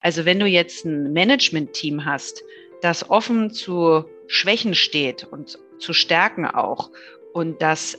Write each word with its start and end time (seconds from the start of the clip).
Also 0.00 0.24
wenn 0.24 0.38
du 0.40 0.46
jetzt 0.46 0.84
ein 0.84 1.12
Management-Team 1.12 2.04
hast, 2.04 2.42
das 2.80 3.10
offen 3.10 3.50
zu 3.50 4.04
Schwächen 4.26 4.74
steht 4.74 5.24
und 5.24 5.58
zu 5.78 5.92
Stärken 5.92 6.46
auch 6.46 6.90
und 7.32 7.60
das 7.60 7.98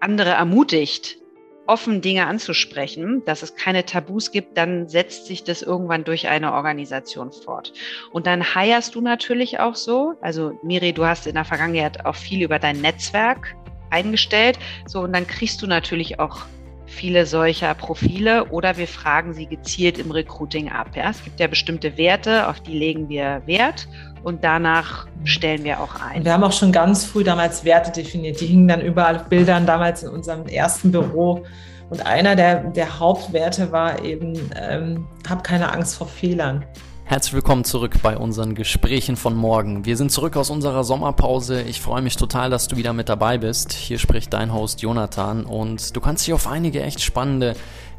andere 0.00 0.30
ermutigt, 0.30 1.18
offen 1.66 2.00
Dinge 2.00 2.26
anzusprechen, 2.26 3.22
dass 3.24 3.42
es 3.42 3.56
keine 3.56 3.84
Tabus 3.84 4.30
gibt, 4.30 4.56
dann 4.58 4.88
setzt 4.88 5.26
sich 5.26 5.44
das 5.44 5.62
irgendwann 5.62 6.04
durch 6.04 6.28
eine 6.28 6.52
Organisation 6.52 7.32
fort. 7.32 7.72
Und 8.12 8.26
dann 8.26 8.54
heierst 8.54 8.94
du 8.94 9.00
natürlich 9.00 9.60
auch 9.60 9.74
so. 9.74 10.14
Also 10.20 10.58
Miri, 10.62 10.92
du 10.92 11.06
hast 11.06 11.26
in 11.26 11.34
der 11.34 11.44
Vergangenheit 11.44 12.04
auch 12.04 12.16
viel 12.16 12.42
über 12.42 12.58
dein 12.58 12.80
Netzwerk 12.80 13.56
eingestellt. 13.90 14.58
So, 14.86 15.00
und 15.00 15.14
dann 15.14 15.26
kriegst 15.26 15.62
du 15.62 15.66
natürlich 15.66 16.18
auch 16.20 16.42
viele 16.94 17.26
solcher 17.26 17.74
Profile 17.74 18.46
oder 18.46 18.76
wir 18.76 18.88
fragen 18.88 19.34
sie 19.34 19.46
gezielt 19.46 19.98
im 19.98 20.10
Recruiting 20.10 20.70
ab. 20.70 20.88
Ja? 20.94 21.10
Es 21.10 21.22
gibt 21.22 21.40
ja 21.40 21.46
bestimmte 21.46 21.98
Werte, 21.98 22.48
auf 22.48 22.60
die 22.60 22.78
legen 22.78 23.08
wir 23.08 23.42
Wert 23.46 23.88
und 24.22 24.42
danach 24.42 25.06
stellen 25.24 25.64
wir 25.64 25.80
auch 25.80 26.00
ein. 26.00 26.24
Wir 26.24 26.32
haben 26.32 26.44
auch 26.44 26.52
schon 26.52 26.72
ganz 26.72 27.04
früh 27.04 27.24
damals 27.24 27.64
Werte 27.64 27.92
definiert. 27.92 28.40
Die 28.40 28.46
hingen 28.46 28.68
dann 28.68 28.80
überall 28.80 29.16
auf 29.16 29.24
Bildern 29.24 29.66
damals 29.66 30.02
in 30.02 30.08
unserem 30.08 30.46
ersten 30.46 30.90
Büro. 30.90 31.44
Und 31.90 32.06
einer 32.06 32.34
der, 32.34 32.64
der 32.70 32.98
Hauptwerte 32.98 33.70
war 33.70 34.02
eben, 34.02 34.50
ähm, 34.58 35.06
hab 35.28 35.44
keine 35.44 35.72
Angst 35.72 35.96
vor 35.96 36.08
Fehlern. 36.08 36.64
Herzlich 37.06 37.34
willkommen 37.34 37.64
zurück 37.64 37.96
bei 38.02 38.16
unseren 38.16 38.54
Gesprächen 38.54 39.16
von 39.16 39.36
morgen. 39.36 39.84
Wir 39.84 39.98
sind 39.98 40.10
zurück 40.10 40.38
aus 40.38 40.48
unserer 40.48 40.84
Sommerpause. 40.84 41.60
Ich 41.60 41.82
freue 41.82 42.00
mich 42.00 42.16
total, 42.16 42.48
dass 42.48 42.66
du 42.66 42.76
wieder 42.76 42.94
mit 42.94 43.10
dabei 43.10 43.36
bist. 43.36 43.74
Hier 43.74 43.98
spricht 43.98 44.32
dein 44.32 44.54
Host 44.54 44.80
Jonathan 44.80 45.44
und 45.44 45.94
du 45.94 46.00
kannst 46.00 46.26
dich 46.26 46.32
auf 46.32 46.46
einige 46.46 46.82
echt 46.82 47.02
spannende 47.02 47.56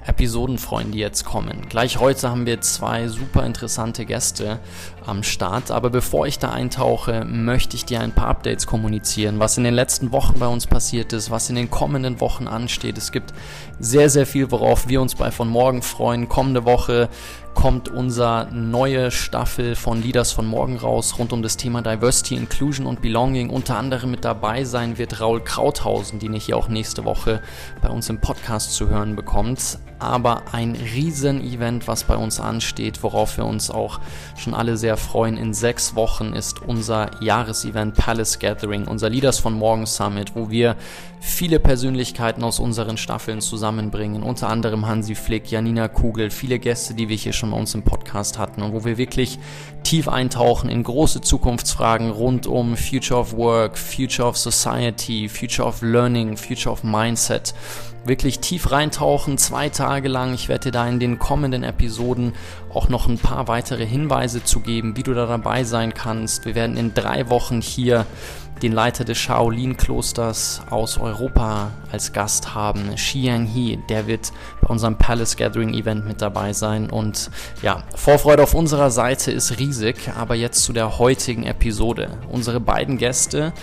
Episoden 0.08 0.58
freuen, 0.58 0.92
die 0.92 1.00
jetzt 1.00 1.26
kommen. 1.26 1.68
Gleich 1.68 2.00
heute 2.00 2.30
haben 2.30 2.46
wir 2.46 2.62
zwei 2.62 3.08
super 3.08 3.44
interessante 3.44 4.06
Gäste 4.06 4.60
am 5.06 5.24
Start, 5.24 5.72
aber 5.72 5.90
bevor 5.90 6.28
ich 6.28 6.38
da 6.38 6.52
eintauche, 6.52 7.26
möchte 7.26 7.76
ich 7.76 7.86
dir 7.86 8.02
ein 8.02 8.12
paar 8.12 8.28
Updates 8.28 8.68
kommunizieren, 8.68 9.40
was 9.40 9.58
in 9.58 9.64
den 9.64 9.74
letzten 9.74 10.12
Wochen 10.12 10.40
bei 10.40 10.48
uns 10.48 10.68
passiert 10.68 11.12
ist, 11.14 11.32
was 11.32 11.50
in 11.50 11.56
den 11.56 11.72
kommenden 11.72 12.20
Wochen 12.22 12.48
ansteht. 12.48 12.98
Es 12.98 13.12
gibt 13.12 13.34
sehr, 13.80 14.10
sehr 14.10 14.26
viel, 14.26 14.52
worauf 14.52 14.88
wir 14.88 15.02
uns 15.02 15.16
bei 15.16 15.32
von 15.32 15.50
morgen 15.50 15.82
freuen. 15.82 16.30
Kommende 16.30 16.66
Woche 16.66 17.10
kommt 17.56 17.88
unser 17.88 18.46
neue 18.52 19.12
Staffel 19.12 19.76
von 19.76 20.02
Leaders 20.02 20.34
von 20.34 20.46
morgen 20.46 20.78
raus 20.78 21.18
rund 21.18 21.34
um 21.34 21.42
das 21.42 21.58
Thema 21.58 21.82
Diversity, 21.82 22.36
Inclusion 22.36 22.86
und 22.86 23.02
Belonging. 23.02 23.50
Unter 23.50 23.78
anderem 23.78 24.12
mit 24.12 24.26
dabei 24.26 24.66
sein 24.66 24.98
wird 24.98 25.22
Raul 25.22 25.42
Krauthausen, 25.42 26.20
den 26.20 26.34
ich 26.34 26.46
hier 26.46 26.58
auch 26.58 26.68
nächste 26.68 27.06
Woche 27.06 27.42
bei 27.82 27.90
uns 27.90 28.10
im 28.10 28.20
Podcast 28.20 28.74
zu 28.74 28.90
hören 28.90 29.16
bekommt. 29.16 29.80
Aber 29.98 30.44
ein 30.52 30.76
Riesen-Event, 30.76 31.88
was 31.88 32.04
bei 32.04 32.18
uns 32.18 32.42
ansteht, 32.42 33.02
worauf 33.02 33.38
wir 33.38 33.46
uns 33.46 33.72
auch 33.72 34.00
schon 34.38 34.54
alle 34.54 34.76
sehr 34.76 34.98
freuen. 34.98 35.38
In 35.38 35.54
sechs 35.54 35.96
Wochen 35.96 36.34
ist 36.34 36.62
unser 36.62 37.10
Jahresevent 37.24 37.96
Palace 37.96 38.38
Gathering, 38.38 38.86
unser 38.86 39.10
Leaders 39.10 39.40
von 39.40 39.54
Morgen 39.54 39.86
Summit, 39.86 40.36
wo 40.36 40.50
wir 40.50 40.76
viele 41.26 41.60
Persönlichkeiten 41.60 42.44
aus 42.44 42.60
unseren 42.60 42.98
Staffeln 42.98 43.42
zusammenbringen. 43.42 44.22
Unter 44.22 44.48
anderem 44.48 44.86
Hansi 44.86 45.16
Flick, 45.16 45.50
Janina 45.50 45.88
Kugel, 45.88 46.30
viele 46.30 46.60
Gäste, 46.60 46.94
die 46.94 47.10
wir 47.10 47.18
hier 47.18 47.34
schon 47.34 47.50
bei 47.50 47.58
uns 47.58 47.74
im 47.74 47.82
Podcast 47.82 48.38
hatten 48.38 48.62
und 48.62 48.74
wo 48.74 48.86
wir 48.86 48.98
wirklich 48.98 49.40
tief 49.86 50.10
eintauchen 50.10 50.70
in 50.70 50.84
große 50.84 51.22
Zukunftsfragen 51.22 52.10
rund 52.10 52.48
um 52.48 52.76
Future 52.76 53.20
of 53.20 53.34
Work, 53.34 53.78
Future 53.78 54.28
of 54.28 54.38
Society, 54.38 55.30
Future 55.30 55.68
of 55.68 55.82
Learning, 55.82 56.36
Future 56.36 56.72
of 56.72 56.84
Mindset 56.84 57.54
wirklich 58.06 58.40
tief 58.40 58.72
reintauchen, 58.72 59.38
zwei 59.38 59.70
Tage 59.70 60.10
lang. 60.10 60.34
Ich 60.34 60.48
werde 60.48 60.66
dir 60.66 60.72
da 60.72 60.88
in 60.88 61.00
den 61.00 61.20
kommenden 61.20 61.64
Episoden 61.64 62.34
auch 62.74 62.90
noch 62.90 63.08
ein 63.08 63.18
paar 63.18 63.48
weitere 63.48 63.86
Hinweise 63.86 64.44
zu 64.44 64.60
geben, 64.60 64.96
wie 64.96 65.04
du 65.04 65.14
da 65.14 65.26
dabei 65.26 65.64
sein 65.64 65.94
kannst. 65.94 66.46
Wir 66.46 66.56
werden 66.56 66.78
in 66.78 66.94
drei 66.94 67.30
Wochen 67.30 67.62
hier 67.62 68.06
den 68.62 68.72
Leiter 68.72 69.04
des 69.04 69.18
Shaolin-Klosters 69.18 70.62
aus 70.70 70.98
Europa 70.98 71.72
als 71.92 72.14
Gast 72.14 72.56
haben, 72.56 72.96
Xiang 72.96 73.46
He. 73.46 73.80
Der 73.90 74.08
wird 74.08 74.32
bei 74.62 74.70
unserem 74.70 74.98
Palace 74.98 75.36
Gathering 75.36 75.74
Event 75.74 76.06
mit 76.06 76.22
dabei 76.22 76.54
sein. 76.54 76.90
Und 76.90 77.30
ja, 77.62 77.84
Vorfreude 77.96 78.44
auf 78.44 78.54
unserer 78.54 78.92
Seite 78.92 79.32
ist 79.32 79.60
riesig. 79.60 79.75
Aber 80.18 80.36
jetzt 80.36 80.64
zu 80.64 80.74
der 80.74 81.00
heutigen 81.00 81.44
Episode. 81.44 82.18
Unsere 82.32 82.60
beiden 82.60 82.98
Gäste 82.98 83.54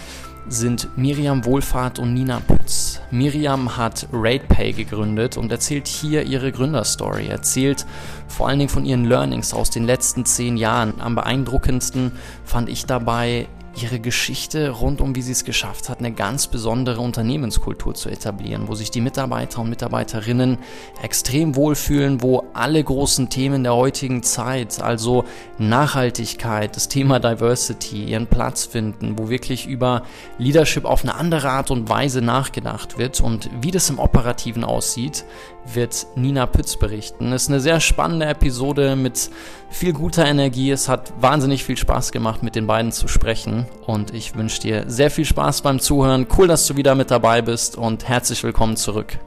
sind 0.49 0.89
Miriam 0.97 1.45
Wohlfahrt 1.45 1.99
und 1.99 2.15
Nina 2.15 2.41
Pütz. 2.41 3.01
Miriam 3.11 3.77
hat 3.77 4.09
RatePay 4.13 4.73
gegründet 4.73 5.37
und 5.37 5.53
erzählt 5.53 5.87
hier 5.87 6.25
ihre 6.25 6.53
Gründerstory. 6.53 7.27
Erzählt 7.29 7.87
vor 8.29 8.49
allen 8.49 8.59
Dingen 8.59 8.69
von 8.69 8.85
ihren 8.85 9.05
Learnings 9.05 9.55
aus 9.55 9.71
den 9.71 9.85
letzten 9.85 10.25
zehn 10.25 10.57
Jahren. 10.57 11.01
Am 11.01 11.15
beeindruckendsten 11.15 12.13
fand 12.45 12.69
ich 12.69 12.87
dabei 12.87 13.47
ihre 13.81 14.01
Geschichte 14.01 14.71
rund 14.71 15.01
um, 15.01 15.15
wie 15.15 15.23
sie 15.23 15.33
es 15.33 15.45
geschafft 15.45 15.89
hat, 15.89 15.99
eine 15.99 16.13
ganz 16.13 16.47
besondere 16.47 17.01
Unternehmenskultur 17.01 17.95
zu 17.95 18.09
etablieren, 18.09 18.69
wo 18.69 18.75
sich 18.75 18.91
die 18.91 19.01
Mitarbeiter 19.01 19.61
und 19.61 19.71
Mitarbeiterinnen 19.71 20.59
extrem 21.03 21.57
wohlfühlen, 21.57 22.23
wo 22.23 22.45
alle 22.53 22.83
großen 22.83 23.31
Themen 23.31 23.63
der 23.63 23.75
heutigen 23.75 24.23
Zeit, 24.23 24.83
also 24.83 25.25
Nachhaltigkeit, 25.59 26.77
das 26.77 26.89
Thema 26.89 27.19
Diversity, 27.19 28.05
ihren 28.05 28.27
Platz 28.27 28.65
finden, 28.65 29.19
wo 29.19 29.29
wirklich 29.29 29.67
über 29.67 30.03
Leadership 30.39 30.85
auf 30.85 31.03
eine 31.03 31.15
andere 31.15 31.51
Art 31.51 31.71
und 31.71 31.89
Weise 31.89 32.21
nachgedacht 32.21 32.99
wird 32.99 33.21
und 33.21 33.49
wie 33.61 33.71
das 33.71 33.89
im 33.91 33.99
Operativen 33.99 34.65
aussieht, 34.65 35.25
wird 35.67 36.07
Nina 36.17 36.47
Pütz 36.47 36.77
berichten. 36.77 37.33
Es 37.33 37.45
ist 37.45 37.49
eine 37.49 37.61
sehr 37.61 37.81
spannende 37.81 38.27
Episode 38.27 38.97
mit 38.97 39.31
viel 39.71 39.93
guter 39.93 40.27
Energie. 40.27 40.71
Es 40.71 40.89
hat 40.89 41.13
wahnsinnig 41.21 41.65
viel 41.65 41.77
Spaß 41.77 42.13
gemacht, 42.13 42.43
mit 42.43 42.55
den 42.57 42.67
beiden 42.67 42.93
zu 42.93 43.09
sprechen. 43.09 43.67
Und 43.87 44.13
ich 44.13 44.35
wünsche 44.35 44.61
dir 44.61 44.85
sehr 44.89 45.11
viel 45.11 45.25
Spaß 45.25 45.63
beim 45.63 45.81
Zuhören. 45.81 46.27
Cool, 46.37 46.49
dass 46.49 46.67
du 46.67 46.77
wieder 46.77 46.95
mit 46.95 47.11
dabei 47.11 47.43
bist 47.43 47.77
und 47.77 48.09
herzlich 48.09 48.43
willkommen 48.43 48.77
zurück. 48.77 49.19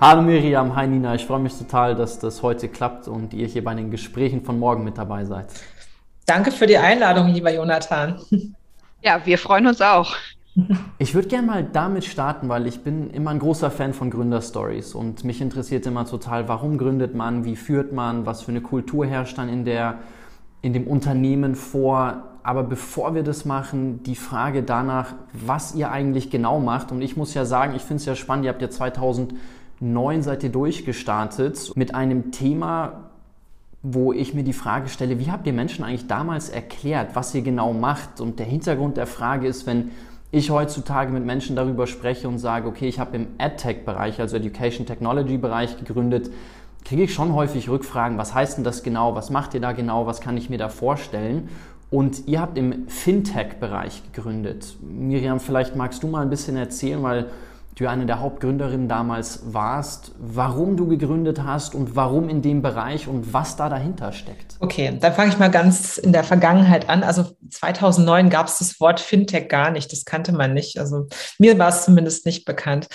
Hallo 0.00 0.20
Miriam, 0.20 0.76
hi 0.76 0.86
Nina. 0.86 1.14
Ich 1.14 1.24
freue 1.24 1.40
mich 1.40 1.54
total, 1.54 1.94
dass 1.94 2.18
das 2.18 2.42
heute 2.42 2.68
klappt 2.68 3.08
und 3.08 3.32
ihr 3.32 3.46
hier 3.46 3.64
bei 3.64 3.74
den 3.74 3.90
Gesprächen 3.90 4.44
von 4.44 4.58
morgen 4.58 4.84
mit 4.84 4.98
dabei 4.98 5.24
seid. 5.24 5.46
Danke 6.26 6.52
für 6.52 6.66
die 6.66 6.76
Einladung, 6.76 7.28
lieber 7.28 7.52
Jonathan. 7.52 8.20
Ja, 9.02 9.24
wir 9.24 9.38
freuen 9.38 9.66
uns 9.68 9.80
auch. 9.80 10.16
Ich 10.98 11.14
würde 11.14 11.28
gerne 11.28 11.46
mal 11.46 11.64
damit 11.64 12.04
starten, 12.04 12.48
weil 12.48 12.66
ich 12.66 12.82
bin 12.82 13.10
immer 13.10 13.30
ein 13.30 13.38
großer 13.38 13.70
Fan 13.70 13.92
von 13.92 14.10
Gründerstories 14.10 14.94
und 14.94 15.24
mich 15.24 15.40
interessiert 15.40 15.86
immer 15.86 16.06
total, 16.06 16.48
warum 16.48 16.78
gründet 16.78 17.14
man, 17.14 17.44
wie 17.44 17.56
führt 17.56 17.92
man, 17.92 18.26
was 18.26 18.42
für 18.42 18.50
eine 18.50 18.62
Kultur 18.62 19.06
herrscht 19.06 19.38
dann 19.38 19.48
in, 19.48 19.64
der, 19.64 19.98
in 20.62 20.72
dem 20.72 20.86
Unternehmen 20.86 21.54
vor. 21.54 22.24
Aber 22.42 22.62
bevor 22.62 23.14
wir 23.14 23.22
das 23.22 23.44
machen, 23.44 24.02
die 24.04 24.14
Frage 24.14 24.62
danach, 24.62 25.14
was 25.32 25.74
ihr 25.74 25.90
eigentlich 25.90 26.30
genau 26.30 26.60
macht. 26.60 26.92
Und 26.92 27.02
ich 27.02 27.16
muss 27.16 27.34
ja 27.34 27.44
sagen, 27.44 27.74
ich 27.74 27.82
finde 27.82 28.00
es 28.00 28.06
ja 28.06 28.14
spannend, 28.14 28.44
ihr 28.44 28.52
habt 28.52 28.62
ja 28.62 28.70
2009 28.70 30.22
seid 30.22 30.44
ihr 30.44 30.50
durchgestartet 30.50 31.72
mit 31.74 31.94
einem 31.94 32.30
Thema, 32.30 33.10
wo 33.82 34.12
ich 34.12 34.32
mir 34.32 34.44
die 34.44 34.52
Frage 34.52 34.88
stelle, 34.88 35.18
wie 35.18 35.30
habt 35.30 35.46
ihr 35.46 35.52
Menschen 35.52 35.84
eigentlich 35.84 36.06
damals 36.06 36.48
erklärt, 36.48 37.14
was 37.14 37.34
ihr 37.34 37.42
genau 37.42 37.72
macht? 37.72 38.20
Und 38.20 38.38
der 38.38 38.46
Hintergrund 38.46 38.96
der 38.96 39.06
Frage 39.06 39.46
ist, 39.46 39.66
wenn 39.66 39.90
ich 40.36 40.50
heutzutage 40.50 41.12
mit 41.12 41.24
Menschen 41.24 41.56
darüber 41.56 41.86
spreche 41.86 42.28
und 42.28 42.38
sage, 42.38 42.68
okay, 42.68 42.88
ich 42.88 43.00
habe 43.00 43.16
im 43.16 43.28
EdTech-Bereich, 43.38 44.20
also 44.20 44.36
Education 44.36 44.86
Technology-Bereich 44.86 45.78
gegründet, 45.78 46.30
kriege 46.84 47.04
ich 47.04 47.14
schon 47.14 47.32
häufig 47.34 47.68
Rückfragen, 47.68 48.18
was 48.18 48.34
heißt 48.34 48.58
denn 48.58 48.64
das 48.64 48.82
genau, 48.82 49.14
was 49.14 49.30
macht 49.30 49.54
ihr 49.54 49.60
da 49.60 49.72
genau, 49.72 50.06
was 50.06 50.20
kann 50.20 50.36
ich 50.36 50.50
mir 50.50 50.58
da 50.58 50.68
vorstellen? 50.68 51.48
Und 51.90 52.28
ihr 52.28 52.40
habt 52.40 52.58
im 52.58 52.88
Fintech-Bereich 52.88 54.02
gegründet. 54.12 54.76
Miriam, 54.82 55.40
vielleicht 55.40 55.74
magst 55.74 56.02
du 56.02 56.08
mal 56.08 56.22
ein 56.22 56.30
bisschen 56.30 56.56
erzählen, 56.56 57.02
weil 57.02 57.30
du 57.76 57.86
eine 57.86 58.06
der 58.06 58.20
Hauptgründerinnen 58.20 58.88
damals 58.88 59.40
warst, 59.52 60.12
warum 60.18 60.78
du 60.78 60.88
gegründet 60.88 61.42
hast 61.44 61.74
und 61.74 61.94
warum 61.94 62.30
in 62.30 62.40
dem 62.40 62.62
Bereich 62.62 63.06
und 63.06 63.34
was 63.34 63.56
da 63.56 63.68
dahinter 63.68 64.12
steckt. 64.12 64.56
Okay, 64.60 64.96
dann 64.98 65.12
fange 65.12 65.28
ich 65.30 65.38
mal 65.38 65.50
ganz 65.50 65.98
in 65.98 66.12
der 66.12 66.24
Vergangenheit 66.24 66.88
an. 66.88 67.02
Also 67.02 67.26
2009 67.50 68.30
gab 68.30 68.46
es 68.46 68.58
das 68.58 68.80
Wort 68.80 68.98
Fintech 68.98 69.48
gar 69.48 69.70
nicht, 69.70 69.92
das 69.92 70.06
kannte 70.06 70.32
man 70.32 70.54
nicht. 70.54 70.78
Also 70.78 71.06
mir 71.38 71.58
war 71.58 71.68
es 71.68 71.84
zumindest 71.84 72.24
nicht 72.24 72.46
bekannt. 72.46 72.88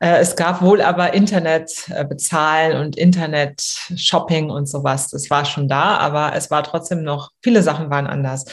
Äh, 0.00 0.18
es 0.18 0.36
gab 0.36 0.60
wohl 0.60 0.82
aber 0.82 1.14
Internet 1.14 1.88
äh, 1.88 2.04
bezahlen 2.04 2.78
und 2.78 2.96
Internet 2.96 3.62
Shopping 3.96 4.50
und 4.50 4.68
sowas. 4.68 5.08
Das 5.08 5.30
war 5.30 5.46
schon 5.46 5.66
da, 5.66 5.96
aber 5.96 6.34
es 6.34 6.50
war 6.50 6.62
trotzdem 6.62 7.02
noch, 7.02 7.30
viele 7.42 7.62
Sachen 7.62 7.88
waren 7.88 8.06
anders. 8.06 8.44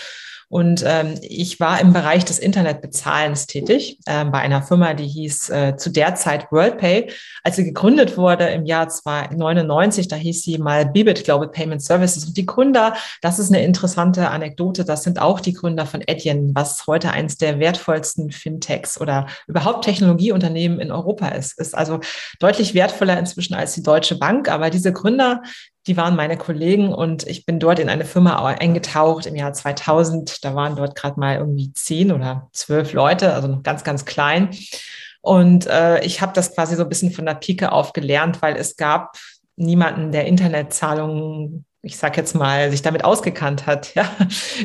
Und 0.54 0.84
ähm, 0.86 1.16
ich 1.24 1.60
war 1.60 1.82
im 1.82 1.94
Bereich 1.94 2.26
des 2.26 2.38
Internetbezahlens 2.38 3.48
tätig, 3.48 3.98
äh, 4.06 4.24
bei 4.24 4.38
einer 4.38 4.62
Firma, 4.62 4.94
die 4.94 5.08
hieß 5.08 5.50
äh, 5.50 5.78
zu 5.78 5.90
der 5.90 6.14
Zeit 6.14 6.52
WorldPay. 6.52 7.12
Als 7.44 7.56
sie 7.56 7.64
gegründet 7.64 8.18
wurde 8.18 8.46
im 8.50 8.64
Jahr 8.68 8.84
1999, 8.84 10.10
da 10.10 10.16
hieß 10.16 10.44
sie 10.44 10.60
mal 10.60 10.86
Bibit 10.86 11.24
Global 11.24 11.48
Payment 11.48 11.82
Services. 11.82 12.26
Und 12.26 12.38
die 12.38 12.46
Gründer, 12.46 12.94
das 13.24 13.40
ist 13.40 13.50
eine 13.50 13.64
interessante 13.64 14.30
Anekdote, 14.30 14.86
das 14.86 15.02
sind 15.02 15.20
auch 15.20 15.40
die 15.40 15.54
Gründer 15.54 15.88
von 15.88 16.04
Adyen, 16.08 16.54
was 16.54 16.86
heute 16.86 17.10
eines 17.10 17.38
der 17.38 17.58
wertvollsten 17.58 18.30
Fintechs 18.30 19.02
oder 19.02 19.26
überhaupt 19.48 19.86
Technologieunternehmen 19.86 20.80
in 20.80 20.92
Europa 20.92 21.30
ist. 21.30 21.58
Ist 21.58 21.76
also 21.76 22.00
deutlich 22.40 22.76
wertvoller 22.76 23.18
inzwischen 23.18 23.56
als 23.56 23.74
die 23.74 23.82
Deutsche 23.82 24.20
Bank. 24.20 24.50
Aber 24.50 24.70
diese 24.70 24.94
Gründer, 24.94 25.42
Die 25.88 25.98
waren 25.98 26.16
meine 26.16 26.38
Kollegen 26.38 26.94
und 26.94 27.28
ich 27.28 27.46
bin 27.46 27.60
dort 27.60 27.80
in 27.80 27.90
eine 27.90 28.06
Firma 28.06 28.44
eingetaucht 28.46 29.26
im 29.26 29.36
Jahr 29.36 29.54
2000. 29.54 30.44
Da 30.44 30.56
waren 30.56 30.76
dort 30.76 30.96
gerade 30.96 31.20
mal 31.20 31.38
irgendwie 31.38 31.74
zehn 31.74 32.12
oder 32.12 32.50
zwölf 32.54 32.94
Leute, 32.94 33.34
also 33.34 33.48
noch 33.48 33.64
ganz, 33.64 33.84
ganz 33.84 34.06
klein. 34.06 34.50
Und 35.22 35.68
äh, 35.68 36.04
ich 36.04 36.22
habe 36.22 36.34
das 36.34 36.54
quasi 36.54 36.76
so 36.76 36.84
ein 36.84 36.90
bisschen 36.90 37.12
von 37.12 37.26
der 37.26 37.36
Pike 37.36 37.72
auf 37.72 37.94
gelernt, 37.94 38.42
weil 38.42 38.56
es 38.56 38.78
gab 38.78 39.18
niemanden, 39.56 40.12
der 40.12 40.26
Internetzahlungen 40.26 41.66
ich 41.86 41.98
sag 41.98 42.16
jetzt 42.16 42.34
mal, 42.34 42.72
sich 42.72 42.82
damit 42.82 43.04
ausgekannt 43.04 43.68
hat. 43.68 43.94
Ja, 43.94 44.10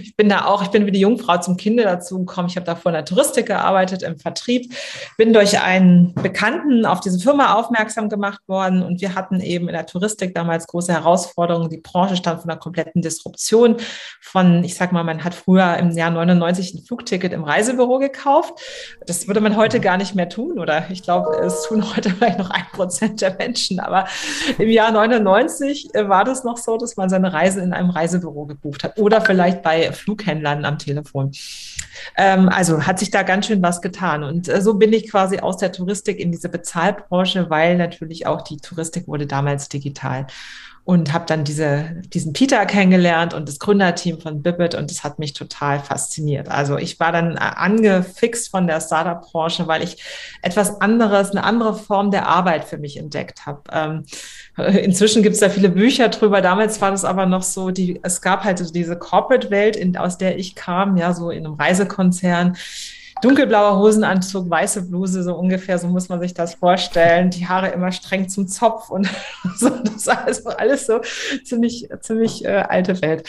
ich 0.01 0.15
bin 0.17 0.29
da 0.29 0.45
auch, 0.45 0.63
ich 0.63 0.69
bin 0.69 0.87
wie 0.87 0.93
die 0.93 1.01
Jungfrau 1.01 1.39
zum 1.39 1.57
Kinde 1.57 1.83
dazu 1.83 2.21
gekommen. 2.21 2.49
Ich 2.49 2.55
habe 2.55 2.65
da 2.65 2.77
vor 2.77 2.93
der 2.93 3.05
Touristik 3.05 3.47
gearbeitet 3.47 4.05
im 4.05 4.19
Vertrieb, 4.19 4.73
bin 5.17 5.33
durch 5.33 5.61
einen 5.61 6.15
Bekannten 6.15 6.87
auf 6.87 7.01
diese 7.01 7.19
Firma 7.19 7.55
aufmerksam 7.55 8.09
gemacht 8.09 8.41
worden 8.47 8.85
und 8.85 9.01
wir 9.01 9.17
hatten 9.17 9.41
eben 9.41 9.69
in 9.69 9.75
der 9.75 9.85
Touristik 9.87 10.33
damals 10.33 10.69
große 10.69 10.93
Herausforderungen. 10.93 11.69
Die 11.69 11.79
Branche 11.79 12.15
stand 12.17 12.41
von 12.41 12.51
einer 12.51 12.61
kompletten 12.61 13.03
Disruption. 13.03 13.77
Von, 14.21 14.63
ich 14.63 14.77
sag 14.77 14.93
mal, 14.93 15.03
man 15.03 15.25
hat 15.25 15.35
früher 15.35 15.77
im 15.77 15.91
Jahr 15.91 16.11
99 16.11 16.75
ein 16.75 16.83
Flugticket 16.85 17.33
im 17.33 17.43
Reisebüro 17.43 17.99
gekauft. 17.99 18.55
Das 19.07 19.27
würde 19.27 19.41
man 19.41 19.57
heute 19.57 19.81
gar 19.81 19.97
nicht 19.97 20.15
mehr 20.15 20.29
tun 20.29 20.61
oder 20.61 20.89
ich 20.89 21.03
glaube, 21.03 21.37
es 21.39 21.65
tun 21.65 21.85
heute 21.97 22.11
vielleicht 22.11 22.39
noch 22.39 22.51
ein 22.51 22.67
Prozent 22.73 23.21
der 23.21 23.35
Menschen. 23.35 23.81
Aber 23.81 24.07
im 24.57 24.71
Jahr 24.71 24.93
99 24.93 25.91
war 25.95 26.25
das 26.25 26.45
noch 26.45 26.57
so, 26.57 26.77
dass 26.77 26.97
man 26.97 27.08
man 27.09 27.23
seine 27.23 27.33
Reise 27.33 27.61
in 27.61 27.73
einem 27.73 27.91
Reisebüro 27.91 28.47
gebucht 28.47 28.85
hat 28.85 28.99
oder 28.99 29.21
vielleicht 29.21 29.63
bei 29.63 29.93
Flughändlern 29.93 30.65
am 30.65 30.79
Telefon. 30.79 31.33
Ähm, 32.17 32.49
also 32.49 32.87
hat 32.87 32.99
sich 32.99 33.11
da 33.11 33.23
ganz 33.23 33.47
schön 33.47 33.63
was 33.63 33.81
getan. 33.81 34.23
Und 34.23 34.49
äh, 34.49 34.61
so 34.61 34.75
bin 34.75 34.93
ich 34.93 35.11
quasi 35.11 35.39
aus 35.39 35.57
der 35.57 35.73
Touristik 35.73 36.21
in 36.21 36.31
diese 36.31 36.49
Bezahlbranche, 36.49 37.51
weil 37.51 37.77
natürlich 37.77 38.27
auch 38.27 38.43
die 38.43 38.59
Touristik 38.59 39.09
wurde 39.09 39.27
damals 39.27 39.69
digital 39.69 40.27
und 40.89 41.13
habe 41.13 41.27
dann 41.27 41.45
diese, 41.45 42.01
diesen 42.15 42.33
Peter 42.33 42.65
kennengelernt 42.65 43.35
und 43.35 43.47
das 43.47 43.59
Gründerteam 43.59 44.23
von 44.23 44.43
Bibbit 44.43 44.75
und 44.75 44.91
das 44.91 45.05
hat 45.05 45.19
mich 45.19 45.35
total 45.35 45.81
fasziniert. 45.81 46.49
Also 46.49 46.79
ich 46.79 46.99
war 46.99 47.13
dann 47.13 47.37
äh, 47.37 47.41
angefixt 47.41 48.51
von 48.51 48.67
der 48.67 48.81
Startup-Branche, 48.81 49.69
weil 49.69 49.83
ich 49.83 50.03
etwas 50.41 50.81
anderes, 50.81 51.33
eine 51.33 51.45
andere 51.45 51.75
Form 51.75 52.11
der 52.11 52.27
Arbeit 52.27 52.65
für 52.65 52.79
mich 52.79 52.97
entdeckt 52.97 53.45
habe. 53.45 53.61
Ähm, 53.71 54.07
inzwischen 54.83 55.23
gibt 55.23 55.35
es 55.35 55.41
da 55.41 55.51
viele 55.51 55.69
Bücher 55.69 56.09
drüber. 56.09 56.41
Damals 56.41 56.81
war 56.81 56.91
das 56.91 57.05
aber 57.05 57.27
noch 57.27 57.43
so, 57.43 57.71
die, 57.71 58.01
es 58.03 58.23
gab 58.23 58.45
halt 58.45 58.57
so 58.57 58.73
diese 58.73 58.99
Corporate-Welt, 58.99 59.99
aus 59.99 60.17
der 60.17 60.39
ich 60.39 60.55
kam, 60.55 60.97
ja, 60.97 61.13
so 61.13 61.29
in 61.31 61.45
einem 61.45 61.57
Reisekonzern 61.57 62.57
dunkelblauer 63.23 63.79
Hosenanzug, 63.79 64.49
weiße 64.49 64.89
Bluse, 64.89 65.23
so 65.23 65.35
ungefähr, 65.35 65.79
so 65.79 65.89
muss 65.89 66.09
man 66.09 66.21
sich 66.21 66.35
das 66.35 66.55
vorstellen. 66.55 67.31
Die 67.31 67.49
Haare 67.49 67.69
immer 67.69 67.93
streng 67.93 68.29
zum 68.29 68.49
Zopf 68.49 68.91
und 68.91 69.09
so. 69.57 69.71
Das 69.71 70.07
war 70.07 70.25
also 70.27 70.51
alles 70.51 70.87
so 70.87 71.01
ziemlich, 71.45 71.89
ziemlich 72.01 72.45
äh, 72.45 72.65
alte 72.69 73.01
Welt. 73.03 73.29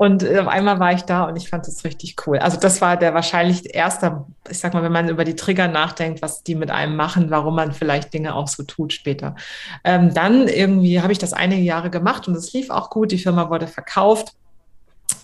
Und 0.00 0.22
äh, 0.22 0.38
auf 0.38 0.48
einmal 0.48 0.80
war 0.80 0.94
ich 0.94 1.02
da 1.02 1.24
und 1.24 1.36
ich 1.36 1.50
fand 1.50 1.66
das 1.66 1.84
richtig 1.84 2.16
cool. 2.26 2.38
Also 2.38 2.58
das 2.58 2.80
war 2.80 2.96
der 2.96 3.12
wahrscheinlich 3.12 3.74
erste, 3.74 4.24
ich 4.48 4.58
sag 4.58 4.72
mal, 4.72 4.82
wenn 4.82 4.92
man 4.92 5.10
über 5.10 5.24
die 5.24 5.36
Trigger 5.36 5.68
nachdenkt, 5.68 6.22
was 6.22 6.42
die 6.42 6.54
mit 6.54 6.70
einem 6.70 6.96
machen, 6.96 7.30
warum 7.30 7.54
man 7.54 7.72
vielleicht 7.72 8.14
Dinge 8.14 8.34
auch 8.34 8.48
so 8.48 8.62
tut 8.62 8.94
später. 8.94 9.36
Ähm, 9.84 10.14
dann 10.14 10.48
irgendwie 10.48 11.02
habe 11.02 11.12
ich 11.12 11.18
das 11.18 11.34
einige 11.34 11.60
Jahre 11.60 11.90
gemacht 11.90 12.28
und 12.28 12.34
es 12.34 12.54
lief 12.54 12.70
auch 12.70 12.88
gut. 12.88 13.12
Die 13.12 13.18
Firma 13.18 13.50
wurde 13.50 13.66
verkauft. 13.66 14.32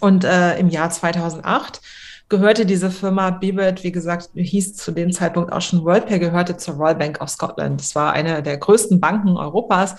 Und 0.00 0.24
äh, 0.24 0.58
im 0.58 0.68
Jahr 0.68 0.90
2008 0.90 1.80
gehörte 2.28 2.66
diese 2.66 2.90
Firma 2.90 3.30
Bibet, 3.30 3.84
wie 3.84 3.92
gesagt, 3.92 4.30
hieß 4.34 4.74
zu 4.74 4.90
dem 4.92 5.12
Zeitpunkt 5.12 5.52
auch 5.52 5.60
schon 5.60 5.84
WorldPay, 5.84 6.18
gehörte 6.18 6.56
zur 6.56 6.74
Royal 6.74 6.96
Bank 6.96 7.20
of 7.20 7.28
Scotland. 7.28 7.80
Das 7.80 7.94
war 7.94 8.12
eine 8.12 8.42
der 8.42 8.56
größten 8.56 9.00
Banken 9.00 9.36
Europas. 9.36 9.96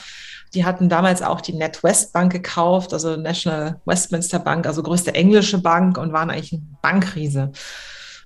Die 0.53 0.65
hatten 0.65 0.89
damals 0.89 1.21
auch 1.21 1.41
die 1.41 1.53
NetWest 1.53 2.13
Bank 2.13 2.31
gekauft, 2.31 2.94
also 2.94 3.15
National 3.15 3.79
Westminster 3.85 4.39
Bank, 4.39 4.65
also 4.65 4.83
größte 4.83 5.13
englische 5.13 5.62
Bank 5.62 5.97
und 5.97 6.13
waren 6.13 6.29
eigentlich 6.29 6.53
ein 6.53 6.77
Bankriese. 6.81 7.51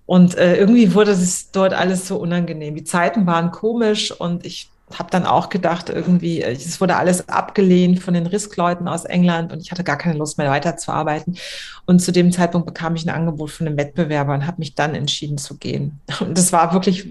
Und 0.06 0.38
äh, 0.38 0.58
irgendwie 0.58 0.94
wurde 0.94 1.12
es 1.12 1.52
dort 1.52 1.74
alles 1.74 2.08
so 2.08 2.18
unangenehm. 2.18 2.76
Die 2.76 2.84
Zeiten 2.84 3.26
waren 3.28 3.52
komisch 3.52 4.12
und 4.12 4.46
ich 4.46 4.71
habe 5.00 5.10
dann 5.12 5.26
auch 5.26 5.50
gedacht, 5.50 5.90
irgendwie, 5.90 6.42
äh, 6.42 6.52
es 6.52 6.80
wurde 6.82 6.96
alles 6.96 7.30
abgelehnt 7.30 8.00
von 8.00 8.14
den 8.14 8.28
Risk-Leuten 8.28 8.88
aus 8.88 9.06
England 9.06 9.52
und 9.52 9.62
ich 9.62 9.72
hatte 9.72 9.84
gar 9.84 9.98
keine 9.98 10.18
Lust 10.18 10.38
mehr 10.38 10.50
weiterzuarbeiten. 10.50 11.38
Und 11.86 12.00
zu 12.00 12.12
dem 12.12 12.32
Zeitpunkt 12.32 12.68
bekam 12.68 12.96
ich 12.96 13.06
ein 13.06 13.10
Angebot 13.10 13.52
von 13.52 13.68
einem 13.68 13.78
Wettbewerber 13.78 14.34
und 14.34 14.48
habe 14.48 14.60
mich 14.60 14.76
dann 14.76 14.96
entschieden 14.96 15.38
zu 15.38 15.58
gehen. 15.58 16.00
Und 16.20 16.38
das 16.38 16.54
war 16.54 16.74
wirklich 16.74 17.08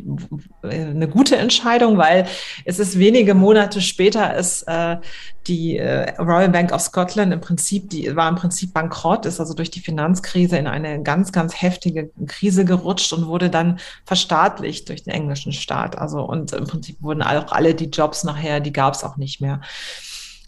eine 0.63 1.09
gute 1.09 1.37
Entscheidung, 1.37 1.99
weil 1.99 2.27
es 2.65 2.79
ist 2.79 2.99
wenige 2.99 3.35
Monate 3.35 3.81
später 3.81 4.37
ist 4.37 4.63
äh, 4.69 4.97
die 5.47 5.79
äh, 5.79 6.11
Royal 6.21 6.49
Bank 6.51 6.73
of 6.73 6.81
Scotland 6.81 7.33
im 7.33 7.41
Prinzip, 7.41 7.91
die 7.91 8.15
war 8.15 8.29
im 8.29 8.35
Prinzip 8.35 8.75
bankrott, 8.75 9.27
ist 9.27 9.41
also 9.41 9.55
durch 9.55 9.71
die 9.71 9.81
Finanzkrise 9.81 10.57
in 10.59 10.67
eine 10.67 11.03
ganz, 11.03 11.33
ganz 11.33 11.61
heftige 11.61 12.11
Krise 12.27 12.65
gerutscht 12.65 13.13
und 13.13 13.27
wurde 13.27 13.49
dann 13.49 13.79
verstaatlicht 14.05 14.89
durch 14.89 15.05
den 15.05 15.15
englischen 15.15 15.53
Staat. 15.53 15.97
Also 15.99 16.23
und 16.23 16.53
im 16.53 16.67
Prinzip 16.67 16.97
wurden 17.01 17.23
auch 17.23 17.53
alle 17.53 17.75
die 17.75 17.87
Jobs 17.87 18.25
nachher, 18.25 18.61
die 18.61 18.73
gab 18.73 18.95
es 18.95 19.03
auch 19.03 19.17
nicht 19.17 19.41
mehr. 19.41 19.61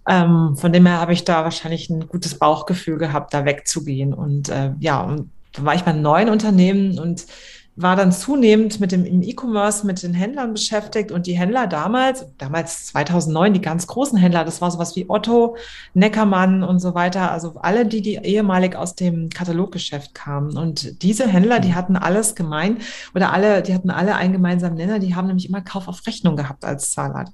Ähm, 0.06 0.56
von 0.56 0.72
dem 0.72 0.86
her 0.86 1.00
habe 1.00 1.12
ich 1.12 1.24
da 1.24 1.44
wahrscheinlich 1.44 1.88
ein 1.88 2.08
gutes 2.08 2.38
Bauchgefühl 2.38 2.98
gehabt, 2.98 3.32
da 3.32 3.44
wegzugehen. 3.44 4.12
Und 4.12 4.48
äh, 4.48 4.72
ja, 4.80 5.00
und 5.00 5.30
da 5.52 5.64
war 5.64 5.74
ich 5.74 5.82
bei 5.82 5.92
neuen 5.92 6.28
Unternehmen 6.28 6.98
und 6.98 7.26
war 7.74 7.96
dann 7.96 8.12
zunehmend 8.12 8.80
mit 8.80 8.92
dem 8.92 9.06
E-Commerce, 9.06 9.86
mit 9.86 10.02
den 10.02 10.12
Händlern 10.12 10.52
beschäftigt 10.52 11.10
und 11.10 11.26
die 11.26 11.38
Händler 11.38 11.66
damals, 11.66 12.26
damals 12.36 12.86
2009, 12.88 13.54
die 13.54 13.60
ganz 13.62 13.86
großen 13.86 14.18
Händler, 14.18 14.44
das 14.44 14.60
war 14.60 14.70
sowas 14.70 14.94
wie 14.94 15.08
Otto, 15.08 15.56
Neckermann 15.94 16.64
und 16.64 16.80
so 16.80 16.94
weiter, 16.94 17.32
also 17.32 17.54
alle, 17.62 17.86
die, 17.86 18.02
die 18.02 18.16
ehemalig 18.16 18.76
aus 18.76 18.94
dem 18.94 19.30
Kataloggeschäft 19.30 20.14
kamen. 20.14 20.56
Und 20.58 21.02
diese 21.02 21.26
Händler, 21.26 21.60
die 21.60 21.74
hatten 21.74 21.96
alles 21.96 22.34
gemein 22.34 22.76
oder 23.14 23.32
alle, 23.32 23.62
die 23.62 23.72
hatten 23.72 23.90
alle 23.90 24.16
einen 24.16 24.34
gemeinsamen 24.34 24.76
Nenner, 24.76 24.98
die 24.98 25.14
haben 25.14 25.28
nämlich 25.28 25.48
immer 25.48 25.62
Kauf 25.62 25.88
auf 25.88 26.06
Rechnung 26.06 26.36
gehabt 26.36 26.66
als 26.66 26.90
Zahlart. 26.90 27.30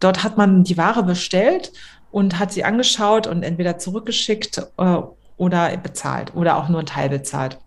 Dort 0.00 0.24
hat 0.24 0.36
man 0.36 0.64
die 0.64 0.76
Ware 0.76 1.04
bestellt 1.04 1.72
und 2.10 2.40
hat 2.40 2.52
sie 2.52 2.64
angeschaut 2.64 3.28
und 3.28 3.44
entweder 3.44 3.78
zurückgeschickt 3.78 4.58
äh, 4.76 4.96
oder 5.36 5.76
bezahlt 5.76 6.34
oder 6.34 6.56
auch 6.56 6.68
nur 6.68 6.80
ein 6.80 6.86
Teil 6.86 7.10
bezahlt 7.10 7.58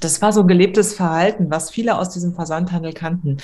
das 0.00 0.22
war 0.22 0.32
so 0.32 0.44
gelebtes 0.44 0.94
Verhalten, 0.94 1.50
was 1.50 1.70
viele 1.70 1.98
aus 1.98 2.10
diesem 2.10 2.34
Versandhandel 2.34 2.92
kannten 2.92 3.38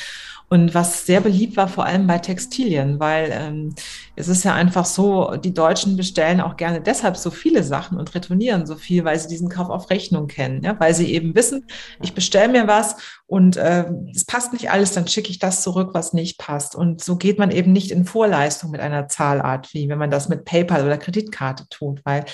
und 0.52 0.74
was 0.74 1.06
sehr 1.06 1.22
beliebt 1.22 1.56
war, 1.56 1.66
vor 1.66 1.86
allem 1.86 2.06
bei 2.06 2.18
Textilien, 2.18 3.00
weil 3.00 3.30
ähm, 3.32 3.74
es 4.16 4.28
ist 4.28 4.44
ja 4.44 4.52
einfach 4.52 4.84
so, 4.84 5.34
die 5.42 5.54
Deutschen 5.54 5.96
bestellen 5.96 6.42
auch 6.42 6.58
gerne 6.58 6.82
deshalb 6.82 7.16
so 7.16 7.30
viele 7.30 7.62
Sachen 7.62 7.96
und 7.96 8.14
retournieren 8.14 8.66
so 8.66 8.76
viel, 8.76 9.02
weil 9.06 9.18
sie 9.18 9.28
diesen 9.28 9.48
Kauf 9.48 9.70
auf 9.70 9.88
Rechnung 9.88 10.26
kennen, 10.26 10.62
ja? 10.62 10.78
weil 10.78 10.94
sie 10.94 11.10
eben 11.14 11.34
wissen, 11.34 11.66
ich 12.02 12.12
bestelle 12.12 12.52
mir 12.52 12.68
was 12.68 12.96
und 13.24 13.56
äh, 13.56 13.86
es 14.14 14.26
passt 14.26 14.52
nicht 14.52 14.70
alles, 14.70 14.92
dann 14.92 15.08
schicke 15.08 15.30
ich 15.30 15.38
das 15.38 15.62
zurück, 15.62 15.92
was 15.94 16.12
nicht 16.12 16.36
passt. 16.36 16.76
Und 16.76 17.02
so 17.02 17.16
geht 17.16 17.38
man 17.38 17.50
eben 17.50 17.72
nicht 17.72 17.90
in 17.90 18.04
Vorleistung 18.04 18.72
mit 18.72 18.82
einer 18.82 19.08
Zahlart, 19.08 19.72
wie 19.72 19.88
wenn 19.88 19.96
man 19.96 20.10
das 20.10 20.28
mit 20.28 20.44
PayPal 20.44 20.84
oder 20.84 20.98
Kreditkarte 20.98 21.66
tut, 21.70 22.02
weil 22.04 22.26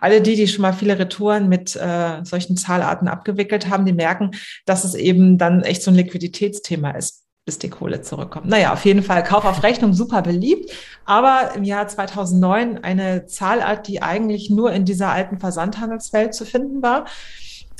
alle 0.00 0.22
die, 0.22 0.34
die 0.34 0.48
schon 0.48 0.62
mal 0.62 0.72
viele 0.72 0.98
Retouren 0.98 1.50
mit 1.50 1.76
äh, 1.76 2.24
solchen 2.24 2.56
Zahlarten 2.56 3.06
abgewickelt 3.06 3.68
haben, 3.68 3.84
die 3.84 3.92
merken, 3.92 4.30
dass 4.64 4.84
es 4.84 4.94
eben 4.94 5.36
dann 5.36 5.62
echt 5.62 5.82
so 5.82 5.90
ein 5.90 5.94
Liquiditätsthema 5.94 6.92
ist 6.92 7.25
bis 7.46 7.58
die 7.60 7.70
Kohle 7.70 8.02
zurückkommt. 8.02 8.46
Naja, 8.46 8.72
auf 8.72 8.84
jeden 8.84 9.04
Fall 9.04 9.22
Kauf 9.22 9.44
auf 9.44 9.62
Rechnung 9.62 9.92
super 9.94 10.20
beliebt, 10.20 10.72
aber 11.04 11.52
im 11.54 11.62
Jahr 11.62 11.86
2009 11.86 12.82
eine 12.82 13.26
Zahlart, 13.26 13.86
die 13.86 14.02
eigentlich 14.02 14.50
nur 14.50 14.72
in 14.72 14.84
dieser 14.84 15.10
alten 15.10 15.38
Versandhandelswelt 15.38 16.34
zu 16.34 16.44
finden 16.44 16.82
war 16.82 17.06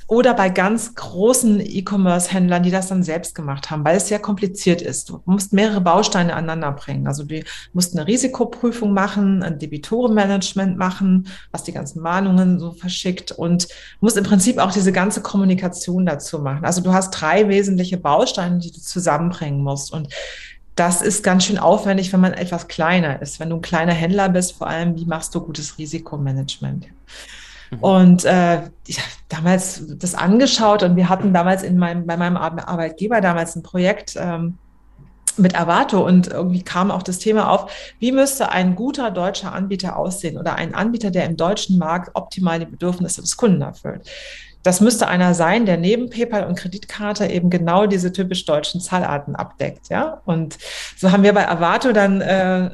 oder 0.08 0.34
bei 0.34 0.50
ganz 0.50 0.94
großen 0.94 1.60
E-Commerce-Händlern, 1.60 2.62
die 2.62 2.70
das 2.70 2.88
dann 2.88 3.02
selbst 3.02 3.34
gemacht 3.34 3.70
haben, 3.70 3.84
weil 3.84 3.96
es 3.96 4.06
sehr 4.06 4.20
kompliziert 4.20 4.80
ist. 4.80 5.08
Du 5.08 5.20
musst 5.24 5.52
mehrere 5.52 5.80
Bausteine 5.80 6.34
aneinander 6.34 6.70
bringen. 6.72 7.08
Also 7.08 7.24
du 7.24 7.42
musst 7.72 7.96
eine 7.96 8.06
Risikoprüfung 8.06 8.92
machen, 8.92 9.42
ein 9.42 9.58
Debitorenmanagement 9.58 10.76
machen, 10.76 11.26
was 11.50 11.64
die 11.64 11.72
ganzen 11.72 12.02
Mahnungen 12.02 12.60
so 12.60 12.72
verschickt 12.72 13.32
und 13.32 13.66
musst 14.00 14.16
im 14.16 14.24
Prinzip 14.24 14.58
auch 14.58 14.70
diese 14.70 14.92
ganze 14.92 15.22
Kommunikation 15.22 16.06
dazu 16.06 16.38
machen. 16.38 16.64
Also 16.64 16.82
du 16.82 16.92
hast 16.92 17.10
drei 17.10 17.48
wesentliche 17.48 17.96
Bausteine, 17.96 18.58
die 18.58 18.70
du 18.70 18.80
zusammenbringen 18.80 19.60
musst. 19.60 19.92
Und 19.92 20.08
das 20.76 21.02
ist 21.02 21.24
ganz 21.24 21.44
schön 21.44 21.58
aufwendig, 21.58 22.12
wenn 22.12 22.20
man 22.20 22.34
etwas 22.34 22.68
kleiner 22.68 23.20
ist. 23.22 23.40
Wenn 23.40 23.50
du 23.50 23.56
ein 23.56 23.62
kleiner 23.62 23.94
Händler 23.94 24.28
bist, 24.28 24.52
vor 24.52 24.68
allem, 24.68 24.94
wie 24.94 25.06
machst 25.06 25.34
du 25.34 25.40
gutes 25.40 25.78
Risikomanagement? 25.78 26.86
Mhm. 27.70 27.78
Und 27.80 28.24
äh, 28.24 28.62
ich 28.86 28.98
habe 28.98 29.10
damals 29.28 29.82
das 29.98 30.14
angeschaut 30.14 30.82
und 30.82 30.96
wir 30.96 31.08
hatten 31.08 31.32
damals 31.32 31.62
in 31.62 31.78
meinem, 31.78 32.06
bei 32.06 32.16
meinem 32.16 32.36
Arbeitgeber 32.36 33.20
damals 33.20 33.56
ein 33.56 33.62
Projekt 33.62 34.14
ähm, 34.16 34.58
mit 35.36 35.58
Avato 35.58 36.04
und 36.06 36.28
irgendwie 36.28 36.62
kam 36.62 36.90
auch 36.90 37.02
das 37.02 37.18
Thema 37.18 37.50
auf, 37.50 37.70
wie 37.98 38.12
müsste 38.12 38.50
ein 38.50 38.74
guter 38.74 39.10
deutscher 39.10 39.52
Anbieter 39.52 39.96
aussehen 39.96 40.38
oder 40.38 40.54
ein 40.54 40.74
Anbieter, 40.74 41.10
der 41.10 41.26
im 41.26 41.36
deutschen 41.36 41.78
Markt 41.78 42.10
optimal 42.14 42.58
die 42.58 42.66
Bedürfnisse 42.66 43.20
des 43.20 43.36
Kunden 43.36 43.60
erfüllt 43.60 44.08
das 44.66 44.80
müsste 44.80 45.06
einer 45.06 45.32
sein, 45.32 45.64
der 45.64 45.76
neben 45.76 46.10
PayPal 46.10 46.44
und 46.44 46.58
Kreditkarte 46.58 47.26
eben 47.26 47.50
genau 47.50 47.86
diese 47.86 48.12
typisch 48.12 48.44
deutschen 48.46 48.80
Zahlarten 48.80 49.36
abdeckt. 49.36 49.90
Ja, 49.90 50.20
und 50.24 50.58
so 50.96 51.12
haben 51.12 51.22
wir 51.22 51.32
bei 51.34 51.48
Avato 51.48 51.92
dann, 51.92 52.20
äh, 52.20 52.70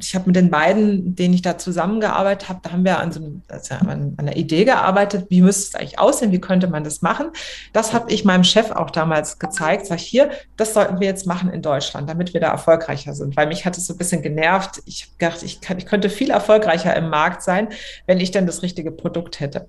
ich 0.00 0.14
habe 0.14 0.26
mit 0.26 0.36
den 0.36 0.50
beiden, 0.50 1.14
denen 1.14 1.34
ich 1.34 1.42
da 1.42 1.58
zusammengearbeitet 1.58 2.48
habe, 2.48 2.60
da 2.62 2.72
haben 2.72 2.86
wir 2.86 2.98
an, 2.98 3.12
so 3.12 3.20
also 3.48 3.74
an 3.74 4.14
einer 4.16 4.36
Idee 4.36 4.64
gearbeitet, 4.64 5.26
wie 5.28 5.42
müsste 5.42 5.64
es 5.64 5.74
eigentlich 5.74 5.98
aussehen, 5.98 6.32
wie 6.32 6.40
könnte 6.40 6.66
man 6.66 6.82
das 6.82 7.02
machen. 7.02 7.26
Das 7.74 7.92
habe 7.92 8.10
ich 8.10 8.24
meinem 8.24 8.44
Chef 8.44 8.70
auch 8.70 8.88
damals 8.88 9.38
gezeigt. 9.38 9.84
Sag 9.84 9.98
ich, 9.98 10.06
hier, 10.06 10.30
das 10.56 10.72
sollten 10.72 10.98
wir 10.98 11.08
jetzt 11.08 11.26
machen 11.26 11.50
in 11.50 11.60
Deutschland, 11.60 12.08
damit 12.08 12.32
wir 12.32 12.40
da 12.40 12.48
erfolgreicher 12.48 13.12
sind. 13.12 13.36
Weil 13.36 13.48
mich 13.48 13.66
hat 13.66 13.76
es 13.76 13.86
so 13.86 13.92
ein 13.92 13.98
bisschen 13.98 14.22
genervt. 14.22 14.80
Ich 14.86 15.12
dachte, 15.18 15.44
ich, 15.44 15.60
kann, 15.60 15.76
ich 15.76 15.84
könnte 15.84 16.08
viel 16.08 16.30
erfolgreicher 16.30 16.96
im 16.96 17.10
Markt 17.10 17.42
sein, 17.42 17.68
wenn 18.06 18.18
ich 18.18 18.30
denn 18.30 18.46
das 18.46 18.62
richtige 18.62 18.90
Produkt 18.90 19.40
hätte. 19.40 19.68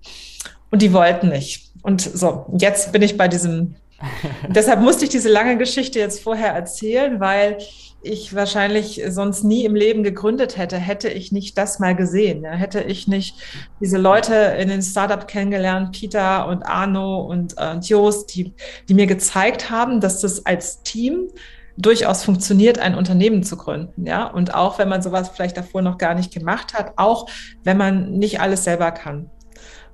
Und 0.74 0.82
die 0.82 0.92
wollten 0.92 1.30
nicht. 1.30 1.70
Und 1.84 2.02
so, 2.02 2.48
jetzt 2.58 2.92
bin 2.92 3.04
ich 3.04 3.16
bei 3.16 3.28
diesem. 3.28 3.76
deshalb 4.50 4.82
musste 4.82 5.06
ich 5.06 5.12
diese 5.12 5.30
lange 5.30 5.56
Geschichte 5.56 6.00
jetzt 6.00 6.24
vorher 6.24 6.52
erzählen, 6.52 7.20
weil 7.20 7.60
ich 8.02 8.34
wahrscheinlich 8.34 9.00
sonst 9.10 9.44
nie 9.44 9.66
im 9.66 9.76
Leben 9.76 10.02
gegründet 10.02 10.58
hätte, 10.58 10.78
hätte 10.78 11.10
ich 11.10 11.32
nicht 11.32 11.60
das 11.60 11.78
mal 11.78 11.96
gesehen. 11.96 12.44
Hätte 12.44 12.82
ich 12.82 13.08
nicht 13.08 13.36
diese 13.80 14.00
Leute 14.00 14.34
in 14.34 14.68
den 14.68 14.82
Startup 14.82 15.28
kennengelernt, 15.28 15.96
Peter 15.96 16.48
und 16.48 16.64
Arno 16.64 17.22
und, 17.22 17.54
äh, 17.60 17.70
und 17.70 17.88
Jost, 17.88 18.34
die, 18.34 18.52
die 18.90 18.96
mir 18.96 19.06
gezeigt 19.06 19.70
haben, 19.70 20.02
dass 20.02 20.22
das 20.22 20.44
als 20.48 20.82
Team 20.82 21.28
durchaus 21.78 22.24
funktioniert, 22.24 22.80
ein 22.80 22.96
Unternehmen 22.96 23.44
zu 23.44 23.58
gründen. 23.58 24.08
Ja, 24.08 24.26
und 24.26 24.56
auch 24.56 24.80
wenn 24.80 24.90
man 24.90 25.04
sowas 25.04 25.30
vielleicht 25.30 25.56
davor 25.56 25.84
noch 25.84 26.00
gar 26.00 26.16
nicht 26.16 26.34
gemacht 26.34 26.74
hat, 26.74 26.94
auch 26.96 27.30
wenn 27.64 27.78
man 27.78 28.14
nicht 28.18 28.40
alles 28.40 28.64
selber 28.64 28.92
kann. 28.92 29.30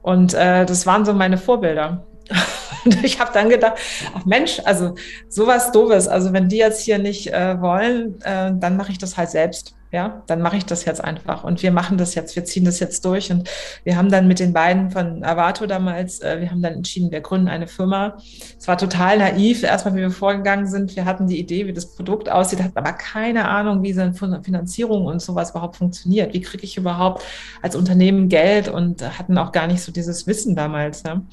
Und 0.01 0.33
äh, 0.33 0.65
das 0.65 0.85
waren 0.85 1.05
so 1.05 1.13
meine 1.13 1.37
Vorbilder. 1.37 2.05
Und 2.85 3.03
ich 3.03 3.19
habe 3.19 3.31
dann 3.33 3.49
gedacht, 3.49 3.77
ach 4.15 4.25
Mensch, 4.25 4.61
also 4.63 4.95
sowas 5.27 5.71
Doofes, 5.71 6.07
also 6.07 6.31
wenn 6.31 6.47
die 6.47 6.57
jetzt 6.57 6.81
hier 6.81 6.97
nicht 6.97 7.27
äh, 7.27 7.59
wollen, 7.59 8.21
äh, 8.21 8.51
dann 8.55 8.77
mache 8.77 8.91
ich 8.91 8.97
das 8.97 9.17
halt 9.17 9.29
selbst. 9.29 9.75
Ja, 9.91 10.21
dann 10.27 10.41
mache 10.41 10.55
ich 10.55 10.65
das 10.65 10.85
jetzt 10.85 11.03
einfach. 11.03 11.43
Und 11.43 11.63
wir 11.63 11.71
machen 11.71 11.97
das 11.97 12.13
jetzt, 12.13 12.35
wir 12.35 12.45
ziehen 12.45 12.63
das 12.63 12.79
jetzt 12.79 13.03
durch. 13.05 13.31
Und 13.31 13.49
wir 13.83 13.97
haben 13.97 14.11
dann 14.11 14.27
mit 14.27 14.39
den 14.39 14.53
beiden 14.53 14.91
von 14.91 15.23
Avato 15.23 15.65
damals, 15.65 16.21
äh, 16.21 16.39
wir 16.41 16.51
haben 16.51 16.61
dann 16.61 16.73
entschieden, 16.73 17.09
wir 17.09 17.21
gründen 17.21 17.47
eine 17.47 17.65
Firma. 17.65 18.17
Es 18.57 18.67
war 18.67 18.77
total 18.77 19.17
naiv, 19.17 19.63
erstmal, 19.63 19.95
wie 19.95 20.01
wir 20.01 20.11
vorgegangen 20.11 20.67
sind. 20.67 20.95
Wir 20.95 21.05
hatten 21.05 21.25
die 21.25 21.39
Idee, 21.39 21.65
wie 21.65 21.73
das 21.73 21.95
Produkt 21.95 22.29
aussieht, 22.29 22.61
hatten 22.61 22.77
aber 22.77 22.93
keine 22.93 23.47
Ahnung, 23.47 23.81
wie 23.81 23.93
so 23.93 24.01
eine 24.01 24.13
Finanzierung 24.13 25.05
und 25.07 25.23
sowas 25.23 25.51
überhaupt 25.51 25.77
funktioniert. 25.77 26.35
Wie 26.35 26.41
kriege 26.41 26.63
ich 26.63 26.77
überhaupt 26.77 27.23
als 27.63 27.75
Unternehmen 27.75 28.29
Geld 28.29 28.67
und 28.67 29.01
hatten 29.17 29.39
auch 29.39 29.51
gar 29.51 29.65
nicht 29.65 29.81
so 29.81 29.91
dieses 29.91 30.27
Wissen 30.27 30.55
damals. 30.55 31.03
Ne? 31.03 31.25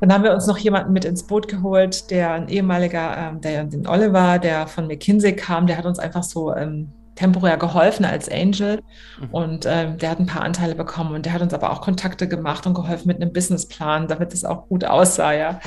Dann 0.00 0.12
haben 0.12 0.24
wir 0.24 0.34
uns 0.34 0.46
noch 0.46 0.58
jemanden 0.58 0.92
mit 0.92 1.04
ins 1.04 1.22
Boot 1.22 1.46
geholt, 1.46 2.10
der 2.10 2.32
ein 2.32 2.48
ehemaliger, 2.48 3.16
ähm, 3.16 3.40
der 3.40 3.64
den 3.64 3.86
Oliver, 3.86 4.40
der 4.40 4.66
von 4.66 4.88
McKinsey 4.88 5.36
kam, 5.36 5.68
der 5.68 5.78
hat 5.78 5.86
uns 5.86 6.00
einfach 6.00 6.24
so 6.24 6.54
ähm, 6.54 6.92
temporär 7.14 7.56
geholfen 7.56 8.04
als 8.04 8.28
Angel 8.28 8.82
mhm. 9.20 9.28
und 9.30 9.66
äh, 9.66 9.96
der 9.96 10.10
hat 10.10 10.18
ein 10.18 10.26
paar 10.26 10.42
Anteile 10.42 10.74
bekommen 10.74 11.14
und 11.14 11.26
der 11.26 11.32
hat 11.32 11.42
uns 11.42 11.54
aber 11.54 11.70
auch 11.70 11.80
Kontakte 11.80 12.28
gemacht 12.28 12.66
und 12.66 12.74
geholfen 12.74 13.08
mit 13.08 13.20
einem 13.20 13.32
Businessplan, 13.32 14.08
damit 14.08 14.32
es 14.32 14.44
auch 14.44 14.68
gut 14.68 14.84
aussah, 14.84 15.32
ja. 15.32 15.60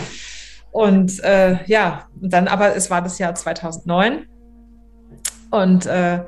Und 0.72 1.24
äh, 1.24 1.63
ja, 1.66 2.06
dann 2.16 2.48
aber 2.48 2.75
es 2.75 2.89
war 2.89 3.01
das 3.01 3.18
Jahr 3.18 3.34
2009 3.34 4.27
und 5.51 5.86
äh, 5.86 6.25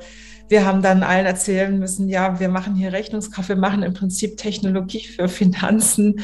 wir 0.50 0.66
haben 0.66 0.82
dann 0.82 1.04
allen 1.04 1.26
erzählen 1.26 1.78
müssen, 1.78 2.08
ja, 2.08 2.40
wir 2.40 2.48
machen 2.48 2.74
hier 2.74 2.92
Rechnungskraft, 2.92 3.48
wir 3.48 3.56
machen 3.56 3.84
im 3.84 3.94
Prinzip 3.94 4.36
Technologie 4.36 5.06
für 5.06 5.28
Finanzen. 5.28 6.22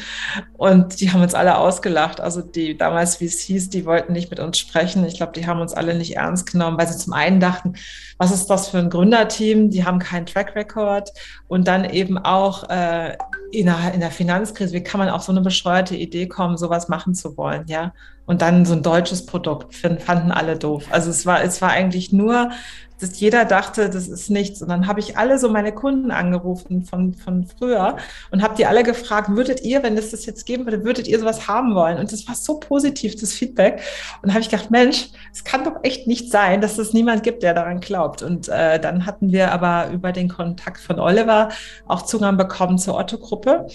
Und 0.57 0.99
die 0.99 1.11
haben 1.11 1.21
uns 1.21 1.33
alle 1.33 1.57
ausgelacht. 1.57 2.19
Also 2.19 2.41
die 2.41 2.77
damals, 2.77 3.21
wie 3.21 3.25
es 3.25 3.39
hieß, 3.39 3.69
die 3.69 3.85
wollten 3.85 4.11
nicht 4.11 4.29
mit 4.29 4.41
uns 4.41 4.59
sprechen. 4.59 5.05
Ich 5.05 5.15
glaube, 5.15 5.31
die 5.31 5.47
haben 5.47 5.61
uns 5.61 5.73
alle 5.73 5.95
nicht 5.95 6.17
ernst 6.17 6.51
genommen, 6.51 6.77
weil 6.77 6.89
sie 6.89 6.97
zum 6.97 7.13
einen 7.13 7.39
dachten, 7.39 7.75
was 8.17 8.31
ist 8.31 8.47
das 8.47 8.67
für 8.67 8.79
ein 8.79 8.89
Gründerteam? 8.89 9.69
Die 9.69 9.85
haben 9.85 9.99
keinen 9.99 10.25
Track 10.25 10.55
Record. 10.55 11.09
Und 11.47 11.69
dann 11.69 11.85
eben 11.85 12.17
auch 12.17 12.69
äh, 12.69 13.15
in, 13.53 13.67
der, 13.67 13.93
in 13.93 14.01
der 14.01 14.11
Finanzkrise, 14.11 14.73
wie 14.73 14.83
kann 14.83 14.99
man 14.99 15.09
auf 15.09 15.23
so 15.23 15.31
eine 15.31 15.39
bescheuerte 15.39 15.95
Idee 15.95 16.27
kommen, 16.27 16.57
sowas 16.57 16.89
machen 16.89 17.15
zu 17.15 17.37
wollen, 17.37 17.63
ja? 17.67 17.93
Und 18.25 18.41
dann 18.41 18.65
so 18.65 18.73
ein 18.73 18.83
deutsches 18.83 19.25
Produkt 19.25 19.73
fanden 19.73 20.33
alle 20.33 20.57
doof. 20.57 20.87
Also 20.91 21.09
es 21.09 21.25
war, 21.25 21.41
es 21.41 21.61
war 21.61 21.69
eigentlich 21.69 22.11
nur 22.11 22.51
dass 22.99 23.19
jeder 23.19 23.45
dachte, 23.45 23.89
das 23.89 24.07
ist 24.07 24.29
nichts. 24.29 24.61
Und 24.61 24.69
dann 24.69 24.87
habe 24.87 24.99
ich 24.99 25.17
alle 25.17 25.37
so 25.39 25.49
meine 25.49 25.71
Kunden 25.71 26.11
angerufen 26.11 26.83
von, 26.83 27.13
von 27.13 27.45
früher 27.45 27.97
und 28.31 28.41
habe 28.41 28.55
die 28.55 28.65
alle 28.65 28.83
gefragt, 28.83 29.29
würdet 29.29 29.61
ihr, 29.61 29.83
wenn 29.83 29.97
es 29.97 30.11
das 30.11 30.25
jetzt 30.25 30.45
geben 30.45 30.65
würde, 30.65 30.83
würdet 30.83 31.07
ihr 31.07 31.19
sowas 31.19 31.47
haben 31.47 31.75
wollen? 31.75 31.97
Und 31.99 32.11
das 32.11 32.27
war 32.27 32.35
so 32.35 32.59
positiv, 32.59 33.15
das 33.15 33.33
Feedback. 33.33 33.81
Und 34.21 34.31
habe 34.31 34.41
ich 34.41 34.49
gedacht, 34.49 34.71
Mensch, 34.71 35.09
es 35.33 35.43
kann 35.43 35.63
doch 35.63 35.83
echt 35.83 36.07
nicht 36.07 36.31
sein, 36.31 36.61
dass 36.61 36.77
es 36.77 36.93
niemand 36.93 37.23
gibt, 37.23 37.43
der 37.43 37.53
daran 37.53 37.79
glaubt. 37.79 38.23
Und 38.23 38.49
äh, 38.49 38.79
dann 38.79 39.05
hatten 39.05 39.31
wir 39.31 39.51
aber 39.51 39.91
über 39.91 40.11
den 40.11 40.29
Kontakt 40.29 40.79
von 40.79 40.99
Oliver 40.99 41.49
auch 41.87 42.01
Zugang 42.03 42.37
bekommen 42.37 42.77
zur 42.77 42.95
Otto-Gruppe. 42.95 43.67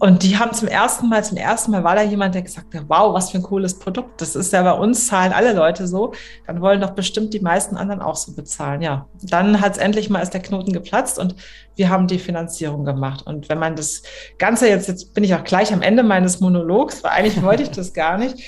Und 0.00 0.22
die 0.22 0.36
haben 0.38 0.52
zum 0.52 0.68
ersten 0.68 1.08
Mal, 1.08 1.24
zum 1.24 1.36
ersten 1.36 1.70
Mal 1.70 1.84
war 1.84 1.94
da 1.94 2.02
jemand, 2.02 2.34
der 2.34 2.42
gesagt 2.42 2.74
hat, 2.74 2.84
wow, 2.88 3.14
was 3.14 3.30
für 3.30 3.38
ein 3.38 3.42
cooles 3.42 3.78
Produkt. 3.78 4.20
Das 4.20 4.34
ist 4.34 4.52
ja 4.52 4.62
bei 4.62 4.72
uns, 4.72 5.06
zahlen 5.06 5.32
alle 5.32 5.52
Leute 5.52 5.86
so. 5.86 6.12
Dann 6.46 6.60
wollen 6.60 6.80
doch 6.80 6.90
bestimmt 6.90 7.32
die 7.32 7.40
meisten 7.40 7.76
anderen 7.76 8.02
auch 8.02 8.16
so 8.16 8.32
bezahlen. 8.32 8.82
Ja, 8.82 9.06
dann 9.22 9.60
hat 9.60 9.72
es 9.72 9.78
endlich 9.78 10.10
mal 10.10 10.20
ist 10.20 10.34
der 10.34 10.42
Knoten 10.42 10.72
geplatzt 10.72 11.18
und 11.18 11.36
wir 11.76 11.88
haben 11.88 12.06
die 12.06 12.18
Finanzierung 12.18 12.84
gemacht. 12.84 13.26
Und 13.26 13.48
wenn 13.48 13.58
man 13.58 13.76
das 13.76 14.02
Ganze 14.38 14.68
jetzt, 14.68 14.88
jetzt 14.88 15.14
bin 15.14 15.24
ich 15.24 15.34
auch 15.34 15.44
gleich 15.44 15.72
am 15.72 15.82
Ende 15.82 16.02
meines 16.02 16.40
Monologs, 16.40 17.02
weil 17.02 17.12
eigentlich 17.12 17.42
wollte 17.42 17.62
ich 17.62 17.70
das 17.70 17.92
gar 17.94 18.18
nicht 18.18 18.42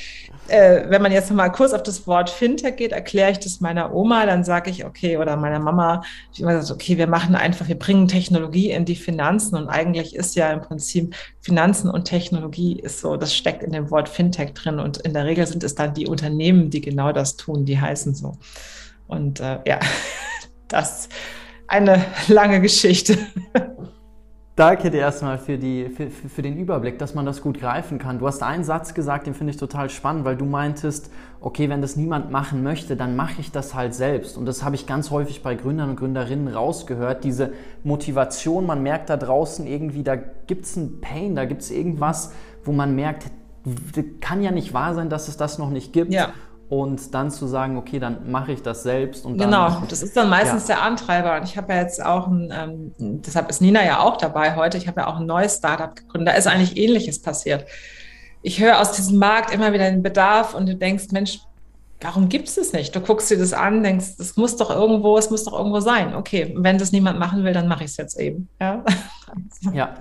äh, 0.49 0.85
wenn 0.89 1.03
man 1.03 1.13
jetzt 1.13 1.31
noch 1.31 1.37
mal 1.37 1.49
kurz 1.51 1.73
auf 1.73 1.83
das 1.83 2.07
Wort 2.07 2.31
Fintech 2.31 2.77
geht, 2.77 2.93
erkläre 2.93 3.33
ich 3.33 3.39
das 3.39 3.61
meiner 3.61 3.95
Oma, 3.95 4.27
dann 4.27 4.45
sage 4.45 4.71
ich, 4.71 4.85
okay, 4.85 5.17
oder 5.17 5.37
meiner 5.37 5.59
Mama, 5.59 6.03
ich 6.33 6.41
immer 6.41 6.55
gesagt, 6.55 6.81
okay, 6.81 6.99
wir 6.99 7.07
machen 7.07 7.35
einfach, 7.35 7.69
wir 7.69 7.79
bringen 7.79 8.09
Technologie 8.09 8.71
in 8.71 8.85
die 8.85 8.97
Finanzen 8.97 9.57
und 9.57 9.69
eigentlich 9.69 10.15
ist 10.15 10.37
ja 10.37 10.53
im 10.53 10.61
Prinzip 10.61 11.15
Finanzen 11.41 11.91
und 11.91 12.05
Technologie 12.05 12.79
ist 12.79 13.01
so, 13.01 13.17
das 13.17 13.35
steckt 13.35 13.63
in 13.63 13.73
dem 13.73 13.91
Wort 13.91 14.09
Fintech 14.09 14.55
drin 14.55 14.79
und 14.79 14.99
in 14.99 15.15
der 15.15 15.25
Regel 15.25 15.47
sind 15.47 15.65
es 15.65 15.75
dann 15.75 15.95
die 15.95 16.07
Unternehmen, 16.07 16.71
die 16.71 16.81
genau 16.81 17.13
das 17.13 17.37
tun, 17.37 17.65
die 17.65 17.81
heißen 17.81 18.15
so. 18.15 18.37
Und 19.07 19.41
äh, 19.41 19.59
ja, 19.67 19.81
das 20.69 21.09
eine 21.69 22.05
lange 22.29 22.61
Geschichte. 22.61 23.19
Danke 24.57 24.91
dir 24.91 25.01
erstmal 25.01 25.37
für, 25.37 25.59
die, 25.59 25.91
für, 25.91 26.09
für 26.09 26.41
den 26.41 26.57
Überblick, 26.57 26.99
dass 26.99 27.15
man 27.15 27.27
das 27.27 27.43
gut 27.43 27.61
greifen 27.61 27.99
kann. 27.99 28.19
Du 28.19 28.27
hast 28.27 28.43
einen 28.43 28.65
Satz 28.65 28.95
gesagt, 28.95 29.27
den 29.27 29.35
finde 29.35 29.51
ich 29.51 29.59
total 29.59 29.91
spannend, 29.91 30.25
weil 30.25 30.35
du 30.35 30.47
meintest, 30.47 31.11
okay, 31.43 31.69
wenn 31.69 31.83
das 31.83 31.97
niemand 31.97 32.31
machen 32.31 32.63
möchte, 32.63 32.97
dann 32.97 33.17
mache 33.17 33.39
ich 33.43 33.53
das 33.53 33.75
halt 33.75 33.95
selbst. 33.95 34.39
Und 34.39 34.47
das 34.47 34.65
habe 34.65 34.75
ich 34.75 34.87
ganz 34.87 35.11
häufig 35.11 35.43
bei 35.43 35.57
Gründern 35.57 35.91
und 35.91 35.97
Gründerinnen 35.97 36.49
rausgehört, 36.49 37.23
diese 37.23 37.53
Motivation, 37.85 38.65
man 38.65 38.83
merkt 38.83 39.11
da 39.11 39.19
draußen 39.19 39.67
irgendwie, 39.67 40.03
da 40.03 40.17
gibt 40.17 40.65
es 40.65 40.79
einen 40.79 41.03
Pain, 41.03 41.35
da 41.35 41.45
gibt 41.45 41.61
es 41.61 41.71
irgendwas, 41.71 42.33
wo 42.65 42.73
man 42.73 42.95
merkt, 42.95 43.27
kann 44.23 44.43
ja 44.43 44.53
nicht 44.53 44.73
wahr 44.73 44.95
sein, 44.95 45.11
dass 45.11 45.29
es 45.29 45.37
das 45.37 45.59
noch 45.59 45.69
nicht 45.69 45.93
gibt. 45.93 46.15
Ja 46.15 46.33
und 46.69 47.15
dann 47.15 47.31
zu 47.31 47.47
sagen, 47.47 47.77
okay, 47.77 48.01
dann 48.01 48.31
mache 48.31 48.53
ich 48.53 48.63
das 48.63 48.83
selbst. 48.83 49.25
Und 49.25 49.39
dann, 49.39 49.51
genau, 49.51 49.83
das 49.89 50.03
ist 50.03 50.17
dann 50.17 50.29
meistens 50.29 50.67
ja. 50.67 50.77
der 50.77 50.85
Antreiber. 50.85 51.37
Und 51.37 51.45
ich 51.45 51.57
habe 51.57 51.73
ja 51.73 51.81
jetzt 51.81 52.05
auch, 52.05 52.27
ein, 52.27 52.53
ähm, 52.53 52.93
deshalb 52.99 53.49
ist 53.49 53.61
Nina 53.61 53.85
ja 53.85 54.01
auch 54.01 54.17
dabei 54.17 54.57
heute, 54.57 54.77
ich 54.77 54.89
habe 54.89 55.03
ja 55.03 55.07
auch 55.07 55.21
ein 55.21 55.27
neues 55.27 55.57
Startup 55.57 55.95
gegründet. 55.95 56.35
Da 56.35 56.39
ist 56.39 56.47
eigentlich 56.47 56.77
Ähnliches 56.77 57.23
passiert. 57.23 57.67
Ich 58.43 58.61
höre 58.61 58.81
aus 58.81 58.93
diesem 58.93 59.19
Markt 59.19 59.55
immer 59.55 59.73
wieder 59.73 59.91
den 59.91 60.03
Bedarf 60.03 60.55
und 60.55 60.69
du 60.69 60.75
denkst, 60.75 61.07
Mensch, 61.13 61.41
warum 62.01 62.29
gibt 62.29 62.49
es 62.49 62.57
das 62.57 62.73
nicht? 62.73 62.95
Du 62.95 63.01
guckst 63.01 63.31
dir 63.31 63.39
das 63.39 63.53
an, 63.53 63.83
denkst, 63.83 64.17
das 64.19 64.37
muss 64.37 64.57
doch 64.57 64.71
irgendwo, 64.71 65.17
es 65.19 65.31
muss 65.31 65.45
doch 65.45 65.57
irgendwo 65.57 65.81
sein. 65.81 66.15
Okay, 66.15 66.53
wenn 66.57 66.79
das 66.79 66.91
niemand 66.91 67.19
machen 67.19 67.45
will, 67.45 67.53
dann 67.53 67.69
mache 67.69 67.85
ich 67.85 67.91
es 67.91 67.97
jetzt 67.97 68.19
eben. 68.19 68.49
Ja, 68.61 68.85
ja 69.73 69.95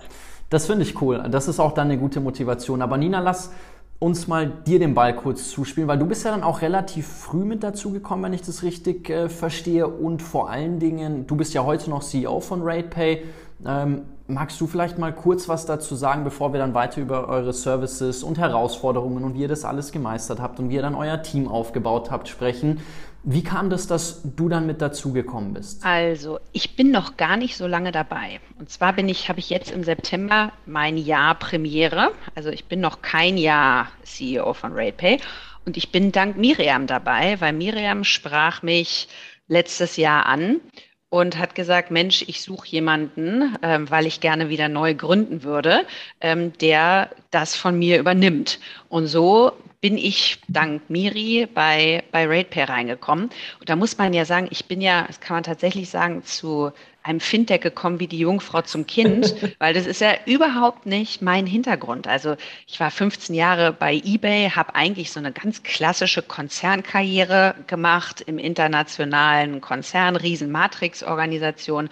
das 0.50 0.68
finde 0.68 0.84
ich 0.84 1.02
cool. 1.02 1.24
Das 1.30 1.48
ist 1.48 1.60
auch 1.60 1.74
dann 1.74 1.90
eine 1.90 1.98
gute 1.98 2.20
Motivation. 2.20 2.82
Aber 2.82 2.98
Nina, 2.98 3.20
lass 3.20 3.52
uns 4.00 4.28
mal 4.28 4.48
dir 4.48 4.80
den 4.80 4.94
Ball 4.94 5.16
kurz 5.16 5.50
zuspielen, 5.50 5.88
weil 5.88 5.98
du 5.98 6.06
bist 6.06 6.26
ja 6.26 6.32
dann 6.32 6.44
auch 6.44 6.62
relativ 6.62 7.08
früh 7.08 7.46
mit 7.46 7.64
dazu 7.64 7.92
gekommen, 7.92 8.24
wenn 8.24 8.34
ich 8.34 8.42
das 8.42 8.64
richtig 8.64 9.10
äh, 9.10 9.30
verstehe. 9.30 9.88
Und 9.88 10.22
vor 10.22 10.50
allen 10.50 10.80
Dingen, 10.80 11.28
du 11.28 11.36
bist 11.36 11.54
ja 11.54 11.64
heute 11.64 11.90
noch 11.90 12.04
CEO 12.04 12.40
von 12.42 12.62
RatePay. 12.62 13.24
Ähm, 13.66 14.02
magst 14.28 14.60
du 14.60 14.68
vielleicht 14.68 14.98
mal 14.98 15.14
kurz 15.14 15.48
was 15.48 15.66
dazu 15.66 15.96
sagen, 15.96 16.24
bevor 16.24 16.52
wir 16.52 16.60
dann 16.60 16.74
weiter 16.74 17.00
über 17.00 17.30
eure 17.30 17.54
Services 17.54 18.24
und 18.24 18.38
Herausforderungen 18.38 19.24
und 19.24 19.36
wie 19.36 19.42
ihr 19.42 19.48
das 19.48 19.64
alles 19.64 19.92
gemeistert 19.92 20.42
habt 20.42 20.60
und 20.60 20.70
wie 20.70 20.76
ihr 20.76 20.82
dann 20.82 20.96
euer 20.96 21.22
Team 21.22 21.48
aufgebaut 21.48 22.12
habt 22.12 22.28
sprechen? 22.28 22.82
Wie 23.28 23.44
kam 23.44 23.72
das, 23.72 23.88
dass 23.88 24.22
du 24.24 24.50
dann 24.50 24.68
mit 24.68 24.82
dazugekommen 24.82 25.56
bist? 25.56 25.84
Also, 25.84 26.40
ich 26.52 26.76
bin 26.76 26.92
noch 26.92 27.18
gar 27.18 27.38
nicht 27.38 27.58
so 27.58 27.66
lange 27.66 27.92
dabei. 27.92 28.40
Und 28.60 28.70
zwar 28.70 28.94
bin 28.94 29.10
ich, 29.10 29.30
habe 29.30 29.40
ich 29.40 29.50
jetzt 29.50 29.72
im 29.72 29.84
September 29.84 30.52
mein 30.68 30.96
Jahr 30.96 31.34
Premiere. 31.34 32.12
Also 32.36 32.50
ich 32.50 32.66
bin 32.66 32.82
noch 32.82 33.02
kein 33.02 33.38
Jahr 33.38 33.88
CEO 34.04 34.54
von 34.54 34.74
RatePay. 34.74 35.18
Und 35.66 35.76
ich 35.76 35.92
bin 35.92 36.12
dank 36.12 36.38
Miriam 36.38 36.86
dabei, 36.86 37.42
weil 37.42 37.54
Miriam 37.54 38.04
sprach 38.04 38.62
mich 38.62 39.08
letztes 39.48 39.98
Jahr 39.98 40.28
an 40.28 40.62
und 41.10 41.40
hat 41.40 41.56
gesagt, 41.56 41.90
Mensch, 41.90 42.24
ich 42.28 42.44
suche 42.44 42.68
jemanden, 42.68 43.56
ähm, 43.64 43.90
weil 43.90 44.06
ich 44.06 44.20
gerne 44.20 44.50
wieder 44.50 44.70
neu 44.70 44.94
gründen 44.94 45.42
würde, 45.42 45.88
ähm, 46.22 46.54
der 46.60 47.10
das 47.32 47.56
von 47.56 47.80
mir 47.80 48.00
übernimmt. 48.00 48.60
Und 48.88 49.08
so 49.08 49.54
bin 49.86 50.00
ich 50.00 50.40
dank 50.48 50.90
Miri 50.90 51.46
bei, 51.54 52.04
bei 52.12 52.26
RatePay 52.26 52.64
reingekommen. 52.64 53.26
Und 53.60 53.70
da 53.70 53.76
muss 53.76 54.00
man 54.00 54.16
ja 54.16 54.26
sagen, 54.26 54.48
ich 54.50 54.66
bin 54.66 54.82
ja, 54.82 55.04
das 55.04 55.20
kann 55.20 55.36
man 55.36 55.44
tatsächlich 55.44 55.92
sagen, 55.92 56.24
zu 56.24 56.72
einem 57.04 57.20
Fintech 57.20 57.62
gekommen 57.62 58.00
wie 58.00 58.08
die 58.08 58.18
Jungfrau 58.18 58.64
zum 58.64 58.88
Kind, 58.88 59.36
weil 59.60 59.76
das 59.76 59.86
ist 59.86 60.02
ja 60.02 60.16
überhaupt 60.26 60.88
nicht 60.88 61.22
mein 61.22 61.46
Hintergrund. 61.46 62.08
Also 62.08 62.36
ich 62.66 62.80
war 62.80 62.90
15 62.90 63.36
Jahre 63.36 63.74
bei 63.74 64.02
eBay, 64.04 64.50
habe 64.50 64.74
eigentlich 64.74 65.12
so 65.12 65.20
eine 65.20 65.32
ganz 65.32 65.62
klassische 65.62 66.24
Konzernkarriere 66.24 67.54
gemacht 67.68 68.22
im 68.22 68.40
internationalen 68.40 69.62
Konzern, 69.62 70.16
Riesenmatrix-Organisation 70.16 71.90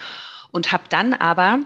und 0.49 0.71
habe 0.71 0.85
dann 0.89 1.13
aber 1.13 1.59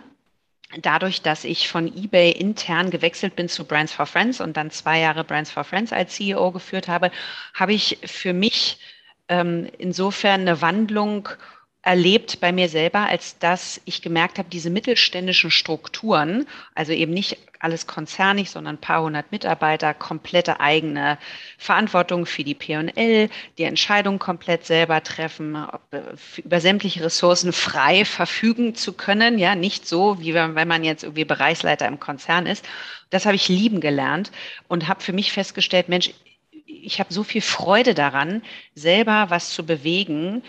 dadurch, 0.82 1.22
dass 1.22 1.44
ich 1.44 1.68
von 1.70 1.88
eBay 1.88 2.32
intern 2.32 2.90
gewechselt 2.90 3.36
bin 3.36 3.48
zu 3.48 3.66
Brands 3.66 3.94
for 3.94 4.06
Friends 4.06 4.42
und 4.42 4.58
dann 4.58 4.70
zwei 4.72 5.00
Jahre 5.00 5.24
Brands 5.24 5.52
for 5.52 5.64
Friends 5.64 5.94
als 5.94 6.16
CEO 6.16 6.52
geführt 6.52 6.88
habe, 6.88 7.12
habe 7.54 7.74
ich 7.74 8.00
für 8.06 8.34
mich 8.34 8.80
ähm, 9.30 9.70
insofern 9.78 10.42
eine 10.42 10.62
Wandlung 10.62 11.30
erlebt 11.88 12.42
bei 12.42 12.52
mir 12.52 12.68
selber, 12.68 13.08
als 13.08 13.40
dass 13.40 13.80
ich 13.86 14.02
gemerkt 14.02 14.40
habe, 14.40 14.50
diese 14.50 14.70
mittelständischen 14.70 15.52
Strukturen, 15.52 16.46
also 16.76 16.92
eben 16.92 17.14
nicht 17.14 17.38
alles 17.60 17.88
konzernig, 17.88 18.52
sondern 18.52 18.76
ein 18.76 18.82
paar 18.82 19.02
hundert 19.02 19.32
Mitarbeiter, 19.32 19.94
komplette 19.94 20.60
eigene 20.60 21.18
Verantwortung 21.58 22.26
für 22.26 22.44
die 22.44 22.56
P&L, 22.56 23.30
die 23.58 23.64
Entscheidung 23.64 24.20
komplett 24.20 24.66
selber 24.66 25.02
treffen, 25.02 25.56
äh, 25.92 26.02
über 26.42 26.60
sämtliche 26.60 27.06
Ressourcen 27.06 27.54
frei 27.54 28.04
verfügen 28.04 28.76
zu 28.76 28.92
können, 28.92 29.40
ja, 29.40 29.56
nicht 29.56 29.88
so, 29.88 30.20
wie 30.20 30.34
wenn 30.34 30.68
man 30.68 30.84
jetzt 30.84 31.04
irgendwie 31.04 31.24
Bereichsleiter 31.24 31.88
im 31.88 32.02
Konzern 32.02 32.48
ist. 32.48 32.66
Das 33.12 33.26
habe 33.26 33.38
ich 33.38 33.48
lieben 33.48 33.80
gelernt 33.80 34.34
und 34.68 34.90
habe 34.90 35.00
für 35.00 35.14
mich 35.14 35.32
festgestellt, 35.32 35.88
Mensch, 35.88 36.12
ich 36.66 37.00
habe 37.00 37.14
so 37.14 37.24
viel 37.24 37.42
Freude 37.42 37.94
daran, 37.94 38.42
selber 38.76 39.28
was 39.30 39.52
zu 39.52 39.66
bewegen, 39.66 40.44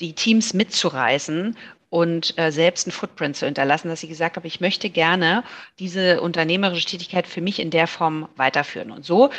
die 0.00 0.12
Teams 0.12 0.54
mitzureißen 0.54 1.56
und 1.90 2.38
äh, 2.38 2.52
selbst 2.52 2.86
einen 2.86 2.92
Footprint 2.92 3.36
zu 3.36 3.46
hinterlassen, 3.46 3.88
dass 3.88 4.02
ich 4.02 4.08
gesagt 4.08 4.36
habe, 4.36 4.46
ich 4.46 4.60
möchte 4.60 4.90
gerne 4.90 5.42
diese 5.78 6.20
unternehmerische 6.20 6.86
Tätigkeit 6.86 7.26
für 7.26 7.40
mich 7.40 7.60
in 7.60 7.70
der 7.70 7.86
Form 7.86 8.28
weiterführen. 8.36 8.90
Und 8.90 9.04
so 9.04 9.30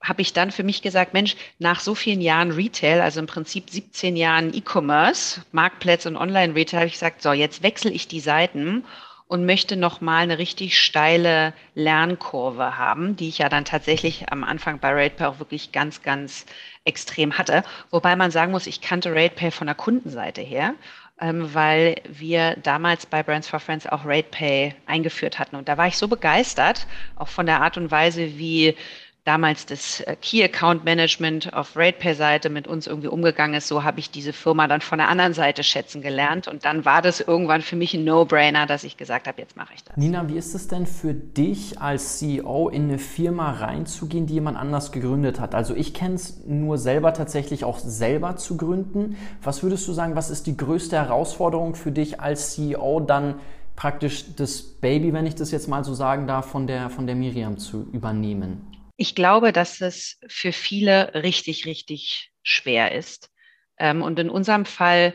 habe 0.00 0.22
ich 0.22 0.32
dann 0.32 0.50
für 0.50 0.62
mich 0.62 0.82
gesagt, 0.82 1.14
Mensch, 1.14 1.36
nach 1.58 1.80
so 1.80 1.94
vielen 1.94 2.20
Jahren 2.20 2.50
Retail, 2.50 3.00
also 3.00 3.20
im 3.20 3.26
Prinzip 3.26 3.70
17 3.70 4.16
Jahren 4.16 4.54
E-Commerce, 4.54 5.42
Marktplätze 5.52 6.08
und 6.08 6.16
Online-Retail, 6.16 6.80
habe 6.80 6.86
ich 6.86 6.94
gesagt, 6.94 7.22
so, 7.22 7.32
jetzt 7.32 7.62
wechsle 7.62 7.90
ich 7.90 8.06
die 8.06 8.20
Seiten 8.20 8.84
und 9.26 9.46
möchte 9.46 9.76
nochmal 9.76 10.22
eine 10.22 10.38
richtig 10.38 10.78
steile 10.78 11.54
Lernkurve 11.74 12.76
haben, 12.76 13.16
die 13.16 13.28
ich 13.28 13.38
ja 13.38 13.48
dann 13.48 13.64
tatsächlich 13.64 14.30
am 14.30 14.44
Anfang 14.44 14.78
bei 14.78 14.92
RatePay 14.92 15.24
auch 15.26 15.38
wirklich 15.38 15.72
ganz, 15.72 16.02
ganz 16.02 16.46
extrem 16.84 17.38
hatte. 17.38 17.62
Wobei 17.90 18.16
man 18.16 18.30
sagen 18.30 18.52
muss, 18.52 18.66
ich 18.66 18.80
kannte 18.80 19.14
RatePay 19.14 19.50
von 19.50 19.66
der 19.66 19.74
Kundenseite 19.74 20.42
her, 20.42 20.74
ähm, 21.20 21.54
weil 21.54 21.96
wir 22.06 22.56
damals 22.56 23.06
bei 23.06 23.22
Brands 23.22 23.48
for 23.48 23.60
Friends 23.60 23.86
auch 23.86 24.04
RatePay 24.04 24.74
eingeführt 24.86 25.38
hatten. 25.38 25.56
Und 25.56 25.68
da 25.68 25.78
war 25.78 25.86
ich 25.86 25.96
so 25.96 26.08
begeistert, 26.08 26.86
auch 27.16 27.28
von 27.28 27.46
der 27.46 27.62
Art 27.62 27.76
und 27.78 27.90
Weise, 27.90 28.36
wie 28.38 28.76
damals 29.24 29.64
das 29.64 30.00
äh, 30.00 30.16
Key 30.20 30.42
Account 30.44 30.84
Management 30.84 31.52
auf 31.54 31.76
RatePay-Seite 31.76 32.50
mit 32.50 32.68
uns 32.68 32.86
irgendwie 32.86 33.08
umgegangen 33.08 33.56
ist, 33.56 33.68
so 33.68 33.82
habe 33.82 33.98
ich 33.98 34.10
diese 34.10 34.32
Firma 34.32 34.68
dann 34.68 34.82
von 34.82 34.98
der 34.98 35.08
anderen 35.08 35.32
Seite 35.32 35.62
schätzen 35.62 36.02
gelernt. 36.02 36.46
Und 36.46 36.64
dann 36.64 36.84
war 36.84 37.00
das 37.00 37.20
irgendwann 37.20 37.62
für 37.62 37.76
mich 37.76 37.94
ein 37.94 38.04
No-Brainer, 38.04 38.66
dass 38.66 38.84
ich 38.84 38.96
gesagt 38.96 39.26
habe, 39.26 39.40
jetzt 39.40 39.56
mache 39.56 39.72
ich 39.74 39.82
das. 39.82 39.96
Nina, 39.96 40.28
wie 40.28 40.36
ist 40.36 40.54
es 40.54 40.68
denn 40.68 40.86
für 40.86 41.14
dich 41.14 41.80
als 41.80 42.18
CEO 42.18 42.68
in 42.68 42.84
eine 42.84 42.98
Firma 42.98 43.52
reinzugehen, 43.52 44.26
die 44.26 44.34
jemand 44.34 44.58
anders 44.58 44.92
gegründet 44.92 45.40
hat? 45.40 45.54
Also 45.54 45.74
ich 45.74 45.94
kenne 45.94 46.16
es 46.16 46.44
nur 46.46 46.76
selber 46.76 47.14
tatsächlich 47.14 47.64
auch 47.64 47.78
selber 47.78 48.36
zu 48.36 48.56
gründen. 48.56 49.16
Was 49.42 49.62
würdest 49.62 49.88
du 49.88 49.92
sagen, 49.92 50.16
was 50.16 50.28
ist 50.28 50.46
die 50.46 50.56
größte 50.56 50.96
Herausforderung 50.96 51.74
für 51.74 51.92
dich 51.92 52.20
als 52.20 52.54
CEO 52.54 53.00
dann 53.00 53.36
praktisch 53.74 54.36
das 54.36 54.62
Baby, 54.62 55.12
wenn 55.14 55.26
ich 55.26 55.34
das 55.34 55.50
jetzt 55.50 55.66
mal 55.66 55.82
so 55.82 55.94
sagen 55.94 56.26
darf, 56.26 56.46
von 56.46 56.66
der, 56.66 56.90
von 56.90 57.06
der 57.06 57.16
Miriam 57.16 57.56
zu 57.56 57.86
übernehmen? 57.92 58.73
Ich 58.96 59.14
glaube, 59.14 59.52
dass 59.52 59.80
es 59.80 60.18
für 60.28 60.52
viele 60.52 61.14
richtig, 61.14 61.66
richtig 61.66 62.30
schwer 62.42 62.92
ist. 62.92 63.30
Ähm, 63.78 64.02
und 64.02 64.18
in 64.18 64.30
unserem 64.30 64.64
Fall, 64.64 65.14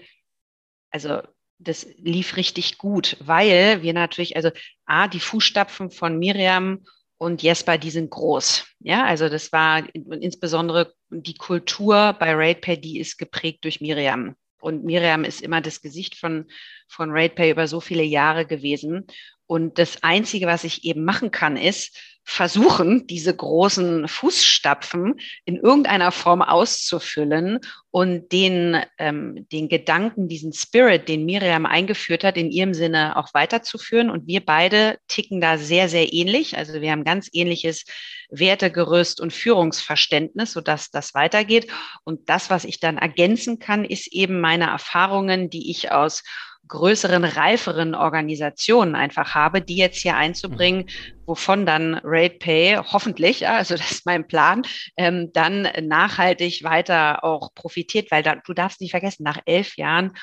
also 0.92 1.22
das 1.60 1.86
lief 1.98 2.38
richtig 2.38 2.78
gut, 2.78 3.18
weil 3.20 3.82
wir 3.82 3.94
natürlich, 3.94 4.36
also 4.36 4.50
A, 4.86 5.08
die 5.08 5.20
Fußstapfen 5.20 5.92
von 5.92 6.18
Miriam 6.18 6.86
und 7.18 7.44
Jesper, 7.44 7.78
die 7.78 7.92
sind 7.92 8.10
groß. 8.10 8.66
Ja, 8.80 9.06
also 9.06 9.28
das 9.28 9.52
war 9.52 9.84
insbesondere 9.94 10.94
die 11.10 11.36
Kultur 11.36 12.16
bei 12.18 12.34
RatePay, 12.34 12.80
die 12.80 13.00
ist 13.00 13.18
geprägt 13.18 13.66
durch 13.66 13.82
Miriam. 13.82 14.36
Und 14.62 14.84
Miriam 14.84 15.24
ist 15.24 15.42
immer 15.42 15.62
das 15.62 15.82
Gesicht 15.82 16.16
von, 16.16 16.46
von 16.88 17.12
RatePay 17.12 17.52
über 17.52 17.68
so 17.68 17.82
viele 17.82 18.04
Jahre 18.04 18.46
gewesen. 18.46 19.06
Und 19.46 19.80
das 19.80 20.04
Einzige, 20.04 20.48
was 20.48 20.64
ich 20.64 20.86
eben 20.86 21.04
machen 21.04 21.32
kann, 21.32 21.58
ist, 21.58 21.98
versuchen, 22.24 23.08
diese 23.08 23.36
großen 23.36 24.08
Fußstapfen 24.08 25.20
in 25.46 25.58
irgendeiner 25.58 26.12
Form 26.12 26.42
auszufüllen 26.42 27.60
und 27.92 28.32
den, 28.32 28.78
ähm, 29.00 29.48
den 29.52 29.68
Gedanken, 29.68 30.28
diesen 30.28 30.54
Spirit, 30.54 31.08
den 31.08 31.26
Miriam 31.26 31.66
eingeführt 31.66 32.24
hat, 32.24 32.38
in 32.38 32.52
ihrem 32.52 32.74
Sinne 32.74 33.18
auch 33.18 33.34
weiterzuführen. 33.34 34.12
Und 34.12 34.28
wir 34.28 34.46
beide 34.46 35.00
ticken 35.08 35.42
da 35.42 35.58
sehr, 35.58 35.90
sehr 35.90 36.14
ähnlich. 36.14 36.56
Also 36.56 36.82
wir 36.82 36.92
haben 36.92 37.04
ganz 37.04 37.30
ähnliches 37.34 37.86
Wertegerüst 38.30 39.20
und 39.20 39.34
Führungsverständnis, 39.34 40.52
sodass 40.52 40.92
das 40.92 41.16
weitergeht. 41.16 41.72
Und 42.04 42.30
das, 42.30 42.50
was 42.50 42.64
ich 42.64 42.80
dann 42.80 42.98
ergänzen 43.00 43.58
kann, 43.60 43.84
ist 43.84 44.08
eben 44.08 44.40
meine 44.40 44.66
Erfahrungen, 44.66 45.50
die 45.50 45.72
ich 45.72 45.92
aus 45.92 46.24
größeren, 46.70 47.26
reiferen 47.26 47.96
Organisationen 47.96 48.96
einfach 48.96 49.36
habe, 49.36 49.62
die 49.62 49.76
jetzt 49.76 50.02
hier 50.02 50.16
einzubringen, 50.16 50.86
mhm. 50.86 51.20
wovon 51.26 51.66
dann 51.66 52.00
RatePay 52.04 52.78
hoffentlich, 52.78 53.48
also 53.48 53.76
das 53.76 53.92
ist 53.92 54.06
mein 54.06 54.28
Plan, 54.28 54.62
ähm, 54.96 55.32
dann 55.34 55.68
nachhaltig 55.82 56.64
weiter 56.64 57.24
auch 57.24 57.54
profitiert, 57.54 58.12
weil 58.12 58.24
da, 58.24 58.36
du 58.36 58.54
darfst 58.54 58.82
nicht 58.82 58.92
vergessen, 58.92 59.24
nach 59.24 59.40
elf 59.46 59.76
Jahren 59.76 60.14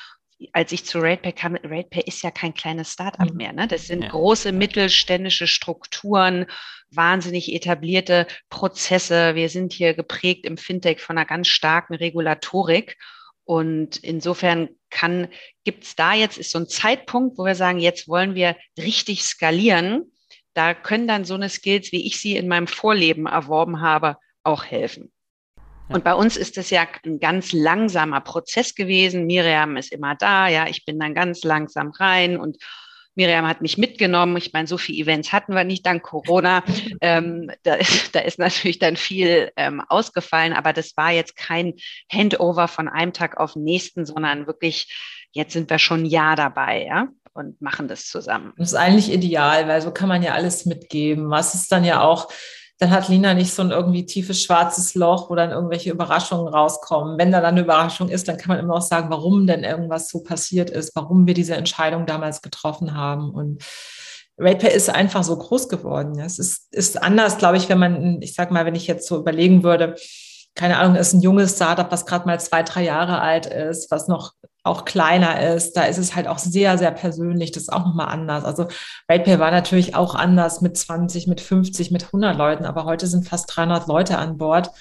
als 0.53 0.71
ich 0.71 0.85
zu 0.85 0.99
RatePay 0.99 1.33
kam, 1.33 1.55
RatePay 1.55 2.03
ist 2.05 2.21
ja 2.21 2.31
kein 2.31 2.53
kleines 2.53 2.93
Startup 2.93 3.29
mhm. 3.29 3.37
mehr. 3.37 3.53
Ne? 3.53 3.67
Das 3.67 3.87
sind 3.87 4.03
ja. 4.03 4.09
große 4.09 4.51
mittelständische 4.51 5.47
Strukturen, 5.47 6.45
wahnsinnig 6.91 7.53
etablierte 7.53 8.27
Prozesse. 8.49 9.35
Wir 9.35 9.49
sind 9.49 9.73
hier 9.73 9.93
geprägt 9.93 10.45
im 10.45 10.57
Fintech 10.57 11.01
von 11.01 11.17
einer 11.17 11.25
ganz 11.25 11.47
starken 11.47 11.95
Regulatorik. 11.95 12.97
Und 13.45 13.97
insofern 13.97 14.69
kann, 14.89 15.27
gibt 15.63 15.83
es 15.83 15.95
da 15.95 16.13
jetzt, 16.13 16.37
ist 16.37 16.51
so 16.51 16.59
ein 16.59 16.67
Zeitpunkt, 16.67 17.37
wo 17.37 17.45
wir 17.45 17.55
sagen, 17.55 17.79
jetzt 17.79 18.07
wollen 18.07 18.35
wir 18.35 18.55
richtig 18.77 19.23
skalieren. 19.23 20.11
Da 20.53 20.73
können 20.73 21.07
dann 21.07 21.25
so 21.25 21.35
eine 21.35 21.49
Skills, 21.49 21.91
wie 21.91 22.05
ich 22.07 22.19
sie 22.19 22.35
in 22.35 22.47
meinem 22.47 22.67
Vorleben 22.67 23.25
erworben 23.25 23.81
habe, 23.81 24.17
auch 24.43 24.65
helfen. 24.65 25.11
Und 25.89 26.03
bei 26.03 26.13
uns 26.13 26.35
ist 26.35 26.57
es 26.57 26.69
ja 26.69 26.85
ein 27.05 27.19
ganz 27.19 27.53
langsamer 27.53 28.21
Prozess 28.21 28.75
gewesen. 28.75 29.25
Miriam 29.25 29.77
ist 29.77 29.91
immer 29.91 30.15
da, 30.15 30.47
ja, 30.47 30.67
ich 30.67 30.83
bin 30.83 30.99
dann 30.99 31.13
ganz 31.13 31.43
langsam 31.43 31.91
rein 31.91 32.37
und 32.37 32.57
Miriam 33.17 33.47
hat 33.47 33.61
mich 33.61 33.77
mitgenommen. 33.77 34.37
Ich 34.37 34.53
meine, 34.53 34.67
so 34.67 34.77
viele 34.77 35.03
Events 35.03 35.33
hatten 35.33 35.53
wir 35.53 35.63
nicht 35.63 35.85
dank 35.85 36.03
Corona. 36.03 36.63
Ähm, 37.01 37.51
da, 37.63 37.73
ist, 37.73 38.15
da 38.15 38.19
ist 38.19 38.39
natürlich 38.39 38.79
dann 38.79 38.95
viel 38.95 39.51
ähm, 39.57 39.81
ausgefallen, 39.89 40.53
aber 40.53 40.71
das 40.71 40.95
war 40.95 41.11
jetzt 41.11 41.35
kein 41.35 41.73
Handover 42.09 42.67
von 42.69 42.87
einem 42.87 43.11
Tag 43.11 43.37
auf 43.37 43.53
den 43.53 43.63
nächsten, 43.63 44.05
sondern 44.05 44.47
wirklich, 44.47 44.95
jetzt 45.31 45.53
sind 45.53 45.69
wir 45.69 45.79
schon 45.79 46.03
ein 46.03 46.05
Jahr 46.05 46.37
dabei, 46.37 46.85
ja 46.85 47.07
und 47.33 47.61
machen 47.61 47.87
das 47.87 48.07
zusammen. 48.07 48.53
Das 48.57 48.69
ist 48.69 48.75
eigentlich 48.75 49.13
ideal, 49.13 49.67
weil 49.67 49.79
so 49.81 49.91
kann 49.91 50.09
man 50.09 50.23
ja 50.23 50.33
alles 50.33 50.65
mitgeben. 50.65 51.29
Was 51.29 51.53
ist 51.53 51.71
dann 51.71 51.83
ja 51.83 52.01
auch 52.01 52.29
dann 52.79 52.91
hat 52.91 53.09
Lina 53.09 53.33
nicht 53.33 53.53
so 53.53 53.63
ein 53.63 53.71
irgendwie 53.71 54.05
tiefes 54.05 54.41
schwarzes 54.43 54.93
Loch, 54.93 55.29
wo 55.29 55.35
dann 55.35 55.49
irgendwelche 55.49 55.89
Überraschungen 55.89 56.47
rauskommen. 56.47 57.17
Wenn 57.17 57.31
da 57.31 57.41
dann 57.41 57.55
eine 57.55 57.61
Überraschung 57.61 58.09
ist, 58.09 58.27
dann 58.27 58.37
kann 58.37 58.49
man 58.49 58.59
immer 58.59 58.75
auch 58.75 58.81
sagen, 58.81 59.09
warum 59.09 59.47
denn 59.47 59.63
irgendwas 59.63 60.09
so 60.09 60.21
passiert 60.21 60.69
ist, 60.69 60.95
warum 60.95 61.25
wir 61.25 61.33
diese 61.33 61.55
Entscheidung 61.55 62.05
damals 62.05 62.43
getroffen 62.43 62.95
haben. 62.95 63.31
Und 63.31 63.63
RatePay 64.37 64.75
ist 64.75 64.91
einfach 64.91 65.23
so 65.23 65.35
groß 65.35 65.69
geworden. 65.69 66.19
Es 66.19 66.37
ist, 66.37 66.71
ist 66.71 67.01
anders, 67.01 67.39
glaube 67.39 67.57
ich, 67.57 67.67
wenn 67.67 67.79
man, 67.79 68.21
ich 68.21 68.35
sag 68.35 68.51
mal, 68.51 68.65
wenn 68.65 68.75
ich 68.75 68.85
jetzt 68.85 69.07
so 69.07 69.17
überlegen 69.17 69.63
würde, 69.63 69.95
keine 70.53 70.77
Ahnung, 70.77 70.95
ist 70.95 71.13
ein 71.13 71.21
junges 71.21 71.55
Startup, 71.55 71.91
was 71.91 72.05
gerade 72.05 72.27
mal 72.27 72.39
zwei, 72.39 72.61
drei 72.61 72.83
Jahre 72.83 73.21
alt 73.21 73.47
ist, 73.47 73.89
was 73.89 74.07
noch 74.07 74.33
auch 74.67 74.85
kleiner 74.85 75.53
ist, 75.53 75.77
da 75.77 75.83
ist 75.83 75.97
es 75.97 76.15
halt 76.15 76.27
auch 76.27 76.37
sehr, 76.37 76.77
sehr 76.77 76.91
persönlich. 76.91 77.51
Das 77.51 77.63
ist 77.63 77.73
auch 77.73 77.85
nochmal 77.85 78.07
anders. 78.07 78.45
Also 78.45 78.67
RatePay 79.09 79.39
war 79.39 79.51
natürlich 79.51 79.95
auch 79.95 80.15
anders 80.15 80.61
mit 80.61 80.77
20, 80.77 81.27
mit 81.27 81.41
50, 81.41 81.91
mit 81.91 82.05
100 82.05 82.37
Leuten, 82.37 82.65
aber 82.65 82.85
heute 82.85 83.07
sind 83.07 83.27
fast 83.27 83.55
300 83.55 83.87
Leute 83.87 84.17
an 84.17 84.37
Bord. 84.37 84.71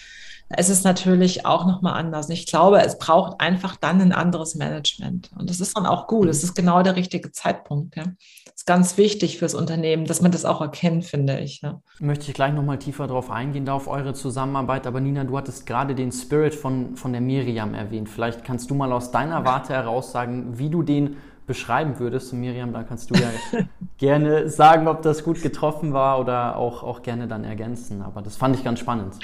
Es 0.49 0.69
ist 0.69 0.85
natürlich 0.85 1.45
auch 1.45 1.67
nochmal 1.67 1.95
anders. 1.95 2.29
Ich 2.31 2.47
glaube, 2.47 2.81
es 2.81 2.99
braucht 2.99 3.41
einfach 3.41 3.75
dann 3.77 4.01
ein 4.01 4.13
anderes 4.13 4.55
Management. 4.55 5.31
Und 5.37 5.51
das 5.51 5.61
ist 5.61 5.77
dann 5.77 5.87
auch 5.87 6.07
gut. 6.07 6.29
Es 6.29 6.45
ist 6.45 6.55
genau 6.55 6.83
der 6.83 6.95
richtige 6.95 7.33
Zeitpunkt. 7.33 7.97
Ja. 7.97 8.05
Das 8.45 8.55
ist 8.59 8.67
ganz 8.67 8.97
wichtig 8.97 9.39
fürs 9.39 9.55
Unternehmen, 9.55 10.05
dass 10.05 10.23
man 10.23 10.31
das 10.31 10.45
auch 10.45 10.61
erkennt, 10.61 11.05
finde 11.05 11.41
ich. 11.41 11.63
Ja. 11.63 11.81
Möchte 11.99 12.29
ich 12.29 12.35
gleich 12.35 12.55
nochmal 12.55 12.79
tiefer 12.79 13.09
drauf 13.09 13.31
eingehen, 13.31 13.65
da 13.65 13.75
auf 13.75 13.89
eure 13.89 14.15
Zusammenarbeit. 14.15 14.87
Aber 14.87 15.01
Nina, 15.01 15.25
du 15.25 15.37
hattest 15.37 15.67
gerade 15.67 15.97
den 15.97 16.13
Spirit 16.13 16.55
von, 16.55 16.97
von 16.97 17.13
der 17.13 17.21
Miriam 17.21 17.75
erwähnt. 17.75 18.09
Vielleicht 18.09 18.45
kannst 18.45 18.71
du 18.71 18.77
mal 18.77 18.93
aus 18.93 19.11
deiner 19.11 19.45
Warte 19.45 19.73
heraus 19.73 20.13
sagen, 20.13 20.59
wie 20.59 20.71
du 20.71 20.85
den 20.85 21.17
beschreiben 21.49 21.99
würdest. 21.99 22.33
Und 22.33 22.41
Miriam, 22.41 22.73
da 22.73 22.85
kannst 22.85 23.11
du 23.11 23.15
ja 23.15 23.31
gerne 23.99 24.49
sagen, 24.49 24.87
ob 24.87 25.03
das 25.03 25.25
gut 25.25 25.43
getroffen 25.43 25.93
war 25.93 26.21
oder 26.21 26.57
auch, 26.57 26.85
auch 26.85 27.03
gerne 27.03 27.27
dann 27.27 27.43
ergänzen. 27.43 28.03
Aber 28.03 28.23
das 28.23 28.37
fand 28.37 28.55
ich 28.55 28.63
ganz 28.63 28.79
spannend. 28.79 29.15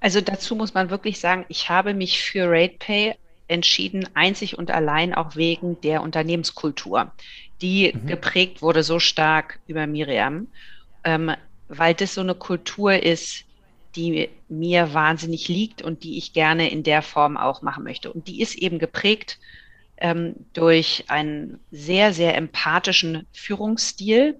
Also 0.00 0.20
dazu 0.20 0.56
muss 0.56 0.74
man 0.74 0.90
wirklich 0.90 1.20
sagen, 1.20 1.44
ich 1.48 1.68
habe 1.68 1.94
mich 1.94 2.22
für 2.22 2.50
RatePay 2.50 3.14
entschieden, 3.48 4.08
einzig 4.14 4.56
und 4.56 4.70
allein 4.70 5.12
auch 5.14 5.36
wegen 5.36 5.80
der 5.82 6.02
Unternehmenskultur, 6.02 7.12
die 7.60 7.92
mhm. 7.92 8.06
geprägt 8.06 8.62
wurde 8.62 8.82
so 8.82 8.98
stark 8.98 9.60
über 9.66 9.86
Miriam, 9.86 10.48
ähm, 11.04 11.32
weil 11.68 11.94
das 11.94 12.14
so 12.14 12.20
eine 12.22 12.34
Kultur 12.34 13.02
ist, 13.02 13.44
die 13.96 14.28
mir 14.48 14.94
wahnsinnig 14.94 15.48
liegt 15.48 15.82
und 15.82 16.04
die 16.04 16.16
ich 16.16 16.32
gerne 16.32 16.70
in 16.70 16.82
der 16.82 17.02
Form 17.02 17.36
auch 17.36 17.60
machen 17.60 17.84
möchte. 17.84 18.12
Und 18.12 18.28
die 18.28 18.40
ist 18.40 18.54
eben 18.56 18.78
geprägt 18.78 19.38
ähm, 19.96 20.34
durch 20.52 21.04
einen 21.08 21.58
sehr, 21.70 22.12
sehr 22.12 22.36
empathischen 22.36 23.26
Führungsstil, 23.32 24.38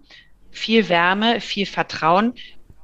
viel 0.51 0.89
Wärme, 0.89 1.41
viel 1.41 1.67
Vertrauen, 1.67 2.35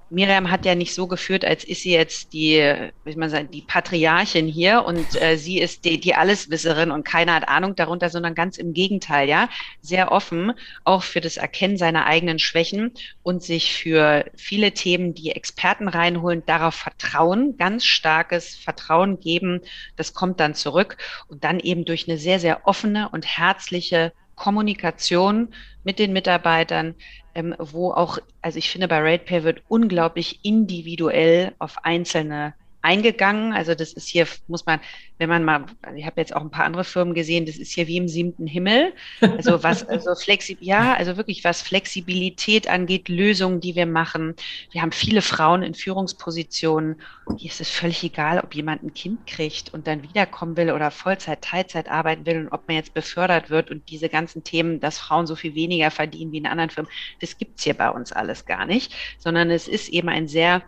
Miriam 0.08 0.50
hat 0.52 0.64
ja 0.64 0.76
nicht 0.76 0.94
so 0.94 1.08
geführt, 1.08 1.44
als 1.44 1.64
ist 1.64 1.82
sie 1.82 1.92
jetzt 1.92 2.32
die, 2.32 2.58
wie 3.02 3.10
ich 3.10 3.16
mal 3.16 3.28
sagen, 3.28 3.50
die 3.50 3.62
Patriarchin 3.62 4.46
hier 4.46 4.84
und 4.84 5.20
äh, 5.20 5.36
sie 5.36 5.58
ist 5.58 5.84
die, 5.84 5.98
die 5.98 6.14
Alleswisserin 6.14 6.92
und 6.92 7.04
keiner 7.04 7.34
hat 7.34 7.48
Ahnung 7.48 7.74
darunter, 7.74 8.08
sondern 8.08 8.36
ganz 8.36 8.56
im 8.56 8.72
Gegenteil, 8.72 9.28
ja, 9.28 9.48
sehr 9.80 10.12
offen, 10.12 10.52
auch 10.84 11.02
für 11.02 11.20
das 11.20 11.36
Erkennen 11.36 11.76
seiner 11.76 12.06
eigenen 12.06 12.38
Schwächen 12.38 12.92
und 13.22 13.42
sich 13.42 13.74
für 13.74 14.30
viele 14.36 14.72
Themen, 14.72 15.12
die 15.12 15.32
Experten 15.32 15.88
reinholen, 15.88 16.44
darauf 16.46 16.74
vertrauen, 16.76 17.56
ganz 17.56 17.84
starkes 17.84 18.54
Vertrauen 18.54 19.18
geben, 19.18 19.60
das 19.96 20.14
kommt 20.14 20.38
dann 20.38 20.54
zurück 20.54 20.98
und 21.26 21.42
dann 21.42 21.58
eben 21.58 21.84
durch 21.84 22.08
eine 22.08 22.18
sehr, 22.18 22.38
sehr 22.38 22.64
offene 22.66 23.08
und 23.08 23.26
herzliche 23.26 24.12
Kommunikation 24.36 25.54
mit 25.82 25.98
den 25.98 26.12
Mitarbeitern, 26.12 26.94
ähm, 27.36 27.54
wo 27.58 27.92
auch, 27.92 28.18
also 28.40 28.58
ich 28.58 28.70
finde, 28.70 28.88
bei 28.88 28.98
RatePay 28.98 29.44
wird 29.44 29.62
unglaublich 29.68 30.40
individuell 30.42 31.52
auf 31.58 31.84
einzelne 31.84 32.54
eingegangen. 32.86 33.52
Also 33.52 33.74
das 33.74 33.92
ist 33.92 34.08
hier, 34.08 34.26
muss 34.46 34.64
man, 34.64 34.78
wenn 35.18 35.28
man 35.28 35.44
mal, 35.44 35.66
ich 35.96 36.06
habe 36.06 36.20
jetzt 36.20 36.34
auch 36.34 36.40
ein 36.40 36.50
paar 36.50 36.64
andere 36.64 36.84
Firmen 36.84 37.14
gesehen, 37.14 37.44
das 37.44 37.56
ist 37.56 37.72
hier 37.72 37.88
wie 37.88 37.96
im 37.96 38.06
siebten 38.06 38.46
Himmel. 38.46 38.94
Also 39.20 39.62
was, 39.64 39.82
also 39.88 40.14
flexib, 40.14 40.58
ja, 40.60 40.94
also 40.94 41.16
wirklich 41.16 41.42
was 41.42 41.62
Flexibilität 41.62 42.68
angeht, 42.68 43.08
Lösungen, 43.08 43.60
die 43.60 43.74
wir 43.74 43.86
machen. 43.86 44.36
Wir 44.70 44.82
haben 44.82 44.92
viele 44.92 45.20
Frauen 45.20 45.64
in 45.64 45.74
Führungspositionen. 45.74 47.02
Hier 47.36 47.50
ist 47.50 47.60
es 47.60 47.70
völlig 47.70 48.04
egal, 48.04 48.38
ob 48.38 48.54
jemand 48.54 48.84
ein 48.84 48.94
Kind 48.94 49.26
kriegt 49.26 49.74
und 49.74 49.88
dann 49.88 50.04
wiederkommen 50.04 50.56
will 50.56 50.70
oder 50.70 50.92
Vollzeit, 50.92 51.42
Teilzeit 51.42 51.90
arbeiten 51.90 52.24
will 52.24 52.38
und 52.38 52.52
ob 52.52 52.68
man 52.68 52.76
jetzt 52.76 52.94
befördert 52.94 53.50
wird 53.50 53.70
und 53.70 53.88
diese 53.90 54.08
ganzen 54.08 54.44
Themen, 54.44 54.78
dass 54.78 54.98
Frauen 54.98 55.26
so 55.26 55.34
viel 55.34 55.56
weniger 55.56 55.90
verdienen 55.90 56.30
wie 56.30 56.38
in 56.38 56.46
anderen 56.46 56.70
Firmen. 56.70 56.90
Das 57.20 57.36
gibt's 57.36 57.64
hier 57.64 57.74
bei 57.74 57.90
uns 57.90 58.12
alles 58.12 58.46
gar 58.46 58.64
nicht, 58.64 58.94
sondern 59.18 59.50
es 59.50 59.66
ist 59.66 59.88
eben 59.88 60.08
ein 60.08 60.28
sehr 60.28 60.62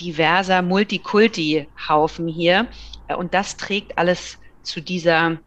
diverser 0.00 0.62
Multikulti-Haufen 0.62 2.28
hier. 2.28 2.68
Äh, 3.08 3.14
und 3.14 3.34
das 3.34 3.56
trägt 3.56 3.98
alles 3.98 4.38
zu 4.62 4.80
dieser 4.80 5.38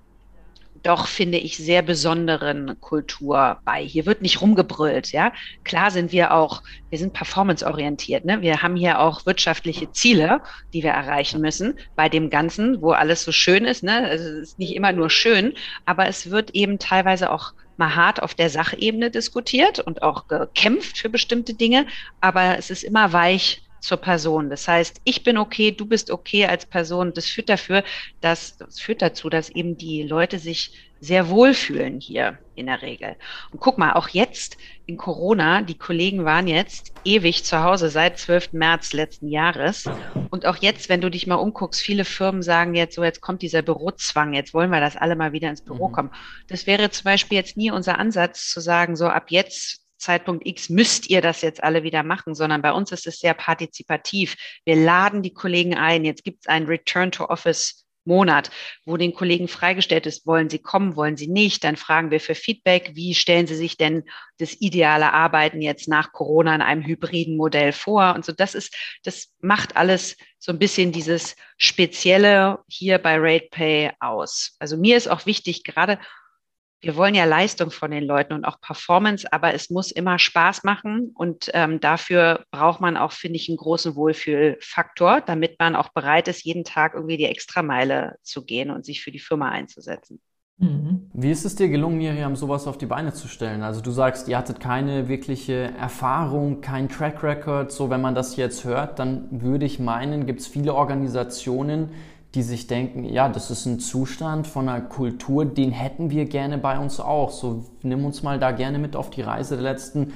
doch, 0.86 1.08
finde 1.08 1.39
ich, 1.39 1.58
sehr 1.58 1.81
besonderen 1.81 2.79
Kultur 2.79 3.60
bei. 3.65 3.84
Hier 3.84 4.05
wird 4.05 4.21
nicht 4.21 4.41
rumgebrüllt, 4.41 5.12
ja. 5.12 5.34
Klar 5.63 5.89
sind 5.89 6.12
wir 6.12 6.31
auch, 6.31 6.62
wir 6.91 6.99
sind 6.99 7.13
performanceorientiert, 7.13 8.23
ne? 8.23 8.41
Wir 8.41 8.62
haben 8.62 8.75
hier 8.75 8.99
auch 8.99 9.25
wirtschaftliche 9.25 9.91
Ziele, 9.91 10.41
die 10.73 10.84
wir 10.84 10.91
erreichen 10.91 11.41
müssen 11.41 11.79
bei 11.95 12.08
dem 12.08 12.29
Ganzen, 12.29 12.84
wo 12.84 12.91
alles 12.91 13.23
so 13.23 13.31
schön 13.31 13.65
ist, 13.65 13.84
ne? 13.84 14.05
Also 14.05 14.25
es 14.25 14.49
ist 14.49 14.60
nicht 14.60 14.75
immer 14.75 14.91
nur 14.91 15.10
schön, 15.10 15.53
aber 15.86 16.08
es 16.08 16.29
wird 16.29 16.51
eben 16.51 16.77
teilweise 16.77 17.31
auch 17.31 17.53
mal 17.77 17.95
hart 17.95 18.21
auf 18.21 18.36
der 18.36 18.51
Sachebene 18.51 19.10
diskutiert 19.10 19.79
und 19.79 20.03
auch 20.03 20.27
gekämpft 20.27 20.99
für 20.99 21.10
bestimmte 21.10 21.55
Dinge, 21.55 21.88
aber 22.21 22.60
es 22.60 22.69
ist 22.69 22.84
immer 22.84 23.12
weich 23.12 23.64
zur 23.86 23.98
Person. 23.98 24.50
Das 24.50 24.67
heißt, 24.67 25.02
ich 25.04 25.24
bin 25.24 25.38
okay, 25.38 25.71
du 25.71 25.86
bist 25.86 26.12
okay 26.12 26.45
als 26.45 26.65
Person. 26.65 27.13
Das 27.13 27.28
führt 27.28 27.50
dafür, 27.50 27.84
dass, 28.21 28.58
das 28.58 28.80
führt 28.80 29.02
dazu, 29.02 29.30
dass 29.30 29.50
eben 29.50 29.78
die 29.78 30.04
Leute 30.04 30.39
sich 30.39 30.71
sehr 31.00 31.30
wohlfühlen 31.30 32.00
hier 32.00 32.39
in 32.56 32.65
der 32.65 32.82
Regel. 32.82 33.15
Und 33.52 33.60
guck 33.60 33.78
mal, 33.78 33.93
auch 33.93 34.10
jetzt 34.10 34.58
in 34.86 34.98
Corona, 34.98 35.62
die 35.62 35.78
Kollegen 35.78 36.26
waren 36.26 36.48
jetzt 36.48 36.93
ewig 37.04 37.43
zu 37.43 37.62
Hause 37.63 37.89
seit 37.89 38.17
12. 38.17 38.54
März 38.54 38.93
letzten 38.93 39.28
Jahres. 39.28 39.86
Und 40.32 40.45
auch 40.45 40.58
jetzt, 40.58 40.89
wenn 40.89 41.02
du 41.02 41.10
dich 41.10 41.28
mal 41.28 41.36
umguckst, 41.36 41.82
viele 41.82 42.06
Firmen 42.06 42.41
sagen 42.41 42.74
jetzt 42.74 42.95
so, 42.95 43.04
jetzt 43.04 43.21
kommt 43.21 43.41
dieser 43.41 43.62
Bürozwang, 43.62 44.34
jetzt 44.34 44.54
wollen 44.54 44.71
wir, 44.71 44.80
dass 44.80 44.98
alle 44.98 45.15
mal 45.15 45.32
wieder 45.32 45.50
ins 45.50 45.62
Büro 45.62 45.89
mhm. 45.89 45.93
kommen. 45.93 46.12
Das 46.48 46.65
wäre 46.65 46.89
zum 46.89 47.04
Beispiel 47.04 47.38
jetzt 47.38 47.58
nie 47.58 47.71
unser 47.71 48.00
Ansatz 48.00 48.50
zu 48.50 48.60
sagen, 48.60 48.95
so 48.95 49.08
ab 49.08 49.26
jetzt 49.30 49.85
Zeitpunkt 50.05 50.45
X 50.45 50.69
müsst 50.69 51.09
ihr 51.09 51.21
das 51.21 51.41
jetzt 51.41 51.63
alle 51.63 51.83
wieder 51.83 52.03
machen, 52.03 52.35
sondern 52.35 52.61
bei 52.61 52.71
uns 52.71 52.91
ist 52.91 53.07
es 53.07 53.19
sehr 53.19 53.33
partizipativ. 53.33 54.35
Wir 54.63 54.75
laden 54.75 55.23
die 55.23 55.33
Kollegen 55.33 55.75
ein. 55.75 56.05
Jetzt 56.05 56.23
gibt 56.23 56.43
es 56.43 56.47
einen 56.47 56.67
Return 56.67 57.11
to 57.11 57.25
Office 57.25 57.85
Monat, 58.05 58.51
wo 58.85 58.97
den 58.97 59.13
Kollegen 59.13 59.47
freigestellt 59.47 60.05
ist, 60.05 60.27
wollen 60.27 60.49
sie 60.49 60.59
kommen, 60.59 60.95
wollen 60.95 61.17
sie 61.17 61.27
nicht, 61.27 61.63
dann 61.63 61.75
fragen 61.75 62.11
wir 62.11 62.19
für 62.19 62.35
Feedback, 62.35 62.91
wie 62.93 63.15
stellen 63.15 63.47
sie 63.47 63.55
sich 63.55 63.77
denn 63.77 64.03
das 64.37 64.53
ideale 64.61 65.11
Arbeiten 65.11 65.61
jetzt 65.61 65.87
nach 65.87 66.11
Corona 66.11 66.53
in 66.53 66.61
einem 66.61 66.85
hybriden 66.85 67.35
Modell 67.35 67.71
vor 67.71 68.13
und 68.15 68.23
so. 68.23 68.31
Das 68.31 68.53
ist, 68.53 68.75
das 69.03 69.33
macht 69.41 69.75
alles 69.75 70.17
so 70.37 70.51
ein 70.51 70.59
bisschen 70.59 70.91
dieses 70.91 71.35
Spezielle 71.57 72.59
hier 72.67 72.99
bei 72.99 73.17
RatePay 73.17 73.93
aus. 73.99 74.55
Also 74.59 74.77
mir 74.77 74.97
ist 74.97 75.07
auch 75.07 75.25
wichtig, 75.25 75.63
gerade 75.63 75.99
wir 76.81 76.95
wollen 76.95 77.15
ja 77.15 77.25
Leistung 77.25 77.71
von 77.71 77.91
den 77.91 78.03
Leuten 78.03 78.33
und 78.33 78.45
auch 78.45 78.61
Performance, 78.61 79.27
aber 79.31 79.53
es 79.53 79.69
muss 79.69 79.91
immer 79.91 80.19
Spaß 80.19 80.63
machen 80.63 81.11
und 81.15 81.49
ähm, 81.53 81.79
dafür 81.79 82.45
braucht 82.51 82.81
man 82.81 82.97
auch, 82.97 83.11
finde 83.11 83.38
ich, 83.38 83.49
einen 83.49 83.57
großen 83.57 83.95
Wohlfühlfaktor, 83.95 85.21
damit 85.21 85.57
man 85.59 85.75
auch 85.75 85.89
bereit 85.89 86.27
ist, 86.27 86.43
jeden 86.43 86.63
Tag 86.63 86.93
irgendwie 86.93 87.17
die 87.17 87.25
Extrameile 87.25 88.17
zu 88.21 88.45
gehen 88.45 88.69
und 88.69 88.85
sich 88.85 89.01
für 89.01 89.11
die 89.11 89.19
Firma 89.19 89.49
einzusetzen. 89.49 90.21
Mhm. 90.57 91.09
Wie 91.13 91.31
ist 91.31 91.43
es 91.43 91.55
dir 91.55 91.67
gelungen, 91.67 91.97
Miriam, 91.97 92.35
sowas 92.35 92.65
auf 92.65 92.77
die 92.77 92.85
Beine 92.85 93.13
zu 93.13 93.27
stellen? 93.27 93.61
Also 93.61 93.81
du 93.81 93.91
sagst, 93.91 94.29
ihr 94.29 94.38
hattet 94.38 94.61
keine 94.61 95.09
wirkliche 95.09 95.73
Erfahrung, 95.77 96.61
kein 96.61 96.88
Track 96.88 97.23
Record. 97.23 97.71
So, 97.71 97.89
wenn 97.89 97.99
man 97.99 98.15
das 98.15 98.38
jetzt 98.38 98.63
hört, 98.63 98.99
dann 98.99 99.41
würde 99.41 99.65
ich 99.65 99.79
meinen, 99.79 100.25
gibt 100.25 100.39
es 100.39 100.47
viele 100.47 100.73
Organisationen, 100.73 101.89
die 102.36 102.43
sich 102.43 102.67
denken, 102.67 103.06
ja, 103.06 103.30
das 103.30 103.50
ist 103.50 103.65
ein 103.65 103.80
Zustand 103.80 104.45
von 104.45 104.67
einer 104.67 104.82
Kultur, 104.82 105.45
den 105.45 105.71
hätten 105.71 106.12
wir 106.12 106.26
gerne 106.26 106.58
bei 106.58 106.78
uns 106.78 107.00
auch. 107.00 107.32
So, 107.32 107.65
nimm 107.82 108.06
uns 108.06 108.24
mal 108.24 108.39
da 108.39 108.52
gerne 108.52 108.78
mit 108.78 108.95
auf 108.95 109.10
die 109.10 109.21
Reise 109.21 109.56
der 109.56 109.63
letzten 109.63 110.13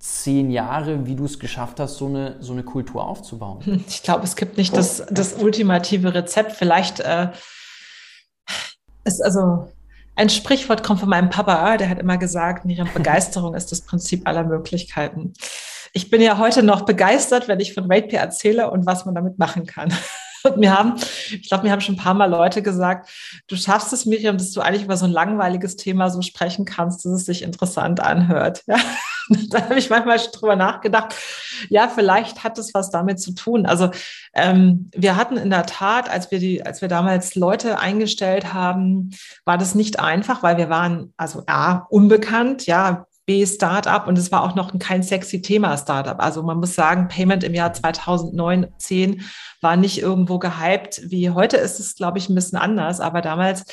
zehn 0.00 0.50
Jahre, 0.50 1.06
wie 1.06 1.14
du 1.14 1.24
es 1.24 1.38
geschafft 1.38 1.78
hast, 1.78 1.96
so 1.96 2.06
eine, 2.06 2.36
so 2.40 2.52
eine 2.52 2.64
Kultur 2.64 3.06
aufzubauen. 3.06 3.84
Ich 3.88 4.02
glaube, 4.02 4.24
es 4.24 4.34
gibt 4.34 4.58
nicht 4.58 4.76
das, 4.76 5.06
das 5.10 5.34
ultimative 5.34 6.12
Rezept. 6.12 6.52
Vielleicht 6.52 6.98
äh, 6.98 7.28
ist 9.04 9.22
also 9.22 9.68
ein 10.16 10.28
Sprichwort 10.28 10.82
kommt 10.82 10.98
von 10.98 11.08
meinem 11.08 11.30
Papa, 11.30 11.76
der 11.76 11.88
hat 11.88 12.00
immer 12.00 12.18
gesagt, 12.18 12.64
Miriam, 12.64 12.88
Begeisterung 12.94 13.54
ist 13.54 13.70
das 13.70 13.82
Prinzip 13.82 14.26
aller 14.26 14.42
Möglichkeiten. 14.42 15.32
Ich 15.92 16.10
bin 16.10 16.20
ja 16.20 16.38
heute 16.38 16.64
noch 16.64 16.82
begeistert, 16.82 17.46
wenn 17.46 17.60
ich 17.60 17.72
von 17.72 17.84
RatePay 17.84 18.16
erzähle 18.16 18.70
und 18.70 18.86
was 18.86 19.04
man 19.04 19.14
damit 19.14 19.38
machen 19.38 19.66
kann. 19.66 19.92
Und 20.44 20.56
mir 20.58 20.76
haben, 20.76 20.94
ich 21.30 21.48
glaube, 21.48 21.64
mir 21.64 21.72
haben 21.72 21.80
schon 21.80 21.94
ein 21.94 21.98
paar 21.98 22.14
Mal 22.14 22.30
Leute 22.30 22.62
gesagt, 22.62 23.10
du 23.48 23.56
schaffst 23.56 23.92
es, 23.92 24.06
Miriam, 24.06 24.38
dass 24.38 24.52
du 24.52 24.60
eigentlich 24.60 24.84
über 24.84 24.96
so 24.96 25.04
ein 25.04 25.12
langweiliges 25.12 25.76
Thema 25.76 26.10
so 26.10 26.22
sprechen 26.22 26.64
kannst, 26.64 27.04
dass 27.04 27.12
es 27.12 27.24
sich 27.26 27.42
interessant 27.42 28.00
anhört. 28.00 28.62
Ja? 28.72 28.78
da 29.50 29.62
habe 29.62 29.78
ich 29.78 29.90
manchmal 29.90 30.18
schon 30.18 30.32
drüber 30.32 30.56
nachgedacht. 30.56 31.14
Ja, 31.68 31.88
vielleicht 31.88 32.42
hat 32.42 32.58
es 32.58 32.74
was 32.74 32.90
damit 32.90 33.20
zu 33.20 33.32
tun. 33.34 33.66
Also 33.66 33.90
ähm, 34.34 34.90
wir 34.94 35.16
hatten 35.16 35.36
in 35.36 35.50
der 35.50 35.66
Tat, 35.66 36.10
als 36.10 36.30
wir 36.30 36.38
die, 36.38 36.64
als 36.64 36.80
wir 36.80 36.88
damals 36.88 37.34
Leute 37.34 37.78
eingestellt 37.78 38.52
haben, 38.52 39.10
war 39.44 39.58
das 39.58 39.74
nicht 39.74 40.00
einfach, 40.00 40.42
weil 40.42 40.56
wir 40.56 40.70
waren 40.70 41.12
also 41.16 41.44
A, 41.46 41.86
unbekannt, 41.88 42.66
ja, 42.66 43.06
B 43.26 43.46
Startup 43.46 44.06
und 44.06 44.18
es 44.18 44.32
war 44.32 44.42
auch 44.42 44.54
noch 44.54 44.76
kein 44.78 45.02
sexy 45.02 45.42
Thema 45.42 45.76
Startup. 45.76 46.18
Also 46.18 46.42
man 46.42 46.58
muss 46.58 46.74
sagen, 46.74 47.08
Payment 47.08 47.44
im 47.44 47.54
Jahr 47.54 47.72
2009, 47.72 48.68
10 48.78 49.22
war 49.60 49.76
nicht 49.76 50.00
irgendwo 50.00 50.38
gehypt. 50.38 51.02
Wie 51.04 51.30
heute 51.30 51.56
ist 51.56 51.78
es, 51.78 51.94
glaube 51.94 52.18
ich, 52.18 52.28
ein 52.28 52.34
bisschen 52.34 52.58
anders. 52.58 53.00
Aber 53.00 53.20
damals 53.20 53.64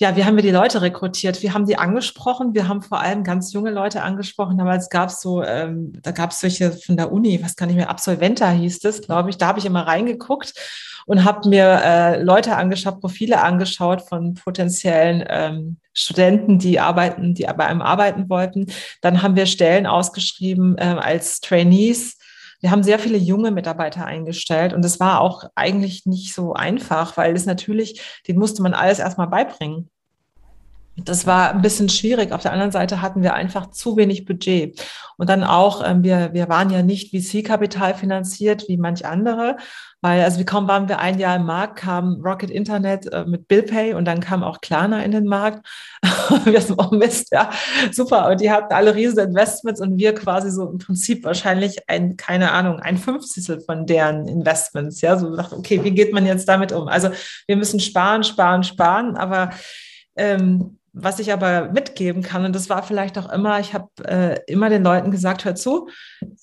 ja, 0.00 0.16
wie 0.16 0.24
haben 0.24 0.36
wir 0.36 0.42
die 0.42 0.50
Leute 0.50 0.80
rekrutiert? 0.80 1.42
Wir 1.42 1.52
haben 1.52 1.66
die 1.66 1.76
angesprochen. 1.76 2.54
Wir 2.54 2.68
haben 2.68 2.80
vor 2.80 3.00
allem 3.00 3.22
ganz 3.22 3.52
junge 3.52 3.70
Leute 3.70 4.02
angesprochen. 4.02 4.56
Damals 4.56 4.88
gab 4.88 5.10
es 5.10 5.20
so, 5.20 5.42
ähm, 5.42 5.92
da 6.00 6.12
gab 6.12 6.30
es 6.30 6.40
solche 6.40 6.72
von 6.72 6.96
der 6.96 7.12
Uni, 7.12 7.38
was 7.42 7.54
kann 7.54 7.68
ich 7.68 7.76
mehr, 7.76 7.90
Absolventa 7.90 8.48
hieß 8.48 8.82
es, 8.84 9.02
glaube 9.02 9.28
ich. 9.28 9.36
Da 9.36 9.48
habe 9.48 9.58
ich 9.58 9.66
immer 9.66 9.86
reingeguckt 9.86 10.54
und 11.06 11.24
habe 11.24 11.48
mir 11.48 11.80
äh, 11.84 12.22
Leute 12.22 12.56
angeschaut, 12.56 13.00
Profile 13.00 13.42
angeschaut 13.42 14.02
von 14.02 14.34
potenziellen 14.34 15.24
ähm, 15.28 15.78
Studenten, 15.92 16.58
die 16.58 16.80
arbeiten, 16.80 17.34
die 17.34 17.44
bei 17.44 17.66
einem 17.66 17.82
arbeiten 17.82 18.28
wollten. 18.28 18.66
Dann 19.00 19.22
haben 19.22 19.36
wir 19.36 19.46
Stellen 19.46 19.86
ausgeschrieben 19.86 20.76
äh, 20.78 20.96
als 20.98 21.40
Trainees 21.40 22.16
wir 22.60 22.70
haben 22.70 22.82
sehr 22.82 22.98
viele 22.98 23.16
junge 23.16 23.50
Mitarbeiter 23.50 24.04
eingestellt 24.04 24.74
und 24.74 24.84
das 24.84 25.00
war 25.00 25.20
auch 25.20 25.44
eigentlich 25.54 26.04
nicht 26.04 26.34
so 26.34 26.52
einfach, 26.52 27.16
weil 27.16 27.34
es 27.34 27.46
natürlich, 27.46 28.02
den 28.28 28.38
musste 28.38 28.62
man 28.62 28.74
alles 28.74 28.98
erstmal 28.98 29.28
beibringen. 29.28 29.90
Das 30.96 31.26
war 31.26 31.50
ein 31.50 31.62
bisschen 31.62 31.88
schwierig. 31.88 32.32
Auf 32.32 32.42
der 32.42 32.52
anderen 32.52 32.72
Seite 32.72 33.00
hatten 33.00 33.22
wir 33.22 33.34
einfach 33.34 33.70
zu 33.70 33.96
wenig 33.96 34.24
Budget. 34.24 34.80
Und 35.16 35.28
dann 35.28 35.44
auch, 35.44 35.82
ähm, 35.86 36.02
wir, 36.02 36.32
wir 36.32 36.48
waren 36.48 36.70
ja 36.70 36.82
nicht 36.82 37.10
VC-Kapital 37.10 37.94
finanziert 37.94 38.68
wie 38.68 38.76
manch 38.76 39.06
andere. 39.06 39.56
Weil, 40.02 40.22
also 40.22 40.40
wie 40.40 40.46
kaum 40.46 40.66
waren 40.66 40.88
wir 40.88 40.98
ein 40.98 41.18
Jahr 41.18 41.36
im 41.36 41.44
Markt, 41.44 41.76
kam 41.76 42.22
Rocket 42.24 42.50
Internet 42.50 43.12
äh, 43.12 43.26
mit 43.26 43.48
BillPay 43.48 43.92
und 43.92 44.06
dann 44.06 44.20
kam 44.20 44.42
auch 44.42 44.62
Klarna 44.62 45.02
in 45.02 45.10
den 45.10 45.26
Markt. 45.26 45.66
wir 46.44 46.60
sind 46.60 46.78
auch 46.78 46.90
Mist, 46.90 47.28
ja, 47.32 47.50
super. 47.92 48.30
Und 48.30 48.40
die 48.40 48.50
hatten 48.50 48.72
alle 48.72 48.94
riesige 48.94 49.20
Investments 49.20 49.80
und 49.80 49.98
wir 49.98 50.14
quasi 50.14 50.50
so 50.50 50.70
im 50.70 50.78
Prinzip 50.78 51.24
wahrscheinlich 51.24 51.86
ein, 51.88 52.16
keine 52.16 52.52
Ahnung, 52.52 52.80
ein 52.80 52.96
Fünfzigstel 52.96 53.60
von 53.60 53.84
deren 53.84 54.26
Investments. 54.26 55.02
Ja, 55.02 55.18
so 55.18 55.36
dachte, 55.36 55.56
okay, 55.56 55.84
wie 55.84 55.90
geht 55.90 56.14
man 56.14 56.24
jetzt 56.24 56.48
damit 56.48 56.72
um? 56.72 56.88
Also 56.88 57.10
wir 57.46 57.56
müssen 57.56 57.78
sparen, 57.78 58.24
sparen, 58.24 58.62
sparen, 58.62 59.18
aber 59.18 59.50
ähm, 60.16 60.78
was 60.92 61.18
ich 61.18 61.32
aber 61.32 61.70
mitgeben 61.70 62.22
kann, 62.22 62.44
und 62.44 62.54
das 62.54 62.68
war 62.68 62.82
vielleicht 62.82 63.18
auch 63.18 63.30
immer, 63.30 63.60
ich 63.60 63.74
habe 63.74 63.88
äh, 64.04 64.38
immer 64.46 64.68
den 64.68 64.82
Leuten 64.82 65.10
gesagt, 65.10 65.44
hör 65.44 65.54
zu, 65.54 65.88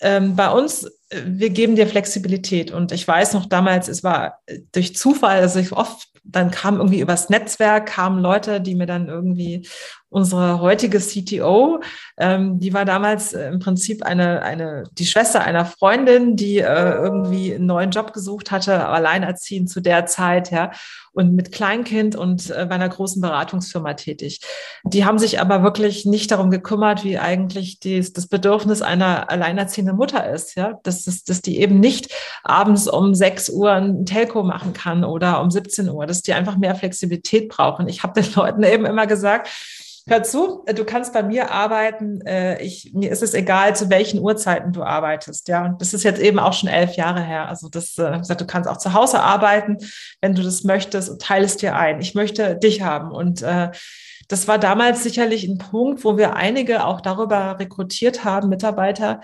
ähm, 0.01 0.35
bei 0.35 0.49
uns, 0.49 0.85
äh, 1.09 1.21
wir 1.25 1.49
geben 1.49 1.75
dir 1.75 1.87
Flexibilität. 1.87 2.71
Und 2.71 2.91
ich 2.91 3.07
weiß 3.07 3.33
noch 3.33 3.45
damals, 3.45 3.87
es 3.87 4.03
war 4.03 4.39
äh, 4.45 4.59
durch 4.71 4.95
Zufall, 4.95 5.39
also 5.41 5.59
ich 5.59 5.71
oft, 5.71 6.09
dann 6.23 6.51
kam 6.51 6.77
irgendwie 6.77 6.99
übers 6.99 7.29
Netzwerk, 7.29 7.87
kamen 7.87 8.19
Leute, 8.19 8.59
die 8.61 8.75
mir 8.75 8.85
dann 8.85 9.07
irgendwie 9.07 9.67
unsere 10.09 10.61
heutige 10.61 10.99
CTO, 10.99 11.81
ähm, 12.17 12.59
die 12.59 12.73
war 12.73 12.85
damals 12.85 13.33
äh, 13.33 13.47
im 13.49 13.59
Prinzip 13.59 14.03
eine, 14.03 14.41
eine, 14.41 14.83
die 14.93 15.05
Schwester 15.05 15.43
einer 15.43 15.65
Freundin, 15.65 16.35
die 16.35 16.59
äh, 16.59 16.91
irgendwie 16.93 17.53
einen 17.53 17.65
neuen 17.65 17.91
Job 17.91 18.13
gesucht 18.13 18.51
hatte, 18.51 18.87
alleinerziehend 18.87 19.69
zu 19.69 19.81
der 19.81 20.05
Zeit, 20.05 20.51
ja, 20.51 20.71
und 21.17 21.33
mit 21.33 21.51
Kleinkind 21.51 22.15
und 22.15 22.51
äh, 22.51 22.67
bei 22.69 22.75
einer 22.75 22.89
großen 22.89 23.21
Beratungsfirma 23.21 23.95
tätig. 23.95 24.39
Die 24.83 25.03
haben 25.03 25.17
sich 25.17 25.41
aber 25.41 25.63
wirklich 25.63 26.05
nicht 26.05 26.29
darum 26.29 26.51
gekümmert, 26.51 27.03
wie 27.03 27.17
eigentlich 27.17 27.79
dies, 27.79 28.13
das 28.13 28.27
Bedürfnis 28.27 28.83
einer 28.83 29.29
alleinerziehenden 29.31 29.97
Mutter 29.97 30.29
ist, 30.29 30.55
ja, 30.55 30.79
dass, 30.83 31.05
dass, 31.05 31.23
dass 31.23 31.41
die 31.41 31.59
eben 31.59 31.79
nicht 31.79 32.13
abends 32.43 32.87
um 32.87 33.15
6 33.15 33.49
Uhr 33.49 33.71
ein 33.71 34.05
Telco 34.05 34.43
machen 34.43 34.73
kann 34.73 35.03
oder 35.03 35.41
um 35.41 35.49
17 35.49 35.89
Uhr, 35.89 36.05
dass 36.05 36.21
die 36.21 36.33
einfach 36.33 36.55
mehr 36.55 36.75
Flexibilität 36.75 37.49
brauchen. 37.49 37.87
Ich 37.89 38.03
habe 38.03 38.21
den 38.21 38.31
Leuten 38.35 38.63
eben 38.63 38.85
immer 38.85 39.07
gesagt, 39.07 39.49
Hör 40.09 40.23
zu, 40.23 40.63
du 40.65 40.85
kannst 40.85 41.11
bei 41.11 41.21
mir 41.21 41.51
arbeiten. 41.51 42.21
Äh, 42.25 42.61
ich, 42.63 42.93
mir 42.93 43.11
ist 43.11 43.21
es 43.21 43.33
egal, 43.33 43.75
zu 43.75 43.89
welchen 43.89 44.19
Uhrzeiten 44.21 44.71
du 44.71 44.83
arbeitest. 44.83 45.49
Ja, 45.49 45.65
und 45.65 45.81
das 45.81 45.93
ist 45.93 46.03
jetzt 46.03 46.21
eben 46.21 46.39
auch 46.39 46.53
schon 46.53 46.69
elf 46.69 46.95
Jahre 46.95 47.21
her. 47.21 47.49
Also 47.49 47.67
das, 47.67 47.97
äh, 47.97 48.17
gesagt, 48.17 48.39
du 48.39 48.47
kannst 48.47 48.69
auch 48.69 48.77
zu 48.77 48.93
Hause 48.93 49.19
arbeiten, 49.19 49.77
wenn 50.21 50.33
du 50.33 50.43
das 50.43 50.63
möchtest 50.63 51.09
und 51.09 51.21
teilest 51.21 51.61
dir 51.61 51.75
ein. 51.75 51.99
Ich 51.99 52.15
möchte 52.15 52.55
dich 52.55 52.81
haben. 52.81 53.11
Und 53.11 53.41
äh, 53.41 53.71
das 54.29 54.47
war 54.47 54.57
damals 54.57 55.03
sicherlich 55.03 55.45
ein 55.45 55.57
Punkt, 55.57 56.05
wo 56.05 56.17
wir 56.17 56.37
einige 56.37 56.85
auch 56.85 57.01
darüber 57.01 57.59
rekrutiert 57.59 58.23
haben, 58.23 58.47
Mitarbeiter, 58.47 59.19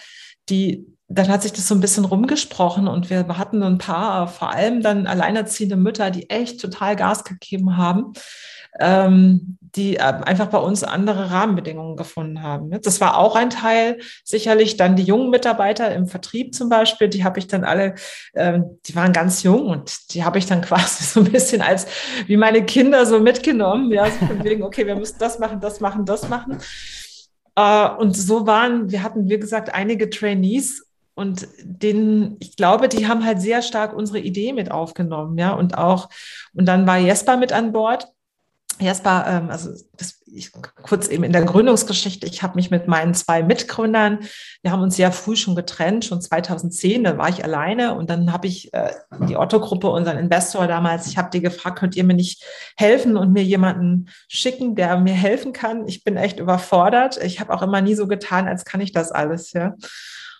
die 0.49 0.85
dann 1.07 1.27
hat 1.27 1.43
sich 1.43 1.53
das 1.53 1.67
so 1.67 1.75
ein 1.75 1.81
bisschen 1.81 2.05
rumgesprochen 2.05 2.87
und 2.87 3.09
wir 3.09 3.27
hatten 3.37 3.61
ein 3.61 3.77
paar, 3.77 4.27
vor 4.27 4.49
allem 4.49 4.81
dann 4.81 5.05
alleinerziehende 5.05 5.75
Mütter, 5.75 6.09
die 6.09 6.29
echt 6.29 6.59
total 6.59 6.95
Gas 6.95 7.23
gegeben 7.23 7.77
haben 7.77 8.13
ähm, 8.79 9.57
die 9.75 9.97
äh, 9.97 10.01
einfach 10.01 10.47
bei 10.47 10.59
uns 10.59 10.83
andere 10.83 11.31
Rahmenbedingungen 11.31 11.97
gefunden 11.97 12.43
haben. 12.43 12.69
Das 12.81 13.01
war 13.01 13.17
auch 13.17 13.35
ein 13.35 13.49
Teil, 13.49 13.99
sicherlich 14.23 14.77
dann 14.77 14.95
die 14.95 15.03
jungen 15.03 15.29
Mitarbeiter 15.31 15.93
im 15.93 16.07
Vertrieb 16.07 16.53
zum 16.53 16.69
Beispiel, 16.69 17.09
die 17.09 17.23
habe 17.23 17.39
ich 17.39 17.47
dann 17.47 17.63
alle, 17.63 17.95
ähm, 18.35 18.79
die 18.85 18.95
waren 18.95 19.13
ganz 19.13 19.43
jung 19.43 19.67
und 19.67 20.13
die 20.13 20.23
habe 20.23 20.37
ich 20.37 20.45
dann 20.45 20.61
quasi 20.63 21.03
so 21.03 21.21
ein 21.21 21.31
bisschen 21.31 21.61
als 21.61 21.87
wie 22.27 22.37
meine 22.37 22.63
Kinder 22.65 23.05
so 23.05 23.19
mitgenommen, 23.19 23.91
ja, 23.91 24.05
so 24.05 24.25
von 24.25 24.43
wegen, 24.43 24.63
okay, 24.63 24.85
wir 24.85 24.95
müssen 24.95 25.17
das 25.19 25.39
machen, 25.39 25.59
das 25.59 25.79
machen, 25.79 26.05
das 26.05 26.29
machen. 26.29 26.59
Äh, 27.55 27.89
und 27.89 28.15
so 28.15 28.45
waren, 28.45 28.91
wir 28.91 29.01
hatten, 29.01 29.29
wie 29.29 29.39
gesagt, 29.39 29.73
einige 29.73 30.09
Trainees 30.09 30.85
und 31.15 31.47
den, 31.63 32.37
ich 32.39 32.55
glaube, 32.55 32.89
die 32.89 33.07
haben 33.07 33.25
halt 33.25 33.41
sehr 33.41 33.61
stark 33.61 33.93
unsere 33.93 34.19
Idee 34.19 34.53
mit 34.53 34.71
aufgenommen, 34.71 35.37
ja, 35.37 35.53
und 35.53 35.77
auch, 35.77 36.09
und 36.53 36.65
dann 36.65 36.85
war 36.87 36.97
Jesper 36.97 37.37
mit 37.37 37.51
an 37.51 37.71
Bord 37.71 38.12
Jasper, 38.83 39.25
ähm, 39.27 39.49
also 39.49 39.71
das, 39.97 40.21
ich, 40.25 40.51
kurz 40.81 41.07
eben 41.07 41.23
in 41.23 41.31
der 41.31 41.43
Gründungsgeschichte, 41.43 42.27
ich 42.27 42.43
habe 42.43 42.55
mich 42.55 42.71
mit 42.71 42.87
meinen 42.87 43.13
zwei 43.13 43.43
Mitgründern, 43.43 44.19
wir 44.61 44.71
haben 44.71 44.81
uns 44.81 44.95
sehr 44.95 45.11
früh 45.11 45.35
schon 45.35 45.55
getrennt, 45.55 46.05
schon 46.05 46.21
2010, 46.21 47.03
da 47.03 47.17
war 47.17 47.29
ich 47.29 47.43
alleine 47.43 47.95
und 47.95 48.09
dann 48.09 48.31
habe 48.31 48.47
ich 48.47 48.73
äh, 48.73 48.91
die 49.27 49.37
Otto-Gruppe, 49.37 49.89
unseren 49.89 50.17
Investor 50.17 50.67
damals, 50.67 51.07
ich 51.07 51.17
habe 51.17 51.29
die 51.31 51.41
gefragt, 51.41 51.79
könnt 51.79 51.95
ihr 51.95 52.03
mir 52.03 52.15
nicht 52.15 52.43
helfen 52.77 53.17
und 53.17 53.31
mir 53.33 53.43
jemanden 53.43 54.09
schicken, 54.27 54.75
der 54.75 54.97
mir 54.97 55.13
helfen 55.13 55.53
kann? 55.53 55.87
Ich 55.87 56.03
bin 56.03 56.17
echt 56.17 56.39
überfordert. 56.39 57.17
Ich 57.23 57.39
habe 57.39 57.53
auch 57.53 57.61
immer 57.61 57.81
nie 57.81 57.95
so 57.95 58.07
getan, 58.07 58.47
als 58.47 58.65
kann 58.65 58.81
ich 58.81 58.91
das 58.91 59.11
alles, 59.11 59.53
ja. 59.53 59.75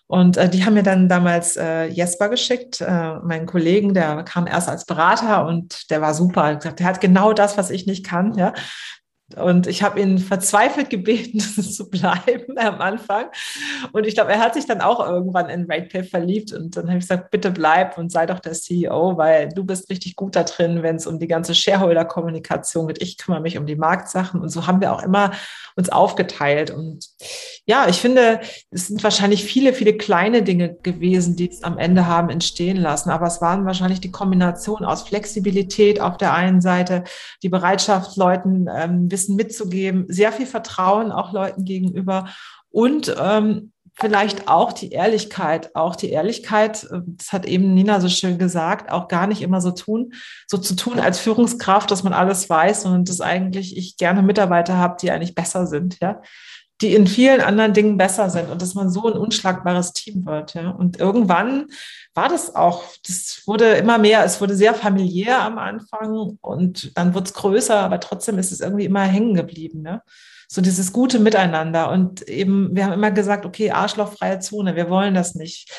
Und 0.08 0.38
äh, 0.38 0.50
die 0.50 0.66
haben 0.66 0.74
mir 0.74 0.84
dann 0.84 1.08
damals 1.10 1.58
äh, 1.58 1.86
Jesper 1.86 2.30
geschickt, 2.30 2.82
äh, 2.82 3.16
meinen 3.20 3.46
Kollegen, 3.46 3.94
der 3.94 4.24
kam 4.24 4.48
erst 4.48 4.70
als 4.70 4.86
Berater 4.86 5.46
und 5.48 5.90
der 5.90 6.02
war 6.02 6.14
super. 6.14 6.56
Der 6.56 6.86
hat 6.86 7.02
genau 7.02 7.34
das, 7.34 7.58
was 7.58 7.70
ich 7.70 7.88
nicht 7.88 8.06
kann. 8.06 8.34
Ja. 8.36 8.54
Und 9.36 9.68
ich 9.68 9.84
habe 9.84 10.00
ihn 10.00 10.18
verzweifelt 10.18 10.90
gebeten, 10.90 11.40
zu 11.40 11.90
bleiben 11.90 12.58
am 12.58 12.82
Anfang. 12.82 13.26
Und 13.92 14.06
ich 14.06 14.16
glaube, 14.16 14.32
er 14.32 14.40
hat 14.40 14.54
sich 14.54 14.66
dann 14.66 14.82
auch 14.82 15.06
irgendwann 15.08 15.50
in 15.50 15.70
RatePay 15.70 16.04
verliebt. 16.04 16.54
Und 16.54 16.76
dann 16.78 16.88
habe 16.88 16.98
ich 16.98 17.04
gesagt, 17.04 17.32
bitte 17.32 17.52
bleib 17.52 17.98
und 17.98 18.12
sei 18.12 18.26
doch 18.26 18.40
der 18.40 18.54
CEO, 18.54 19.18
weil 19.18 19.50
du 19.50 19.64
bist 19.64 19.90
richtig 19.90 20.16
gut 20.16 20.36
da 20.36 20.44
drin, 20.44 20.84
wenn 20.84 20.98
es 20.98 21.08
um 21.08 21.20
die 21.20 21.28
ganze 21.28 21.56
Shareholder-Kommunikation 21.56 22.88
geht. 22.88 23.02
Ich 23.02 23.18
kümmere 23.18 23.42
mich 23.42 23.58
um 23.58 23.66
die 23.66 23.76
Marktsachen. 23.76 24.42
Und 24.42 24.50
so 24.50 24.68
haben 24.68 24.82
wir 24.82 24.94
auch 24.94 25.04
immer 25.04 25.32
uns 25.76 25.90
aufgeteilt. 25.90 26.72
Und 26.72 27.08
ja, 27.66 27.88
ich 27.88 28.00
finde, 28.00 28.42
es 28.72 28.88
sind 28.88 29.04
wahrscheinlich 29.04 29.44
viele, 29.44 29.74
viele 29.74 29.98
kleine 29.98 30.44
Dinge 30.44 30.76
gewesen, 30.84 31.36
die 31.36 31.50
es 31.50 31.64
am 31.64 31.78
Ende 31.78 32.08
haben 32.08 32.30
entstehen 32.30 32.78
lassen. 32.78 33.10
Aber 33.10 33.28
es 33.28 33.42
waren 33.42 33.66
wahrscheinlich 33.66 34.02
die 34.02 34.12
Kombination 34.12 34.86
aus 34.86 35.04
Flexibilität 35.04 36.00
auf 36.00 36.18
der 36.18 36.34
einen 36.34 36.62
Seite, 36.62 37.04
die 37.42 37.50
Bereitschaft, 37.50 38.18
Leuten 38.18 38.68
ähm, 38.74 39.12
Wissen 39.12 39.23
mitzugeben, 39.30 40.06
sehr 40.08 40.32
viel 40.32 40.46
Vertrauen 40.46 41.12
auch 41.12 41.34
Leuten 41.34 41.66
gegenüber 41.66 42.30
und 42.70 43.16
ähm, 43.20 43.72
vielleicht 43.96 44.48
auch 44.48 44.74
die 44.74 44.90
Ehrlichkeit, 44.90 45.76
auch 45.76 45.96
die 45.96 46.10
Ehrlichkeit, 46.10 46.86
äh, 46.86 47.02
das 47.06 47.32
hat 47.32 47.46
eben 47.46 47.74
Nina 47.74 48.00
so 48.00 48.10
schön 48.10 48.38
gesagt, 48.38 48.92
auch 48.92 49.08
gar 49.08 49.28
nicht 49.28 49.42
immer 49.42 49.62
so 49.62 49.72
tun, 49.72 50.14
so 50.48 50.58
zu 50.58 50.76
tun 50.76 51.00
als 51.00 51.20
Führungskraft, 51.20 51.92
dass 51.92 52.04
man 52.04 52.14
alles 52.14 52.50
weiß, 52.50 52.84
sondern 52.84 53.06
dass 53.06 53.22
eigentlich 53.22 53.78
ich 53.78 53.98
gerne 53.98 54.24
Mitarbeiter 54.24 54.78
habe, 54.78 54.98
die 55.00 55.12
eigentlich 55.12 55.36
besser 55.36 55.68
sind, 55.68 56.00
ja, 56.02 56.22
die 56.82 56.96
in 56.96 57.08
vielen 57.08 57.42
anderen 57.42 57.74
Dingen 57.74 57.98
besser 57.98 58.30
sind 58.30 58.50
und 58.50 58.62
dass 58.62 58.74
man 58.74 58.90
so 58.90 59.08
ein 59.08 59.18
unschlagbares 59.18 59.94
Team 59.94 60.26
wird, 60.26 60.54
ja. 60.54 60.70
Und 60.70 61.00
irgendwann 61.00 61.68
war 62.14 62.30
das 62.30 62.56
auch, 62.56 62.84
das 63.08 63.42
wurde 63.46 63.74
immer 63.74 63.98
mehr, 63.98 64.24
es 64.24 64.40
wurde 64.42 64.56
sehr 64.56 64.74
familiär 64.74 65.42
am 65.42 65.58
Anfang 65.58 66.38
und 66.42 66.96
dann 66.98 67.14
wurde 67.14 67.26
es 67.26 67.34
größer, 67.34 67.80
aber 67.80 68.00
trotzdem 68.00 68.38
ist 68.38 68.52
es 68.52 68.60
irgendwie 68.60 68.86
immer 68.86 69.04
hängen 69.04 69.34
geblieben. 69.34 69.82
Ne? 69.82 70.02
So 70.48 70.62
dieses 70.62 70.94
gute 70.94 71.20
Miteinander. 71.20 71.90
Und 71.90 72.22
eben, 72.28 72.76
wir 72.76 72.86
haben 72.86 72.94
immer 72.94 73.10
gesagt, 73.10 73.46
okay, 73.46 73.72
arschlochfreie 73.72 74.40
Zone, 74.40 74.76
wir 74.76 74.90
wollen 74.90 75.16
das 75.16 75.34
nicht. 75.34 75.72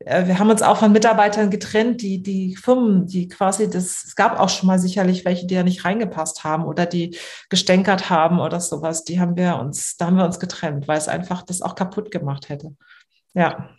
Äh, 0.00 0.26
wir 0.26 0.38
haben 0.38 0.50
uns 0.50 0.62
auch 0.62 0.78
von 0.78 0.92
Mitarbeitern 0.92 1.50
getrennt, 1.50 2.02
die, 2.02 2.22
die 2.22 2.56
Firmen, 2.56 3.06
die 3.06 3.28
quasi 3.28 3.68
das, 3.68 4.04
es 4.04 4.16
gab 4.16 4.38
auch 4.38 4.48
schon 4.48 4.66
mal 4.66 4.78
sicherlich 4.78 5.24
welche, 5.24 5.46
die 5.46 5.54
ja 5.54 5.62
nicht 5.62 5.84
reingepasst 5.84 6.44
haben 6.44 6.64
oder 6.64 6.86
die 6.86 7.16
gestänkert 7.48 8.10
haben 8.10 8.40
oder 8.40 8.60
sowas. 8.60 9.04
Die 9.04 9.20
haben 9.20 9.36
wir 9.36 9.58
uns, 9.58 9.96
da 9.96 10.06
haben 10.06 10.16
wir 10.16 10.24
uns 10.24 10.40
getrennt, 10.40 10.88
weil 10.88 10.98
es 10.98 11.08
einfach 11.08 11.42
das 11.42 11.62
auch 11.62 11.74
kaputt 11.74 12.10
gemacht 12.10 12.48
hätte. 12.48 12.74
Ja. 13.34 13.70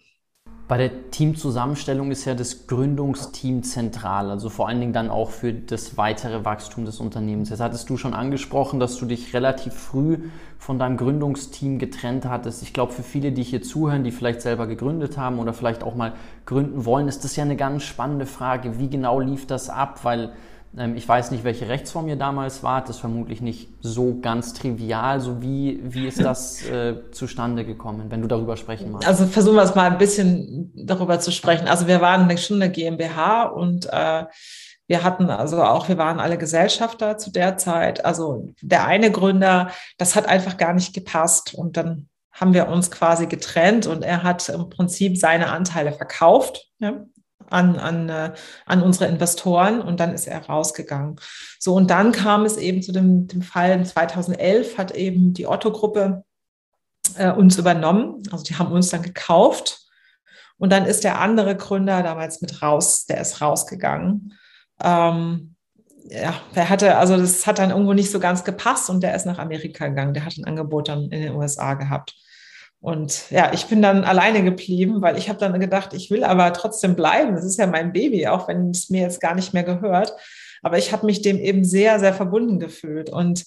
Bei 0.67 0.80
der 0.80 1.12
Teamzusammenstellung 1.12 2.10
ist 2.10 2.25
ja 2.25 2.34
das 2.34 2.65
Gründungsteam 2.65 3.62
zentral, 3.62 4.32
also 4.32 4.49
vor 4.49 4.67
allen 4.67 4.80
Dingen 4.80 4.93
dann 4.93 5.12
auch 5.12 5.30
für 5.30 5.54
das 5.54 5.95
weitere 5.95 6.43
Wachstum 6.43 6.86
des 6.86 6.99
Unternehmens. 6.99 7.51
Jetzt 7.51 7.60
hattest 7.60 7.88
du 7.88 7.97
schon 7.97 8.15
angesprochen, 8.15 8.80
dass 8.80 8.97
du 8.97 9.06
dich 9.06 9.36
relativ 9.36 9.75
früh 9.75 10.17
von 10.58 10.80
deinem 10.80 10.97
Gründungsteam 10.97 11.78
getrennt 11.78 12.25
hattest. 12.25 12.63
Ich 12.63 12.73
glaube, 12.73 12.93
für 12.93 13.04
viele, 13.04 13.32
die 13.32 13.43
hier 13.43 13.62
zuhören, 13.62 14.04
die 14.04 14.10
vielleicht 14.10 14.41
selber 14.41 14.65
gegründet 14.65 15.19
haben 15.19 15.38
oder 15.38 15.54
vielleicht 15.54 15.84
auch 15.84 15.93
mal 15.93 16.13
gründen 16.47 16.84
wollen, 16.84 17.08
ist 17.08 17.23
das 17.23 17.36
ja 17.36 17.43
eine 17.43 17.58
ganz 17.58 17.84
spannende 17.84 18.25
Frage. 18.25 18.80
Wie 18.80 18.89
genau 18.89 19.19
lief 19.19 19.45
das 19.45 19.69
ab? 19.69 19.99
Weil 20.01 20.32
ich 20.95 21.07
weiß 21.07 21.31
nicht, 21.31 21.43
welche 21.43 21.69
Rechtsform 21.69 22.07
ihr 22.07 22.15
damals 22.15 22.61
wart. 22.61 22.89
Das 22.89 22.97
ist 22.97 23.01
vermutlich 23.01 23.41
nicht 23.41 23.69
so 23.81 24.19
ganz 24.19 24.53
trivial. 24.53 25.21
So 25.21 25.41
wie, 25.41 25.79
wie 25.83 26.07
ist 26.07 26.21
das 26.21 26.65
äh, 26.69 27.11
zustande 27.11 27.65
gekommen, 27.65 28.07
wenn 28.09 28.21
du 28.21 28.27
darüber 28.27 28.57
sprechen 28.57 28.91
magst? 28.91 29.07
Also 29.07 29.25
versuchen 29.25 29.55
wir 29.55 29.63
es 29.63 29.75
mal 29.75 29.89
ein 29.89 29.97
bisschen 29.97 30.71
darüber 30.75 31.19
zu 31.19 31.31
sprechen. 31.31 31.67
Also 31.67 31.88
wir 31.88 32.01
waren 32.01 32.38
schon 32.38 32.61
eine 32.61 32.71
GmbH 32.71 33.43
und 33.43 33.88
äh, 33.91 34.25
wir 34.88 35.03
hatten 35.03 35.29
also 35.29 35.63
auch, 35.63 35.88
wir 35.88 35.97
waren 35.97 36.19
alle 36.19 36.38
Gesellschafter 36.38 37.17
zu 37.17 37.31
der 37.31 37.57
Zeit. 37.57 38.03
Also 38.03 38.53
der 38.61 38.85
eine 38.85 39.11
Gründer, 39.11 39.71
das 39.97 40.15
hat 40.15 40.27
einfach 40.27 40.57
gar 40.57 40.73
nicht 40.73 40.93
gepasst. 40.93 41.53
Und 41.55 41.77
dann 41.77 42.09
haben 42.31 42.53
wir 42.53 42.67
uns 42.67 42.91
quasi 42.91 43.27
getrennt 43.27 43.88
und 43.88 44.03
er 44.03 44.23
hat 44.23 44.49
im 44.49 44.69
Prinzip 44.69 45.17
seine 45.17 45.51
Anteile 45.51 45.93
verkauft. 45.93 46.69
Ja, 46.79 47.05
an, 47.49 47.77
an, 47.77 48.10
äh, 48.10 48.34
an 48.65 48.81
unsere 48.81 49.10
Investoren 49.10 49.81
und 49.81 49.99
dann 49.99 50.13
ist 50.13 50.27
er 50.27 50.45
rausgegangen. 50.45 51.17
So, 51.60 51.73
und 51.73 51.89
dann 51.89 52.12
kam 52.12 52.45
es 52.45 52.58
eben 52.58 52.81
zu 52.81 52.91
dem, 52.91 53.27
dem 53.27 53.41
Fall 53.41 53.86
2011 53.86 54.77
hat 54.77 54.91
eben 54.91 55.34
die 55.34 55.47
Otto-Gruppe 55.47 56.23
äh, 57.17 57.31
uns 57.31 57.58
übernommen. 57.58 58.23
Also 58.31 58.43
die 58.43 58.55
haben 58.55 58.71
uns 58.71 58.89
dann 58.89 59.01
gekauft. 59.01 59.81
Und 60.58 60.71
dann 60.71 60.86
ist 60.86 61.03
der 61.03 61.19
andere 61.19 61.55
Gründer 61.55 62.01
damals 62.01 62.41
mit 62.41 62.62
raus, 62.62 63.05
der 63.05 63.19
ist 63.19 63.41
rausgegangen. 63.41 64.34
Ähm, 64.81 65.55
ja, 66.08 66.34
der 66.55 66.69
hatte, 66.69 66.97
also 66.97 67.17
das 67.17 67.47
hat 67.47 67.60
dann 67.60 67.71
irgendwo 67.71 67.93
nicht 67.93 68.12
so 68.12 68.19
ganz 68.19 68.43
gepasst 68.43 68.89
und 68.89 69.01
der 69.01 69.15
ist 69.15 69.25
nach 69.25 69.39
Amerika 69.39 69.88
gegangen. 69.88 70.13
Der 70.13 70.25
hat 70.25 70.38
ein 70.38 70.45
Angebot 70.45 70.88
dann 70.88 71.10
in 71.10 71.21
den 71.21 71.36
USA 71.36 71.73
gehabt. 71.73 72.15
Und 72.86 73.32
ja, 73.32 73.52
ich 73.52 73.65
bin 73.65 73.82
dann 73.82 74.04
alleine 74.04 74.43
geblieben, 74.43 75.02
weil 75.02 75.17
ich 75.17 75.28
habe 75.28 75.39
dann 75.39 75.60
gedacht, 75.60 75.95
ich 75.95 76.12
will 76.12 76.24
aber 76.24 76.54
trotzdem 76.54 76.95
bleiben. 76.95 77.34
Das 77.34 77.43
ist 77.43 77.58
ja 77.58 77.65
mein 77.65 77.93
Baby, 77.93 78.28
auch 78.28 78.48
wenn 78.48 78.69
es 78.69 78.91
mir 78.91 79.02
jetzt 79.02 79.19
gar 79.19 79.34
nicht 79.34 79.56
mehr 79.56 79.63
gehört. 79.63 80.13
Aber 80.62 80.78
ich 80.78 80.91
habe 80.91 81.08
mich 81.08 81.24
dem 81.24 81.39
eben 81.39 81.63
sehr, 81.63 82.00
sehr 82.00 82.13
verbunden 82.13 82.60
gefühlt. 82.60 83.10
Und 83.10 83.43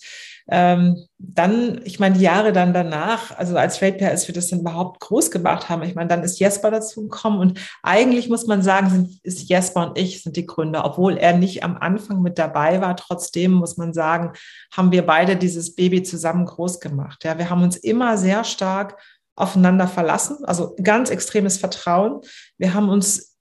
ähm, 0.51 1.05
dann, 1.19 1.81
ich 1.85 2.01
meine, 2.01 2.17
die 2.17 2.25
Jahre 2.25 2.53
dann 2.53 2.75
danach, 2.75 3.37
also 3.39 3.57
als 3.57 3.81
RatePair, 3.81 4.11
als 4.11 4.27
wir 4.27 4.35
das 4.35 4.49
dann 4.49 4.61
überhaupt 4.61 4.99
groß 4.99 5.31
gemacht 5.31 5.69
haben, 5.69 5.85
ich 5.85 5.95
meine, 5.95 6.09
dann 6.09 6.25
ist 6.25 6.41
Jesper 6.41 6.73
dazu 6.73 7.03
gekommen 7.03 7.39
und 7.39 7.61
eigentlich 7.83 8.29
muss 8.29 8.47
man 8.47 8.63
sagen, 8.63 8.91
sind, 8.91 9.21
ist 9.23 9.49
Jesper 9.49 9.89
und 9.89 9.99
ich 9.99 10.23
sind 10.23 10.37
die 10.37 10.47
Gründer, 10.47 10.85
obwohl 10.85 11.17
er 11.17 11.37
nicht 11.37 11.63
am 11.63 11.77
Anfang 11.77 12.23
mit 12.23 12.39
dabei 12.39 12.81
war. 12.81 12.97
Trotzdem 12.97 13.53
muss 13.53 13.77
man 13.77 13.93
sagen, 13.93 14.33
haben 14.73 14.91
wir 14.91 15.07
beide 15.07 15.37
dieses 15.37 15.77
Baby 15.77 16.03
zusammen 16.03 16.47
groß 16.47 16.81
gemacht. 16.81 17.25
Ja, 17.25 17.39
wir 17.39 17.51
haben 17.51 17.63
uns 17.63 17.77
immer 17.77 18.17
sehr 18.17 18.43
stark 18.43 18.97
aufeinander 19.39 19.87
verlassen, 19.87 20.45
also 20.45 20.75
ganz 20.83 21.11
extremes 21.11 21.59
Vertrauen. 21.59 22.21
Wir 22.59 22.75
haben 22.75 22.89
uns, 22.89 23.37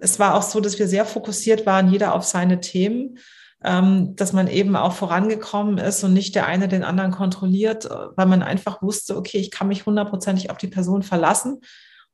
es 0.00 0.18
war 0.18 0.34
auch 0.34 0.42
so, 0.42 0.60
dass 0.60 0.78
wir 0.78 0.88
sehr 0.88 1.04
fokussiert 1.04 1.66
waren, 1.66 1.90
jeder 1.90 2.14
auf 2.14 2.24
seine 2.24 2.60
Themen, 2.60 3.18
ähm, 3.64 4.14
dass 4.16 4.32
man 4.32 4.46
eben 4.48 4.76
auch 4.76 4.92
vorangekommen 4.92 5.78
ist 5.78 6.04
und 6.04 6.12
nicht 6.12 6.34
der 6.34 6.46
eine 6.46 6.68
den 6.68 6.84
anderen 6.84 7.10
kontrolliert, 7.10 7.88
weil 8.16 8.26
man 8.26 8.42
einfach 8.42 8.82
wusste, 8.82 9.16
okay, 9.16 9.38
ich 9.38 9.50
kann 9.50 9.68
mich 9.68 9.86
hundertprozentig 9.86 10.50
auf 10.50 10.58
die 10.58 10.68
Person 10.68 11.02
verlassen. 11.02 11.60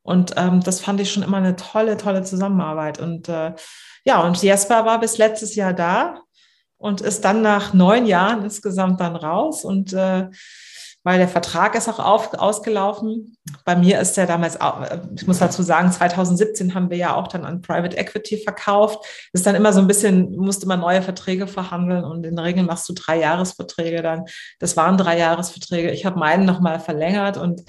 Und 0.03 0.35
ähm, 0.37 0.61
das 0.61 0.81
fand 0.81 1.01
ich 1.01 1.13
schon 1.13 1.23
immer 1.23 1.37
eine 1.37 1.55
tolle, 1.57 1.97
tolle 1.97 2.25
Zusammenarbeit. 2.25 2.99
Und 3.01 3.29
äh, 3.29 3.55
ja, 4.05 4.21
und 4.23 4.43
Jesper 4.43 4.85
war 4.85 4.99
bis 4.99 5.19
letztes 5.19 5.55
Jahr 5.55 5.73
da 5.75 6.23
und 6.77 7.01
ist 7.01 7.25
dann 7.25 7.43
nach 7.43 7.73
neun 7.73 8.07
Jahren 8.07 8.43
insgesamt 8.43 9.01
dann 9.01 9.15
raus 9.15 9.65
und 9.65 9.93
äh, 9.93 10.29
weil 11.05 11.19
der 11.19 11.29
Vertrag 11.29 11.75
ist 11.75 11.89
auch 11.89 11.99
auf, 11.99 12.35
ausgelaufen. 12.35 13.37
Bei 13.65 13.75
mir 13.75 14.01
ist 14.01 14.17
der 14.17 14.27
damals, 14.27 14.59
ich 15.17 15.27
muss 15.27 15.39
dazu 15.39 15.63
sagen, 15.63 15.91
2017 15.91 16.75
haben 16.75 16.91
wir 16.91 16.97
ja 16.97 17.17
auch 17.17 17.29
dann 17.29 17.45
an 17.45 17.61
Private 17.61 17.97
Equity 17.97 18.39
verkauft. 18.39 19.05
Das 19.33 19.41
ist 19.41 19.47
dann 19.47 19.57
immer 19.57 19.73
so 19.73 19.81
ein 19.81 19.89
bisschen, 19.89 20.37
musste 20.37 20.67
man 20.67 20.81
neue 20.81 21.03
Verträge 21.03 21.47
verhandeln 21.47 22.05
und 22.05 22.25
in 22.25 22.37
der 22.37 22.45
Regel 22.45 22.63
machst 22.63 22.89
du 22.89 22.93
drei 22.93 23.19
Jahresverträge 23.19 24.03
dann. 24.03 24.27
Das 24.61 24.77
waren 24.77 24.97
drei 24.97 25.19
Jahresverträge. 25.19 25.91
Ich 25.91 26.07
habe 26.07 26.19
meinen 26.19 26.45
nochmal 26.45 26.79
verlängert 26.79 27.37
und 27.37 27.63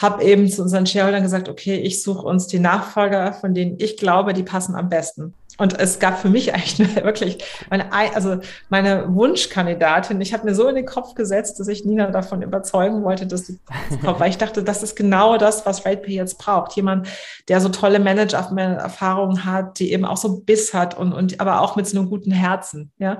habe 0.00 0.22
eben 0.22 0.48
zu 0.48 0.62
unseren 0.62 0.86
Shareholdern 0.86 1.22
gesagt, 1.22 1.48
okay, 1.48 1.76
ich 1.76 2.02
suche 2.02 2.22
uns 2.22 2.46
die 2.46 2.58
Nachfolger, 2.58 3.32
von 3.32 3.54
denen 3.54 3.76
ich 3.78 3.96
glaube, 3.96 4.34
die 4.34 4.42
passen 4.42 4.74
am 4.74 4.88
besten. 4.88 5.34
Und 5.58 5.78
es 5.78 5.98
gab 5.98 6.18
für 6.18 6.28
mich 6.28 6.54
eigentlich 6.54 6.96
wirklich 6.96 7.44
meine, 7.70 7.92
also 7.92 8.38
meine 8.68 9.14
Wunschkandidatin. 9.14 10.20
Ich 10.20 10.32
habe 10.32 10.44
mir 10.44 10.54
so 10.54 10.68
in 10.68 10.74
den 10.74 10.86
Kopf 10.86 11.14
gesetzt, 11.14 11.58
dass 11.60 11.68
ich 11.68 11.84
Nina 11.84 12.10
davon 12.10 12.42
überzeugen 12.42 13.02
wollte, 13.04 13.26
dass 13.26 13.46
sie 13.46 13.58
kommt, 14.02 14.20
weil 14.20 14.30
ich 14.30 14.38
dachte, 14.38 14.62
das 14.62 14.82
ist 14.82 14.96
genau 14.96 15.38
das, 15.38 15.66
was 15.66 15.84
RatePay 15.86 16.14
jetzt 16.14 16.38
braucht. 16.38 16.72
Jemand, 16.76 17.08
der 17.48 17.60
so 17.60 17.68
tolle 17.68 17.98
Manager-Erfahrungen 17.98 19.44
hat, 19.44 19.78
die 19.78 19.92
eben 19.92 20.04
auch 20.04 20.16
so 20.16 20.40
Biss 20.40 20.74
hat 20.74 20.96
und, 20.96 21.12
und 21.12 21.40
aber 21.40 21.60
auch 21.60 21.76
mit 21.76 21.86
so 21.86 21.98
einem 21.98 22.08
guten 22.08 22.30
Herzen. 22.30 22.92
Ja, 22.98 23.18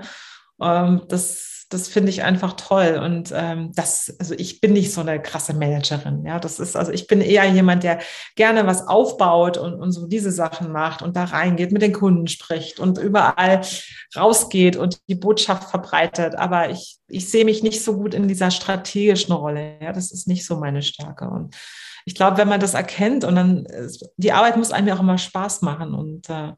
ähm, 0.60 1.02
das 1.08 1.55
das 1.68 1.88
finde 1.88 2.10
ich 2.10 2.22
einfach 2.22 2.52
toll. 2.52 3.00
Und 3.02 3.32
ähm, 3.34 3.72
das, 3.74 4.14
also 4.20 4.34
ich 4.34 4.60
bin 4.60 4.72
nicht 4.72 4.92
so 4.92 5.00
eine 5.00 5.20
krasse 5.20 5.52
Managerin. 5.54 6.24
Ja, 6.24 6.38
das 6.38 6.60
ist, 6.60 6.76
also 6.76 6.92
ich 6.92 7.08
bin 7.08 7.20
eher 7.20 7.44
jemand, 7.44 7.82
der 7.82 7.98
gerne 8.36 8.66
was 8.66 8.86
aufbaut 8.86 9.56
und, 9.58 9.74
und 9.74 9.90
so 9.90 10.06
diese 10.06 10.30
Sachen 10.30 10.70
macht 10.70 11.02
und 11.02 11.16
da 11.16 11.24
reingeht, 11.24 11.72
mit 11.72 11.82
den 11.82 11.92
Kunden 11.92 12.28
spricht 12.28 12.78
und 12.78 12.98
überall 12.98 13.62
rausgeht 14.16 14.76
und 14.76 15.00
die 15.08 15.16
Botschaft 15.16 15.68
verbreitet. 15.70 16.36
Aber 16.36 16.70
ich, 16.70 16.98
ich 17.08 17.28
sehe 17.28 17.44
mich 17.44 17.62
nicht 17.62 17.82
so 17.82 17.96
gut 17.96 18.14
in 18.14 18.28
dieser 18.28 18.52
strategischen 18.52 19.34
Rolle. 19.34 19.78
Ja, 19.80 19.92
das 19.92 20.12
ist 20.12 20.28
nicht 20.28 20.46
so 20.46 20.58
meine 20.58 20.82
Stärke. 20.82 21.28
Und 21.28 21.56
ich 22.04 22.14
glaube, 22.14 22.36
wenn 22.36 22.48
man 22.48 22.60
das 22.60 22.74
erkennt 22.74 23.24
und 23.24 23.34
dann, 23.34 23.66
die 24.16 24.32
Arbeit 24.32 24.56
muss 24.56 24.70
einem 24.70 24.86
ja 24.86 24.94
auch 24.94 25.00
immer 25.00 25.18
Spaß 25.18 25.62
machen. 25.62 25.94
Und 25.94 26.30
äh, 26.30 26.52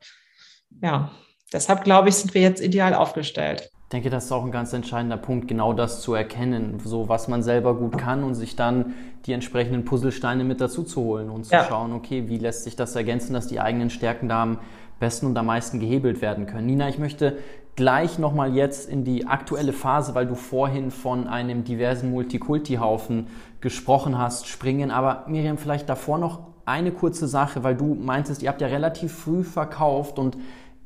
ja, 0.82 1.10
deshalb 1.50 1.84
glaube 1.84 2.10
ich, 2.10 2.16
sind 2.16 2.34
wir 2.34 2.42
jetzt 2.42 2.60
ideal 2.60 2.92
aufgestellt. 2.92 3.70
Ich 3.88 3.90
denke, 3.90 4.10
das 4.10 4.26
ist 4.26 4.32
auch 4.32 4.44
ein 4.44 4.50
ganz 4.50 4.74
entscheidender 4.74 5.16
Punkt, 5.16 5.48
genau 5.48 5.72
das 5.72 6.02
zu 6.02 6.12
erkennen, 6.12 6.78
so 6.84 7.08
was 7.08 7.26
man 7.26 7.42
selber 7.42 7.74
gut 7.74 7.96
kann 7.96 8.22
und 8.22 8.34
sich 8.34 8.54
dann 8.54 8.92
die 9.24 9.32
entsprechenden 9.32 9.86
Puzzlesteine 9.86 10.44
mit 10.44 10.60
dazu 10.60 10.82
zu 10.82 11.00
holen 11.00 11.30
und 11.30 11.46
zu 11.46 11.54
ja. 11.54 11.64
schauen, 11.64 11.94
okay, 11.94 12.28
wie 12.28 12.36
lässt 12.36 12.64
sich 12.64 12.76
das 12.76 12.94
ergänzen, 12.94 13.32
dass 13.32 13.46
die 13.46 13.60
eigenen 13.60 13.88
Stärken 13.88 14.28
da 14.28 14.42
am 14.42 14.58
besten 15.00 15.24
und 15.24 15.38
am 15.38 15.46
meisten 15.46 15.80
gehebelt 15.80 16.20
werden 16.20 16.44
können. 16.44 16.66
Nina, 16.66 16.90
ich 16.90 16.98
möchte 16.98 17.38
gleich 17.76 18.18
nochmal 18.18 18.54
jetzt 18.54 18.90
in 18.90 19.04
die 19.04 19.26
aktuelle 19.26 19.72
Phase, 19.72 20.14
weil 20.14 20.26
du 20.26 20.34
vorhin 20.34 20.90
von 20.90 21.26
einem 21.26 21.64
diversen 21.64 22.10
Multikulti-Haufen 22.10 23.28
gesprochen 23.62 24.18
hast, 24.18 24.48
springen. 24.48 24.90
Aber 24.90 25.24
Miriam, 25.28 25.56
vielleicht 25.56 25.88
davor 25.88 26.18
noch 26.18 26.40
eine 26.66 26.92
kurze 26.92 27.26
Sache, 27.26 27.64
weil 27.64 27.74
du 27.74 27.94
meintest, 27.94 28.42
ihr 28.42 28.50
habt 28.50 28.60
ja 28.60 28.66
relativ 28.66 29.14
früh 29.14 29.44
verkauft 29.44 30.18
und 30.18 30.36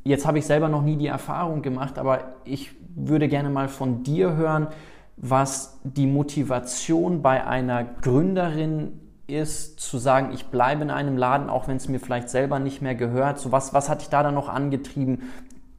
jetzt 0.04 0.26
habe 0.26 0.38
ich 0.38 0.46
selber 0.46 0.68
noch 0.68 0.82
nie 0.82 0.96
die 0.96 1.06
Erfahrung 1.06 1.62
gemacht, 1.62 1.98
aber 1.98 2.34
ich 2.44 2.72
würde 2.94 3.28
gerne 3.28 3.50
mal 3.50 3.68
von 3.68 4.02
dir 4.02 4.36
hören, 4.36 4.68
was 5.16 5.78
die 5.84 6.06
Motivation 6.06 7.22
bei 7.22 7.46
einer 7.46 7.84
Gründerin 7.84 9.00
ist, 9.26 9.80
zu 9.80 9.98
sagen, 9.98 10.30
ich 10.32 10.46
bleibe 10.46 10.82
in 10.82 10.90
einem 10.90 11.16
Laden, 11.16 11.48
auch 11.48 11.68
wenn 11.68 11.76
es 11.76 11.88
mir 11.88 12.00
vielleicht 12.00 12.28
selber 12.28 12.58
nicht 12.58 12.82
mehr 12.82 12.94
gehört. 12.94 13.38
So 13.38 13.52
was, 13.52 13.72
was 13.72 13.88
hat 13.88 14.00
dich 14.00 14.08
da 14.08 14.22
dann 14.22 14.34
noch 14.34 14.48
angetrieben? 14.48 15.22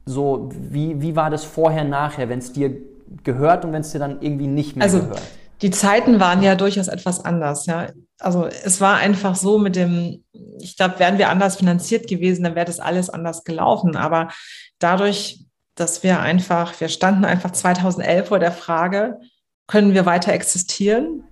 So, 0.06 0.48
wie, 0.52 1.00
wie 1.00 1.16
war 1.16 1.30
das 1.30 1.44
vorher, 1.44 1.84
nachher, 1.84 2.28
wenn 2.28 2.38
es 2.38 2.52
dir 2.52 2.76
gehört 3.22 3.64
und 3.64 3.72
wenn 3.72 3.82
es 3.82 3.92
dir 3.92 3.98
dann 3.98 4.20
irgendwie 4.20 4.46
nicht 4.46 4.76
mehr 4.76 4.84
also, 4.84 5.00
gehört? 5.00 5.22
Die 5.62 5.70
Zeiten 5.70 6.20
waren 6.20 6.42
ja 6.42 6.56
durchaus 6.56 6.88
etwas 6.88 7.24
anders, 7.24 7.66
ja. 7.66 7.86
Also 8.20 8.46
es 8.46 8.80
war 8.80 8.96
einfach 8.96 9.34
so 9.34 9.58
mit 9.58 9.76
dem, 9.76 10.24
ich 10.60 10.76
glaube, 10.76 10.98
wären 10.98 11.18
wir 11.18 11.30
anders 11.30 11.56
finanziert 11.56 12.06
gewesen, 12.06 12.44
dann 12.44 12.54
wäre 12.54 12.66
das 12.66 12.80
alles 12.80 13.10
anders 13.10 13.44
gelaufen. 13.44 13.96
Aber 13.96 14.28
dadurch, 14.78 15.44
dass 15.74 16.02
wir 16.02 16.20
einfach, 16.20 16.80
wir 16.80 16.88
standen 16.88 17.24
einfach 17.24 17.50
2011 17.50 18.28
vor 18.28 18.38
der 18.38 18.52
Frage, 18.52 19.18
können 19.66 19.94
wir 19.94 20.06
weiter 20.06 20.32
existieren 20.32 21.24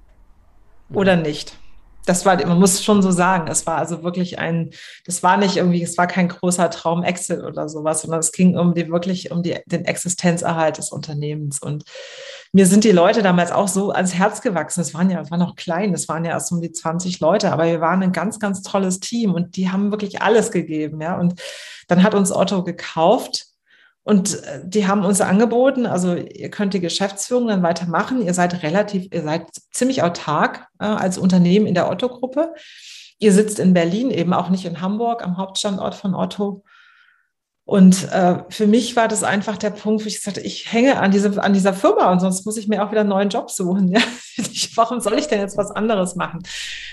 oder 0.92 1.16
nicht? 1.16 1.57
Das 2.05 2.27
war, 2.27 2.45
man 2.45 2.59
muss 2.59 2.83
schon 2.83 3.01
so 3.01 3.12
sagen, 3.12 3.49
es 3.49 3.64
war 3.64 3.79
also 3.79 4.03
wirklich 4.03 4.40
ein, 4.40 4.71
das 5.07 5.23
war 5.23 5.37
nicht 5.37 5.57
irgendwie, 5.57 5.83
es 5.83 5.97
war 5.97 6.09
kein 6.09 6.29
großer 6.29 6.68
Traum 6.71 7.05
Excel 7.05 7.45
oder 7.45 7.68
sowas, 7.68 8.03
sondern 8.03 8.18
es 8.18 8.33
ging 8.33 8.57
um 8.57 8.75
die 8.75 8.90
wirklich 8.90 9.31
um 9.31 9.45
die, 9.45 9.61
den 9.66 9.85
Existenzerhalt 9.85 10.79
des 10.79 10.90
Unternehmens. 10.90 11.61
Und 11.61 11.85
mir 12.53 12.67
sind 12.67 12.85
die 12.85 12.93
Leute 12.93 13.23
damals 13.23 13.51
auch 13.51 13.69
so 13.69 13.93
ans 13.93 14.15
Herz 14.15 14.43
gewachsen. 14.43 14.83
Es 14.83 14.93
waren 14.93 15.11
ja, 15.11 15.21
es 15.23 15.31
war 15.31 15.38
noch 15.38 15.57
klein, 15.57 15.95
es 15.95 16.07
waren 16.09 16.25
ja 16.25 16.33
erst 16.33 16.53
um 16.53 16.61
die 16.61 16.71
20 16.71 17.19
Leute, 17.21 17.51
aber 17.51 17.65
wir 17.65 17.81
waren 17.81 18.03
ein 18.03 18.12
ganz, 18.12 18.38
ganz 18.38 18.62
tolles 18.62 19.01
Team 19.01 19.33
und 19.33 19.57
die 19.57 19.71
haben 19.71 19.91
wirklich 19.91 20.21
alles 20.21 20.51
gegeben, 20.51 21.01
ja. 21.01 21.19
Und 21.19 21.41
dann 21.88 22.03
hat 22.03 22.15
uns 22.15 22.31
Otto 22.31 22.62
gekauft 22.62 23.47
und 24.05 24.43
äh, 24.45 24.61
die 24.65 24.87
haben 24.87 25.05
uns 25.05 25.21
angeboten, 25.21 25.87
also 25.87 26.15
ihr 26.15 26.51
könnt 26.51 26.75
die 26.75 26.81
Geschäftsführung 26.81 27.49
dann 27.49 27.62
weitermachen. 27.62 28.21
Ihr 28.21 28.35
seid 28.35 28.62
relativ, 28.62 29.09
ihr 29.12 29.23
seid 29.23 29.47
ziemlich 29.71 30.03
autark 30.03 30.67
äh, 30.79 30.85
als 30.85 31.17
Unternehmen 31.19 31.67
in 31.67 31.75
der 31.75 31.91
Otto-Gruppe. 31.91 32.55
Ihr 33.19 33.33
sitzt 33.33 33.61
in 33.61 33.73
Berlin, 33.73 34.11
eben 34.11 34.35
auch 34.35 34.51
nicht 34.51 34.65
in 34.65 34.81
Hamburg, 34.81 35.25
am 35.25 35.38
Hauptstandort 35.38 35.95
von 35.95 36.15
Otto. 36.15 36.65
Und 37.73 38.13
äh, 38.13 38.45
für 38.51 38.67
mich 38.67 38.97
war 38.97 39.09
das 39.09 39.25
einfach 39.25 39.57
der 39.57 39.71
Punkt, 39.71 40.05
wo 40.05 40.07
ich 40.07 40.17
gesagt 40.17 40.37
habe, 40.37 40.47
ich 40.47 40.71
hänge 40.71 41.01
an, 41.01 41.11
diese, 41.11 41.43
an 41.43 41.55
dieser 41.55 41.73
Firma 41.73 42.13
und 42.13 42.21
sonst 42.21 42.45
muss 42.45 42.59
ich 42.59 42.69
mir 42.69 42.85
auch 42.85 42.91
wieder 42.91 43.01
einen 43.01 43.09
neuen 43.09 43.31
Job 43.31 43.51
suchen. 43.51 43.88
Ja? 43.88 44.03
warum 44.75 45.01
soll 45.01 45.19
ich 45.19 45.27
denn 45.27 45.40
jetzt 45.40 45.57
was 45.57 45.71
anderes 45.71 46.15
machen? 46.15 46.42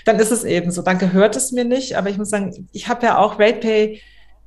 Dann 0.06 0.18
ist 0.18 0.32
es 0.32 0.42
eben 0.42 0.70
so. 0.70 0.80
Dann 0.80 0.96
gehört 0.96 1.36
es 1.36 1.52
mir 1.52 1.66
nicht. 1.66 1.98
Aber 1.98 2.08
ich 2.08 2.16
muss 2.16 2.30
sagen, 2.30 2.66
ich 2.72 2.88
habe 2.88 3.04
ja 3.04 3.18
auch 3.18 3.38
RatePay 3.38 4.00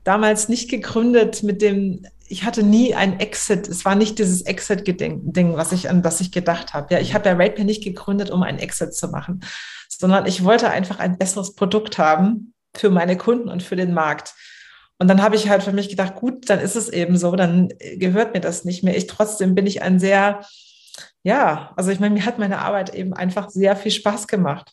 damals 0.03 0.49
nicht 0.49 0.72
gegründet 0.72 1.43
mit 1.43 1.62
dem 1.62 2.07
ich 2.28 2.43
hatte 2.43 2.64
nie 2.64 2.95
ein 2.95 3.20
Exit. 3.20 3.68
Es 3.68 3.86
war 3.86 3.93
nicht 3.93 4.18
dieses 4.18 4.41
Exit-Ding, 4.41 5.55
was 5.55 5.72
ich 5.72 5.88
an 5.88 6.01
das 6.01 6.20
ich 6.20 6.32
gedacht 6.32 6.74
habe. 6.74 6.95
Ja, 6.95 6.99
ich 6.99 7.14
habe 7.14 7.30
ja 7.30 7.36
RatePay 7.36 7.64
nicht 7.64 7.84
gegründet, 7.84 8.32
um 8.32 8.41
einen 8.41 8.57
Exit 8.57 8.95
zu 8.95 9.07
machen, 9.10 9.41
sondern 9.88 10.26
ich 10.26 10.43
wollte 10.43 10.72
einfach 10.72 10.97
ein 10.97 11.20
besseres 11.20 11.53
Produkt 11.53 11.99
haben 11.99 12.55
für 12.76 12.89
meine 12.89 13.18
Kunden 13.18 13.49
und 13.49 13.62
für 13.62 13.76
den 13.76 13.93
Markt. 13.93 14.34
Und 15.04 15.10
dann 15.10 15.22
habe 15.22 15.36
ich 15.36 15.49
halt 15.49 15.64
für 15.64 15.74
mich 15.74 15.89
gedacht, 15.89 16.16
gut, 16.16 16.49
dann 16.49 16.62
ist 16.62 16.78
es 16.78 16.88
eben 16.88 17.18
so, 17.18 17.36
dann 17.36 17.68
gehört 17.97 18.34
mir 18.34 18.39
das 18.39 18.64
nicht 18.64 18.86
mehr. 18.86 18.95
Ich 18.95 19.06
trotzdem 19.08 19.54
bin 19.54 19.68
ich 19.68 19.82
ein 19.82 19.99
sehr, 19.99 20.39
ja, 21.24 21.74
also 21.76 21.91
ich 21.91 21.99
meine, 21.99 22.14
mir 22.14 22.26
hat 22.26 22.39
meine 22.39 22.60
Arbeit 22.60 22.95
eben 22.95 23.14
einfach 23.14 23.49
sehr 23.49 23.76
viel 23.76 23.91
Spaß 23.91 24.30
gemacht. 24.30 24.72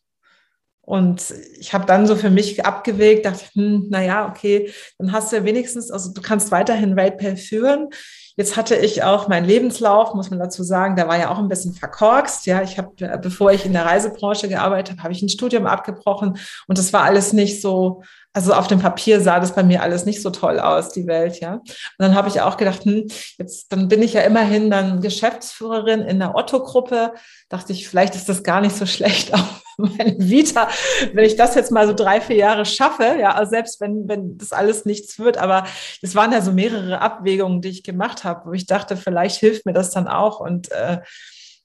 Und 0.91 1.33
ich 1.61 1.73
habe 1.73 1.87
dann 1.87 2.09
so 2.09 2.17
für 2.17 2.31
mich 2.31 2.67
abgewegt, 2.67 3.25
dachte, 3.25 3.45
hm, 3.53 3.87
naja, 3.91 4.29
okay, 4.29 4.73
dann 4.99 5.13
hast 5.13 5.31
du 5.31 5.37
ja 5.37 5.45
wenigstens, 5.45 5.89
also 5.93 6.13
du 6.13 6.21
kannst 6.21 6.51
weiterhin 6.51 6.99
RatePay 6.99 7.37
führen. 7.37 7.91
Jetzt 8.37 8.57
hatte 8.57 8.75
ich 8.75 9.05
auch 9.05 9.29
meinen 9.29 9.47
Lebenslauf, 9.47 10.15
muss 10.15 10.31
man 10.31 10.41
dazu 10.41 10.65
sagen, 10.65 10.97
der 10.97 11.07
war 11.07 11.17
ja 11.17 11.31
auch 11.31 11.39
ein 11.39 11.47
bisschen 11.47 11.75
verkorkst. 11.75 12.45
Ja, 12.47 12.63
ich 12.63 12.77
habe, 12.77 13.19
bevor 13.19 13.53
ich 13.53 13.65
in 13.65 13.73
der 13.73 13.85
Reisebranche 13.85 14.49
gearbeitet 14.49 14.95
habe, 14.95 15.05
habe 15.05 15.13
ich 15.13 15.23
ein 15.23 15.29
Studium 15.29 15.67
abgebrochen 15.67 16.39
und 16.67 16.77
das 16.77 16.93
war 16.93 17.05
alles 17.05 17.33
nicht 17.33 17.63
so, 17.63 18.03
also 18.33 18.53
auf 18.53 18.67
dem 18.67 18.81
Papier 18.81 19.21
sah 19.21 19.39
das 19.39 19.55
bei 19.55 19.63
mir 19.63 19.83
alles 19.83 20.07
nicht 20.07 20.21
so 20.21 20.31
toll 20.31 20.59
aus, 20.59 20.89
die 20.89 21.07
Welt, 21.07 21.39
ja. 21.39 21.55
Und 21.55 21.65
dann 21.99 22.17
habe 22.17 22.29
ich 22.29 22.41
auch 22.41 22.57
gedacht, 22.57 22.85
hm, 22.85 23.07
jetzt, 23.39 23.71
dann 23.71 23.87
bin 23.87 24.03
ich 24.03 24.15
ja 24.15 24.23
immerhin 24.23 24.73
dann 24.73 25.01
Geschäftsführerin 25.01 26.01
in 26.01 26.19
der 26.19 26.35
Otto-Gruppe. 26.35 27.13
Dachte 27.49 27.73
ich, 27.73 27.89
vielleicht 27.89 28.17
ist 28.17 28.29
das 28.29 28.43
gar 28.43 28.61
nicht 28.61 28.75
so 28.75 28.87
schlecht, 28.87 29.35
auch 29.35 29.61
meine 29.77 30.17
Vita, 30.19 30.69
wenn 31.13 31.25
ich 31.25 31.37
das 31.37 31.55
jetzt 31.55 31.71
mal 31.71 31.87
so 31.87 31.93
drei, 31.93 32.21
vier 32.21 32.37
Jahre 32.37 32.65
schaffe, 32.65 33.17
ja, 33.19 33.35
also 33.35 33.51
selbst 33.51 33.81
wenn, 33.81 34.09
wenn 34.09 34.39
das 34.39 34.53
alles 34.53 34.85
nichts 34.85 35.19
wird, 35.19 35.39
aber 35.39 35.67
es 36.03 36.15
waren 36.15 36.33
ja 36.33 36.41
so 36.41 36.53
mehrere 36.53 37.01
Abwägungen, 37.01 37.61
die 37.61 37.69
ich 37.71 37.83
gemacht 37.83 38.25
habe, 38.25 38.49
wo 38.49 38.53
ich 38.53 38.67
dachte, 38.67 38.97
vielleicht 38.97 39.37
hilft 39.37 39.67
mir 39.67 39.73
das 39.73 39.91
dann 39.91 40.09
auch 40.09 40.41
und 40.41 40.71
äh, 40.73 41.01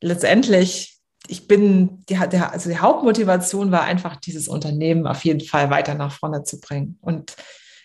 letztendlich 0.01 0.95
ich 1.27 1.47
bin, 1.47 2.03
die, 2.09 2.15
der, 2.15 2.51
also 2.51 2.69
die 2.69 2.77
Hauptmotivation 2.77 3.71
war 3.71 3.81
einfach, 3.81 4.15
dieses 4.17 4.47
Unternehmen 4.47 5.07
auf 5.07 5.23
jeden 5.25 5.41
Fall 5.41 5.69
weiter 5.69 5.95
nach 5.95 6.11
vorne 6.11 6.43
zu 6.43 6.59
bringen. 6.59 6.99
Und 7.01 7.35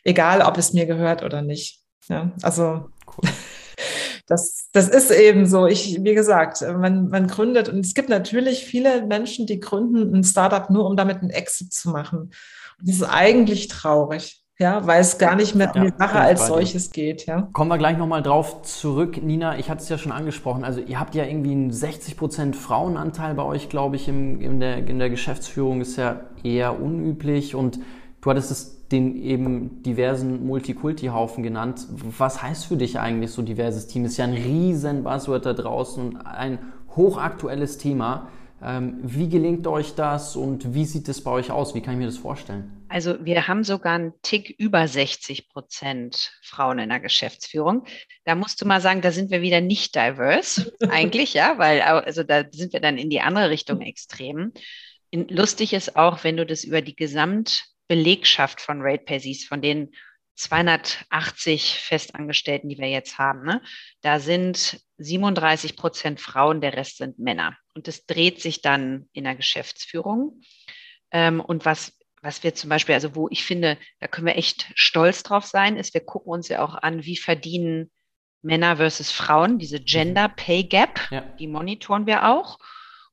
egal, 0.05 0.43
ob 0.43 0.59
es 0.59 0.73
mir 0.73 0.87
gehört 0.87 1.23
oder 1.23 1.43
nicht. 1.43 1.81
Ja, 2.09 2.33
also 2.43 2.91
cool. 3.17 3.31
Das, 4.27 4.69
das 4.73 4.89
ist 4.89 5.11
eben 5.11 5.47
so. 5.47 5.67
Ich, 5.67 6.03
wie 6.03 6.15
gesagt, 6.15 6.63
man, 6.63 7.09
man 7.09 7.27
gründet 7.27 7.69
und 7.69 7.81
es 7.85 7.95
gibt 7.95 8.09
natürlich 8.09 8.65
viele 8.65 9.07
Menschen, 9.07 9.47
die 9.47 9.61
gründen 9.61 10.15
ein 10.15 10.25
Startup 10.25 10.71
nur, 10.71 10.87
um 10.87 10.97
damit 10.97 11.19
einen 11.19 11.31
Exit 11.31 11.73
zu 11.73 11.91
machen. 11.91 12.31
Und 12.79 12.89
das 12.89 12.97
ist 12.97 13.05
eigentlich 13.05 13.69
traurig 13.69 14.41
ja, 14.61 14.87
weil 14.87 15.01
es 15.01 15.17
gar 15.17 15.37
nicht 15.37 15.55
mehr 15.55 15.75
um 15.75 15.85
die 15.85 15.93
Sache 15.97 16.21
als 16.21 16.47
solches 16.47 16.91
geht. 16.91 17.25
Ja. 17.25 17.49
Kommen 17.55 17.71
wir 17.71 17.79
gleich 17.79 17.97
nochmal 17.97 18.23
drauf 18.23 18.61
zurück. 18.61 19.21
Nina, 19.23 19.59
ich 19.59 19.71
hatte 19.71 19.83
es 19.83 19.89
ja 19.89 19.97
schon 19.97 20.13
angesprochen, 20.13 20.65
also 20.65 20.81
ihr 20.81 21.01
habt 21.01 21.15
ja 21.15 21.25
irgendwie 21.25 21.53
einen 21.53 21.73
60% 21.73 22.55
Frauenanteil 22.55 23.35
bei 23.35 23.43
euch, 23.43 23.71
glaube 23.71 23.97
ich, 23.97 24.07
im, 24.07 24.39
in, 24.43 24.61
der, 24.61 24.87
in 24.87 24.99
der 24.99 25.09
Geschäftsführung, 25.09 25.81
ist 25.81 25.97
ja 25.97 26.21
eher 26.45 26.79
unüblich 26.79 27.55
und 27.55 27.79
du 28.21 28.31
hattest 28.31 28.51
es 28.51 28.80
den 28.93 29.23
eben 29.23 29.83
diversen 29.83 30.47
Multikulti-Haufen 30.47 31.43
genannt. 31.43 31.87
Was 31.91 32.43
heißt 32.43 32.67
für 32.67 32.77
dich 32.77 32.99
eigentlich 32.99 33.31
so 33.31 33.43
diverses 33.43 33.87
Team? 33.87 34.05
Ist 34.05 34.17
ja 34.17 34.25
ein 34.25 34.35
riesen 34.35 35.05
Buzzword 35.05 35.47
da 35.47 35.53
draußen 35.53 36.17
und 36.17 36.17
ein 36.27 36.59
hochaktuelles 36.97 37.79
Thema. 37.79 38.29
Ähm, 38.63 38.99
wie 39.03 39.29
gelingt 39.29 39.67
euch 39.67 39.95
das 39.95 40.37
und 40.37 40.75
wie 40.75 40.85
sieht 40.85 41.09
es 41.09 41.23
bei 41.25 41.31
euch 41.31 41.51
aus? 41.51 41.75
Wie 41.75 41.81
kann 41.81 41.95
ich 41.95 42.01
mir 42.01 42.07
das 42.07 42.19
vorstellen? 42.19 42.85
Also 42.89 43.25
wir 43.25 43.49
haben 43.49 43.65
sogar 43.65 43.95
einen 43.95 44.13
Tick 44.21 44.51
über 44.59 44.87
60 44.87 45.49
Prozent 45.49 46.33
Frauen 46.43 46.79
in 46.79 46.91
der 46.91 47.01
Geschäftsführung. 47.01 47.85
Da 48.25 48.35
musst 48.35 48.61
du 48.61 48.67
mal 48.67 48.81
sagen, 48.81 49.01
da 49.01 49.13
sind 49.13 49.31
wir 49.31 49.41
wieder 49.41 49.61
nicht 49.61 49.95
diverse, 49.95 50.73
eigentlich, 50.91 51.33
ja, 51.33 51.57
weil 51.57 51.81
also 51.81 52.23
da 52.23 52.45
sind 52.51 52.73
wir 52.73 52.81
dann 52.81 52.99
in 52.99 53.09
die 53.09 53.21
andere 53.21 53.49
Richtung 53.49 53.81
extrem. 53.81 54.53
Lustig 55.13 55.73
ist 55.73 55.97
auch, 55.97 56.23
wenn 56.23 56.37
du 56.37 56.45
das 56.45 56.63
über 56.63 56.83
die 56.83 56.95
Gesamtbelegschaft 57.91 58.61
von 58.61 58.83
RatePay 58.83 59.19
siehst, 59.19 59.49
von 59.49 59.61
den 59.61 59.93
280 60.37 61.79
Festangestellten, 61.81 62.69
die 62.69 62.79
wir 62.79 62.89
jetzt 62.89 63.19
haben, 63.19 63.45
ne? 63.45 63.61
da 64.01 64.21
sind 64.21 64.81
37 64.99 65.77
Prozent 65.77 66.21
Frauen, 66.21 66.61
der 66.61 66.75
Rest 66.75 66.99
sind 66.99 67.19
Männer. 67.19 67.57
Und 67.75 67.89
das 67.89 68.07
dreht 68.07 68.41
sich 68.41 68.63
dann 68.63 69.09
in 69.13 69.25
der 69.25 69.35
Geschäftsführung. 69.35 70.41
Ähm, 71.11 71.41
und 71.41 71.67
was, 71.67 71.99
was 72.23 72.43
wir 72.43 72.55
zum 72.55 72.71
Beispiel, 72.71 72.95
also 72.95 73.15
wo 73.15 73.29
ich 73.29 73.45
finde, 73.45 73.77
da 73.99 74.07
können 74.07 74.29
wir 74.29 74.37
echt 74.37 74.71
stolz 74.75 75.23
drauf 75.23 75.45
sein, 75.45 75.77
ist, 75.77 75.93
wir 75.93 76.05
gucken 76.05 76.33
uns 76.33 76.49
ja 76.49 76.65
auch 76.65 76.75
an, 76.75 77.05
wie 77.05 77.17
verdienen 77.17 77.91
Männer 78.41 78.77
versus 78.77 79.11
Frauen, 79.11 79.59
diese 79.59 79.81
Gender 79.81 80.29
Pay 80.29 80.65
Gap, 80.65 81.09
ja. 81.11 81.21
die 81.39 81.49
monitoren 81.49 82.07
wir 82.07 82.27
auch. 82.27 82.59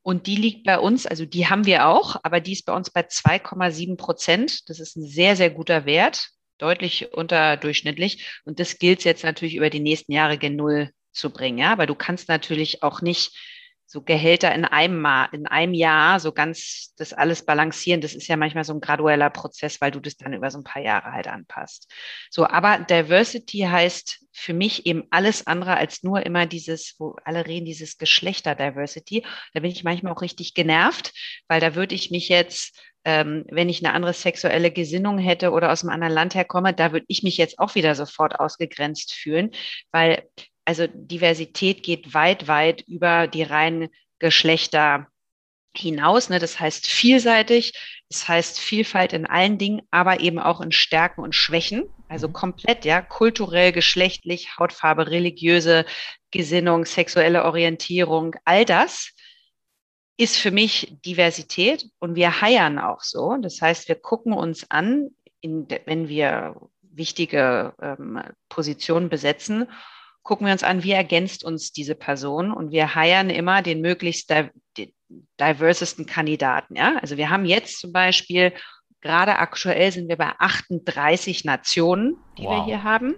Und 0.08 0.26
die 0.26 0.38
liegt 0.38 0.64
bei 0.64 0.80
uns, 0.80 1.06
also 1.06 1.26
die 1.26 1.48
haben 1.48 1.66
wir 1.66 1.86
auch, 1.86 2.16
aber 2.24 2.40
die 2.40 2.54
ist 2.54 2.66
bei 2.66 2.74
uns 2.74 2.90
bei 2.90 3.02
2,7 3.02 3.98
Prozent. 3.98 4.70
Das 4.70 4.80
ist 4.80 4.96
ein 4.96 5.06
sehr, 5.06 5.36
sehr 5.36 5.50
guter 5.50 5.86
Wert 5.86 6.30
deutlich 6.60 7.12
unterdurchschnittlich. 7.12 8.40
Und 8.46 8.62
das 8.62 8.80
gilt 8.80 9.04
jetzt 9.04 9.26
natürlich 9.26 9.56
über 9.56 9.70
die 9.70 9.82
nächsten 9.82 10.14
Jahre 10.14 10.38
gen 10.38 10.56
Null 10.56 10.92
zu 11.12 11.30
bringen. 11.30 11.58
Ja, 11.58 11.74
aber 11.74 11.88
du 11.88 11.94
kannst 11.94 12.30
natürlich 12.30 12.84
auch 12.84 13.02
nicht 13.02 13.36
so 13.90 14.02
Gehälter 14.02 14.54
in 14.54 14.66
einem, 14.66 15.08
in 15.32 15.48
einem 15.48 15.74
Jahr 15.74 16.20
so 16.20 16.34
ganz 16.34 16.94
das 16.98 17.14
alles 17.14 17.46
balancieren. 17.46 18.02
Das 18.02 18.14
ist 18.14 18.28
ja 18.28 18.36
manchmal 18.36 18.66
so 18.66 18.74
ein 18.74 18.82
gradueller 18.82 19.30
Prozess, 19.30 19.80
weil 19.80 19.92
du 19.92 20.02
das 20.02 20.18
dann 20.18 20.34
über 20.34 20.52
so 20.52 20.60
ein 20.60 20.66
paar 20.66 20.82
Jahre 20.82 21.14
halt 21.14 21.28
anpasst. 21.28 21.90
So, 22.30 22.46
aber 22.46 22.80
Diversity 22.80 23.60
heißt 23.60 24.26
für 24.34 24.54
mich 24.54 24.86
eben 24.86 25.06
alles 25.10 25.48
andere 25.48 25.78
als 25.78 26.04
nur 26.04 26.26
immer 26.26 26.46
dieses, 26.46 26.96
wo 27.00 27.16
alle 27.24 27.48
reden, 27.48 27.66
dieses 27.66 27.98
Geschlechter-Diversity. 27.98 29.26
Da 29.54 29.62
bin 29.62 29.72
ich 29.72 29.86
manchmal 29.86 30.14
auch 30.14 30.22
richtig 30.22 30.54
genervt, 30.54 31.14
weil 31.48 31.62
da 31.62 31.74
würde 31.74 31.96
ich 31.96 32.12
mich 32.12 32.28
jetzt 32.28 32.78
ähm, 33.08 33.46
wenn 33.50 33.70
ich 33.70 33.84
eine 33.84 33.94
andere 33.94 34.12
sexuelle 34.12 34.70
Gesinnung 34.70 35.18
hätte 35.18 35.52
oder 35.52 35.72
aus 35.72 35.82
einem 35.82 35.94
anderen 35.94 36.14
Land 36.14 36.36
herkomme, 36.36 36.74
da 36.74 36.92
würde 36.92 37.06
ich 37.08 37.24
mich 37.24 37.38
jetzt 37.38 37.58
auch 37.58 37.74
wieder 37.74 37.96
sofort 37.96 38.38
ausgegrenzt 38.38 39.14
fühlen, 39.14 39.52
weil 39.94 40.28
also 40.66 40.88
Diversität 40.94 41.84
geht 41.84 42.14
weit, 42.14 42.50
weit 42.50 42.82
über 42.82 43.28
die 43.28 43.44
reinen 43.44 43.88
Geschlechter 44.20 45.08
hinaus. 45.74 46.30
Ne? 46.30 46.40
Das 46.40 46.60
heißt 46.60 46.86
vielseitig, 46.86 47.72
das 48.10 48.28
heißt 48.28 48.60
Vielfalt 48.60 49.14
in 49.14 49.26
allen 49.26 49.58
Dingen, 49.58 49.84
aber 49.90 50.20
eben 50.20 50.40
auch 50.40 50.60
in 50.60 50.74
Stärken 50.74 51.22
und 51.22 51.34
Schwächen. 51.34 51.86
Also 52.10 52.28
mhm. 52.28 52.34
komplett, 52.34 52.84
ja, 52.84 53.02
kulturell, 53.02 53.72
geschlechtlich, 53.72 54.58
Hautfarbe, 54.60 55.10
religiöse 55.10 55.86
Gesinnung, 56.32 56.84
sexuelle 56.84 57.46
Orientierung, 57.46 58.36
all 58.44 58.66
das 58.66 59.14
ist 60.18 60.38
für 60.38 60.52
mich 60.52 60.98
Diversität 61.06 61.90
und 62.00 62.16
wir 62.16 62.42
heiern 62.42 62.80
auch 62.80 63.02
so. 63.02 63.38
Das 63.40 63.62
heißt, 63.62 63.88
wir 63.88 63.96
gucken 63.96 64.34
uns 64.34 64.70
an, 64.70 65.12
in, 65.42 65.68
wenn 65.86 66.10
wir 66.10 66.56
wichtige 66.82 67.74
ähm, 67.80 68.22
Positionen 68.50 69.10
besetzen, 69.10 69.68
gucken 70.24 70.48
wir 70.48 70.54
uns 70.54 70.64
an, 70.64 70.84
wie 70.84 70.92
ergänzt 70.92 71.46
uns 71.46 71.72
diese 71.72 71.96
Person 71.96 72.52
und 72.52 72.72
wir 72.72 72.96
heiern 72.96 73.30
immer 73.30 73.62
den 73.62 73.80
möglichst 73.82 74.30
di 74.78 74.94
diversesten 75.40 76.06
Kandidaten. 76.06 76.76
Ja? 76.76 76.98
Also 77.02 77.16
wir 77.16 77.30
haben 77.30 77.46
jetzt 77.46 77.80
zum 77.80 77.94
Beispiel, 77.94 78.52
gerade 79.00 79.38
aktuell 79.38 79.90
sind 79.94 80.10
wir 80.10 80.18
bei 80.18 80.34
38 80.38 81.46
Nationen, 81.46 82.18
die 82.38 82.44
wow. 82.44 82.58
wir 82.58 82.66
hier 82.66 82.84
haben. 82.84 83.16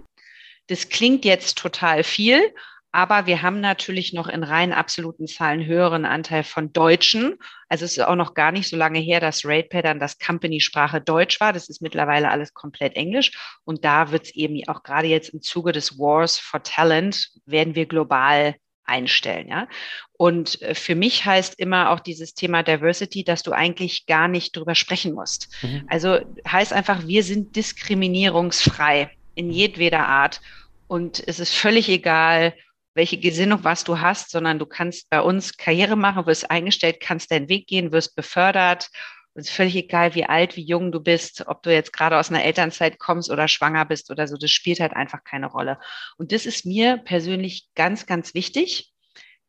Das 0.68 0.88
klingt 0.88 1.24
jetzt 1.24 1.58
total 1.58 2.04
viel, 2.04 2.54
aber 2.92 3.26
wir 3.26 3.42
haben 3.42 3.60
natürlich 3.60 4.12
noch 4.12 4.26
in 4.26 4.42
rein 4.42 4.72
absoluten 4.72 5.28
Zahlen 5.28 5.64
höheren 5.64 6.04
Anteil 6.04 6.42
von 6.42 6.72
Deutschen. 6.72 7.36
Also 7.68 7.84
es 7.84 7.92
ist 7.92 8.04
auch 8.04 8.16
noch 8.16 8.34
gar 8.34 8.50
nicht 8.50 8.68
so 8.68 8.76
lange 8.76 8.98
her, 8.98 9.20
dass 9.20 9.44
RatePay 9.44 9.82
dann 9.82 10.00
das 10.00 10.18
Company-Sprache 10.18 11.00
Deutsch 11.00 11.40
war. 11.40 11.52
Das 11.52 11.68
ist 11.68 11.80
mittlerweile 11.80 12.30
alles 12.30 12.52
komplett 12.52 12.96
Englisch. 12.96 13.32
Und 13.64 13.84
da 13.84 14.10
wird 14.10 14.24
es 14.24 14.34
eben 14.34 14.60
auch 14.66 14.82
gerade 14.82 15.06
jetzt 15.06 15.28
im 15.28 15.40
Zuge 15.40 15.70
des 15.70 15.98
Wars 15.98 16.38
for 16.38 16.62
Talent, 16.62 17.30
werden 17.46 17.76
wir 17.76 17.86
global 17.86 18.56
einstellen. 18.84 19.48
Ja? 19.48 19.68
Und 20.14 20.60
äh, 20.62 20.74
für 20.74 20.96
mich 20.96 21.24
heißt 21.24 21.60
immer 21.60 21.90
auch 21.90 22.00
dieses 22.00 22.34
Thema 22.34 22.64
Diversity, 22.64 23.22
dass 23.22 23.44
du 23.44 23.52
eigentlich 23.52 24.06
gar 24.06 24.26
nicht 24.26 24.56
drüber 24.56 24.74
sprechen 24.74 25.14
musst. 25.14 25.48
Mhm. 25.62 25.84
Also 25.88 26.18
heißt 26.46 26.72
einfach, 26.72 27.06
wir 27.06 27.22
sind 27.22 27.54
diskriminierungsfrei 27.54 29.10
in 29.36 29.50
jedweder 29.50 30.08
Art. 30.08 30.40
Und 30.88 31.22
es 31.28 31.38
ist 31.38 31.54
völlig 31.54 31.88
egal, 31.88 32.52
welche 33.00 33.18
Gesinnung, 33.18 33.64
was 33.64 33.82
du 33.82 33.98
hast, 33.98 34.30
sondern 34.30 34.58
du 34.58 34.66
kannst 34.66 35.08
bei 35.08 35.22
uns 35.22 35.56
Karriere 35.56 35.96
machen, 35.96 36.26
wirst 36.26 36.50
eingestellt, 36.50 37.00
kannst 37.00 37.30
deinen 37.30 37.48
Weg 37.48 37.66
gehen, 37.66 37.92
wirst 37.92 38.14
befördert. 38.14 38.90
Es 39.32 39.46
ist 39.46 39.54
völlig 39.54 39.74
egal, 39.74 40.14
wie 40.14 40.26
alt, 40.26 40.54
wie 40.56 40.66
jung 40.66 40.92
du 40.92 41.00
bist, 41.00 41.46
ob 41.46 41.62
du 41.62 41.72
jetzt 41.72 41.94
gerade 41.94 42.18
aus 42.18 42.28
einer 42.28 42.44
Elternzeit 42.44 42.98
kommst 42.98 43.30
oder 43.30 43.48
schwanger 43.48 43.86
bist 43.86 44.10
oder 44.10 44.28
so, 44.28 44.36
das 44.36 44.50
spielt 44.50 44.80
halt 44.80 44.92
einfach 44.92 45.24
keine 45.24 45.46
Rolle. 45.46 45.78
Und 46.18 46.30
das 46.32 46.44
ist 46.44 46.66
mir 46.66 46.98
persönlich 46.98 47.70
ganz, 47.74 48.04
ganz 48.04 48.34
wichtig, 48.34 48.92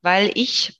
weil 0.02 0.32
ich 0.34 0.80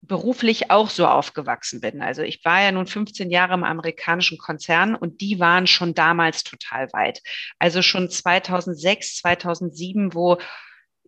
beruflich 0.00 0.70
auch 0.70 0.88
so 0.88 1.06
aufgewachsen 1.06 1.82
bin. 1.82 2.00
Also 2.00 2.22
ich 2.22 2.46
war 2.46 2.62
ja 2.62 2.72
nun 2.72 2.86
15 2.86 3.30
Jahre 3.30 3.52
im 3.52 3.64
amerikanischen 3.64 4.38
Konzern 4.38 4.94
und 4.94 5.20
die 5.20 5.38
waren 5.38 5.66
schon 5.66 5.92
damals 5.92 6.44
total 6.44 6.90
weit. 6.94 7.20
Also 7.58 7.82
schon 7.82 8.08
2006, 8.08 9.16
2007, 9.16 10.14
wo 10.14 10.38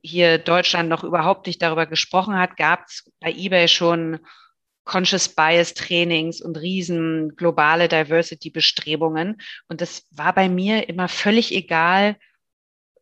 hier 0.07 0.38
Deutschland 0.38 0.88
noch 0.88 1.04
überhaupt 1.04 1.46
nicht 1.46 1.61
darüber 1.61 1.86
gesprochen 1.86 2.38
hat, 2.38 2.57
gab 2.57 2.86
es 2.86 3.11
bei 3.20 3.32
eBay 3.32 3.68
schon 3.68 4.20
Conscious 4.84 5.28
Bias 5.28 5.74
Trainings 5.74 6.40
und 6.40 6.57
riesen 6.57 7.34
globale 7.36 7.88
Diversity 7.88 8.50
Bestrebungen. 8.50 9.42
Und 9.68 9.80
das 9.80 10.07
war 10.12 10.32
bei 10.32 10.48
mir 10.48 10.88
immer 10.88 11.09
völlig 11.09 11.52
egal, 11.52 12.16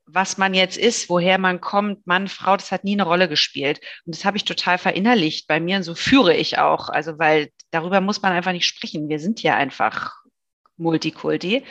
was 0.06 0.38
man 0.38 0.54
jetzt 0.54 0.76
ist, 0.76 1.08
woher 1.08 1.38
man 1.38 1.60
kommt, 1.60 2.06
Mann, 2.06 2.28
Frau, 2.28 2.56
das 2.56 2.72
hat 2.72 2.84
nie 2.84 2.94
eine 2.94 3.04
Rolle 3.04 3.28
gespielt. 3.28 3.80
Und 4.04 4.14
das 4.14 4.24
habe 4.24 4.36
ich 4.36 4.44
total 4.44 4.78
verinnerlicht 4.78 5.46
bei 5.46 5.60
mir 5.60 5.76
und 5.76 5.82
so 5.82 5.94
führe 5.94 6.34
ich 6.34 6.58
auch. 6.58 6.88
Also, 6.88 7.18
weil 7.18 7.50
darüber 7.70 8.00
muss 8.00 8.20
man 8.22 8.32
einfach 8.32 8.52
nicht 8.52 8.66
sprechen. 8.66 9.08
Wir 9.08 9.18
sind 9.18 9.42
ja 9.42 9.56
einfach 9.56 10.14
Multikulti. 10.76 11.64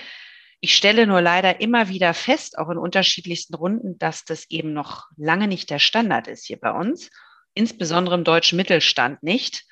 Ich 0.63 0.77
stelle 0.77 1.07
nur 1.07 1.19
leider 1.19 1.59
immer 1.59 1.89
wieder 1.89 2.13
fest, 2.13 2.57
auch 2.57 2.69
in 2.69 2.77
unterschiedlichsten 2.77 3.53
Runden, 3.53 3.97
dass 3.97 4.23
das 4.23 4.49
eben 4.49 4.71
noch 4.71 5.09
lange 5.17 5.49
nicht 5.49 5.69
der 5.69 5.77
Standard 5.77 6.29
ist 6.29 6.45
hier 6.45 6.57
bei 6.57 6.71
uns, 6.71 7.09
insbesondere 7.53 8.15
im 8.15 8.23
deutschen 8.23 8.55
Mittelstand 8.55 9.21
nicht. 9.23 9.65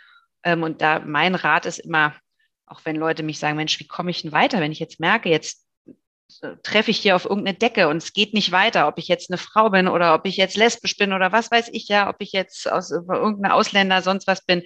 Ähm, 0.43 0.63
und 0.63 0.81
da 0.81 0.99
mein 0.99 1.35
Rat 1.35 1.65
ist 1.65 1.79
immer, 1.79 2.13
auch 2.65 2.81
wenn 2.83 2.97
Leute 2.97 3.23
mich 3.23 3.39
sagen, 3.39 3.55
Mensch, 3.55 3.79
wie 3.79 3.87
komme 3.87 4.11
ich 4.11 4.23
denn 4.23 4.33
weiter, 4.33 4.59
wenn 4.59 4.73
ich 4.73 4.79
jetzt 4.79 4.99
merke, 4.99 5.29
jetzt 5.29 5.65
treffe 6.61 6.91
ich 6.91 6.97
hier 6.97 7.15
auf 7.15 7.23
irgendeine 7.23 7.57
Decke 7.57 7.87
und 7.87 7.95
es 7.95 8.11
geht 8.11 8.33
nicht 8.33 8.51
weiter, 8.51 8.89
ob 8.89 8.97
ich 8.97 9.07
jetzt 9.07 9.31
eine 9.31 9.37
Frau 9.37 9.69
bin 9.69 9.87
oder 9.87 10.13
ob 10.13 10.25
ich 10.25 10.35
jetzt 10.35 10.57
lesbisch 10.57 10.97
bin 10.97 11.13
oder 11.13 11.31
was 11.31 11.51
weiß 11.51 11.69
ich 11.71 11.87
ja, 11.87 12.09
ob 12.09 12.17
ich 12.19 12.33
jetzt 12.33 12.69
aus 12.69 12.91
irgendeiner 12.91 13.55
Ausländer 13.55 14.01
sonst 14.01 14.27
was 14.27 14.43
bin. 14.43 14.61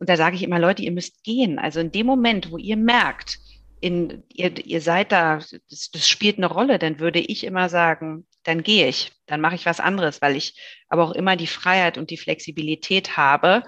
Und 0.00 0.08
da 0.08 0.16
sage 0.16 0.34
ich 0.34 0.42
immer, 0.42 0.58
Leute, 0.58 0.82
ihr 0.82 0.90
müsst 0.90 1.22
gehen. 1.22 1.60
Also 1.60 1.78
in 1.78 1.92
dem 1.92 2.06
Moment, 2.06 2.50
wo 2.50 2.58
ihr 2.58 2.76
merkt, 2.76 3.38
in, 3.80 4.24
ihr, 4.28 4.56
ihr 4.64 4.80
seid 4.80 5.12
da, 5.12 5.36
das, 5.36 5.90
das 5.90 6.08
spielt 6.08 6.36
eine 6.36 6.46
Rolle, 6.46 6.78
dann 6.78 7.00
würde 7.00 7.18
ich 7.18 7.44
immer 7.44 7.68
sagen, 7.68 8.26
dann 8.42 8.62
gehe 8.62 8.88
ich, 8.88 9.12
dann 9.26 9.40
mache 9.40 9.54
ich 9.54 9.66
was 9.66 9.80
anderes, 9.80 10.22
weil 10.22 10.36
ich 10.36 10.60
aber 10.88 11.04
auch 11.04 11.12
immer 11.12 11.36
die 11.36 11.46
Freiheit 11.46 11.98
und 11.98 12.10
die 12.10 12.16
Flexibilität 12.16 13.16
habe 13.16 13.62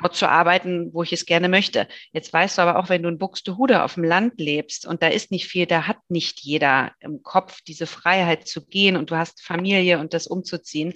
dort 0.00 0.16
zu 0.16 0.28
arbeiten, 0.28 0.92
wo 0.92 1.02
ich 1.02 1.12
es 1.12 1.24
gerne 1.24 1.48
möchte. 1.48 1.88
Jetzt 2.12 2.32
weißt 2.32 2.58
du 2.58 2.62
aber 2.62 2.78
auch, 2.78 2.88
wenn 2.88 3.02
du 3.02 3.08
in 3.08 3.18
Buxtehude 3.18 3.82
auf 3.82 3.94
dem 3.94 4.04
Land 4.04 4.40
lebst 4.40 4.86
und 4.86 5.02
da 5.02 5.08
ist 5.08 5.30
nicht 5.30 5.46
viel, 5.46 5.66
da 5.66 5.86
hat 5.86 5.98
nicht 6.08 6.40
jeder 6.40 6.92
im 7.00 7.22
Kopf 7.22 7.60
diese 7.62 7.86
Freiheit 7.86 8.48
zu 8.48 8.66
gehen 8.66 8.96
und 8.96 9.10
du 9.10 9.16
hast 9.16 9.42
Familie 9.42 10.00
und 10.00 10.12
das 10.12 10.26
umzuziehen. 10.26 10.94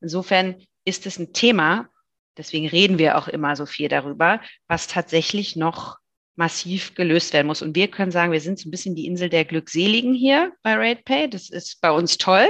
Insofern 0.00 0.56
ist 0.84 1.06
es 1.06 1.18
ein 1.18 1.32
Thema, 1.32 1.88
deswegen 2.36 2.66
reden 2.66 2.98
wir 2.98 3.18
auch 3.18 3.28
immer 3.28 3.54
so 3.54 3.66
viel 3.66 3.88
darüber, 3.88 4.40
was 4.66 4.88
tatsächlich 4.88 5.54
noch 5.56 5.99
massiv 6.40 6.94
gelöst 6.94 7.32
werden 7.34 7.46
muss. 7.46 7.62
Und 7.62 7.76
wir 7.76 7.88
können 7.88 8.10
sagen, 8.10 8.32
wir 8.32 8.40
sind 8.40 8.58
so 8.58 8.68
ein 8.68 8.72
bisschen 8.72 8.96
die 8.96 9.06
Insel 9.06 9.28
der 9.28 9.44
Glückseligen 9.44 10.14
hier 10.14 10.52
bei 10.62 10.74
RatePay. 10.74 11.28
Das 11.28 11.50
ist 11.50 11.80
bei 11.80 11.90
uns 11.90 12.18
toll 12.18 12.48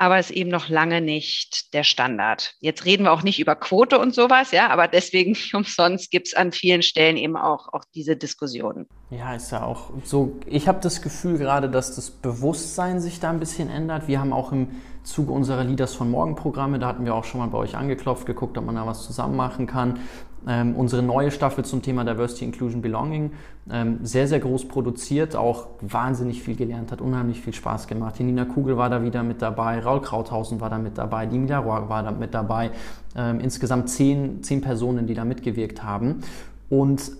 aber 0.00 0.18
ist 0.18 0.30
eben 0.30 0.48
noch 0.48 0.70
lange 0.70 1.02
nicht 1.02 1.74
der 1.74 1.84
Standard. 1.84 2.54
Jetzt 2.60 2.86
reden 2.86 3.04
wir 3.04 3.12
auch 3.12 3.22
nicht 3.22 3.38
über 3.38 3.54
Quote 3.54 3.98
und 3.98 4.14
sowas, 4.14 4.50
ja, 4.50 4.70
aber 4.70 4.88
deswegen 4.88 5.36
umsonst 5.52 6.10
gibt 6.10 6.28
es 6.28 6.34
an 6.34 6.52
vielen 6.52 6.80
Stellen 6.80 7.18
eben 7.18 7.36
auch, 7.36 7.68
auch 7.74 7.84
diese 7.94 8.16
Diskussionen. 8.16 8.88
Ja, 9.10 9.34
ist 9.34 9.52
ja 9.52 9.62
auch 9.62 9.90
so. 10.02 10.38
Ich 10.46 10.68
habe 10.68 10.80
das 10.80 11.02
Gefühl 11.02 11.36
gerade, 11.36 11.68
dass 11.68 11.96
das 11.96 12.10
Bewusstsein 12.10 12.98
sich 13.02 13.20
da 13.20 13.28
ein 13.28 13.40
bisschen 13.40 13.68
ändert. 13.68 14.08
Wir 14.08 14.20
haben 14.20 14.32
auch 14.32 14.52
im 14.52 14.68
Zuge 15.04 15.32
unserer 15.32 15.64
Leaders 15.64 15.94
von 15.94 16.10
Morgen 16.10 16.34
Programme, 16.34 16.78
da 16.78 16.86
hatten 16.86 17.04
wir 17.04 17.14
auch 17.14 17.24
schon 17.24 17.40
mal 17.40 17.48
bei 17.48 17.58
euch 17.58 17.76
angeklopft, 17.76 18.24
geguckt, 18.24 18.56
ob 18.56 18.64
man 18.64 18.76
da 18.76 18.86
was 18.86 19.04
zusammen 19.04 19.36
machen 19.36 19.66
kann 19.66 20.00
ähm, 20.46 20.74
unsere 20.74 21.02
neue 21.02 21.30
Staffel 21.30 21.64
zum 21.64 21.82
Thema 21.82 22.04
Diversity, 22.04 22.44
Inclusion, 22.44 22.82
Belonging. 22.82 23.32
Ähm, 23.70 23.98
sehr, 24.02 24.26
sehr 24.26 24.40
groß 24.40 24.68
produziert, 24.68 25.36
auch 25.36 25.68
wahnsinnig 25.80 26.42
viel 26.42 26.56
gelernt, 26.56 26.92
hat 26.92 27.00
unheimlich 27.00 27.40
viel 27.40 27.52
Spaß 27.52 27.86
gemacht. 27.86 28.18
Die 28.18 28.24
Nina 28.24 28.44
Kugel 28.44 28.76
war 28.76 28.88
da 28.88 29.02
wieder 29.02 29.22
mit 29.22 29.42
dabei, 29.42 29.80
Raul 29.80 30.00
Krauthausen 30.00 30.60
war 30.60 30.70
da 30.70 30.78
mit 30.78 30.98
dabei, 30.98 31.26
die 31.26 31.38
Mila 31.38 31.58
Roy 31.58 31.88
war 31.88 32.02
da 32.02 32.10
mit 32.10 32.34
dabei. 32.34 32.70
Ähm, 33.14 33.40
insgesamt 33.40 33.90
zehn, 33.90 34.42
zehn 34.42 34.60
Personen, 34.60 35.06
die 35.06 35.14
da 35.14 35.24
mitgewirkt 35.24 35.82
haben. 35.82 36.20
Und 36.68 37.12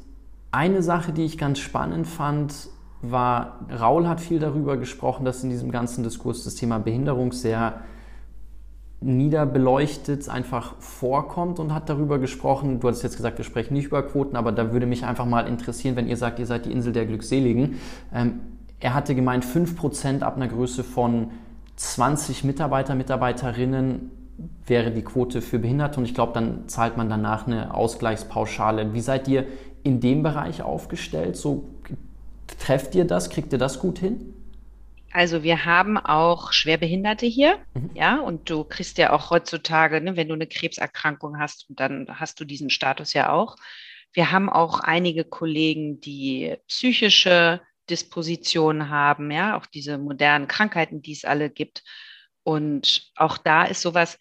eine 0.51 0.83
Sache, 0.83 1.13
die 1.13 1.25
ich 1.25 1.39
ganz 1.39 1.59
spannend 1.59 2.07
fand, 2.07 2.69
war, 3.03 3.61
Raul 3.71 4.09
hat 4.09 4.21
viel 4.21 4.39
darüber 4.39 4.77
gesprochen, 4.77 5.25
dass 5.25 5.43
in 5.43 5.51
diesem 5.51 5.71
ganzen 5.71 6.05
Diskurs 6.05 6.45
das 6.45 6.55
Thema 6.55 6.79
Behinderung 6.79 7.33
sehr 7.33 7.81
niederbeleuchtet 9.01 10.29
einfach 10.29 10.75
vorkommt 10.79 11.59
und 11.59 11.73
hat 11.73 11.89
darüber 11.89 12.19
gesprochen. 12.19 12.81
Du 12.81 12.89
hattest 12.89 13.03
jetzt 13.03 13.17
gesagt, 13.17 13.39
wir 13.39 13.45
sprechen 13.45 13.73
nicht 13.73 13.87
über 13.87 14.03
Quoten, 14.03 14.37
aber 14.37 14.53
da 14.53 14.73
würde 14.73 14.87
mich 14.87 15.05
einfach 15.05 15.25
mal 15.25 15.47
interessieren, 15.49 15.97
wenn 15.97 16.07
ihr 16.07 16.19
sagt, 16.19 16.39
ihr 16.39 16.47
seid 16.47 16.67
die 16.67 16.73
Insel 16.73 16.93
der 16.93 17.07
Glückseligen. 17.07 17.81
Ähm, 18.13 18.41
er 18.79 18.95
hatte 18.95 19.15
gemeint, 19.15 19.45
5% 19.45 20.23
ab 20.23 20.37
einer 20.37 20.49
Größe 20.49 20.85
von 20.85 21.31
20 21.77 22.45
Mitarbeiter, 22.45 22.95
Mitarbeiterinnen 22.95 24.11
wäre 24.67 24.91
die 24.91 25.03
Quote 25.03 25.41
für 25.43 25.59
Behinderte 25.59 25.99
und 25.99 26.07
ich 26.07 26.15
glaube, 26.15 26.33
dann 26.33 26.69
zahlt 26.69 26.97
man 26.97 27.09
danach 27.09 27.47
eine 27.47 27.75
Ausgleichspauschale. 27.75 28.93
Wie 28.93 29.01
seid 29.01 29.29
ihr 29.29 29.47
in 29.83 30.01
dem 30.01 30.23
Bereich 30.23 30.63
aufgestellt? 30.63 31.37
So 31.37 31.65
trefft 32.59 32.95
ihr 32.95 33.07
das? 33.07 33.31
Kriegt 33.31 33.53
ihr 33.53 33.59
das 33.59 33.81
gut 33.81 33.99
hin? 33.99 34.35
Also 35.13 35.43
wir 35.43 35.65
haben 35.65 35.97
auch 35.99 36.53
Schwerbehinderte 36.53 37.27
hier, 37.27 37.59
mhm. 37.75 37.91
ja, 37.95 38.21
und 38.21 38.49
du 38.49 38.65
kriegst 38.65 38.97
ja 38.99 39.13
auch 39.13 39.31
heutzutage, 39.31 40.01
ne, 40.01 40.17
wenn 40.17 40.29
du 40.29 40.35
eine 40.35 40.47
Krebserkrankung 40.47 41.39
hast, 41.39 41.67
dann 41.71 42.07
hast 42.09 42.39
du 42.39 42.45
diesen 42.45 42.71
Status 42.71 43.13
ja 43.13 43.33
auch. 43.33 43.57
Wir 44.13 44.31
haben 44.31 44.49
auch 44.49 44.81
einige 44.81 45.25
Kollegen, 45.25 46.01
die 46.01 46.57
psychische 46.69 47.61
Dispositionen 47.89 48.89
haben, 48.89 49.31
ja, 49.31 49.57
auch 49.57 49.67
diese 49.67 49.99
modernen 49.99 50.47
Krankheiten, 50.47 51.03
die 51.03 51.13
es 51.13 51.25
alle 51.25 51.51
gibt. 51.51 51.83
Und 52.45 53.11
auch 53.17 53.37
da 53.37 53.65
ist 53.65 53.83
sowas, 53.83 54.19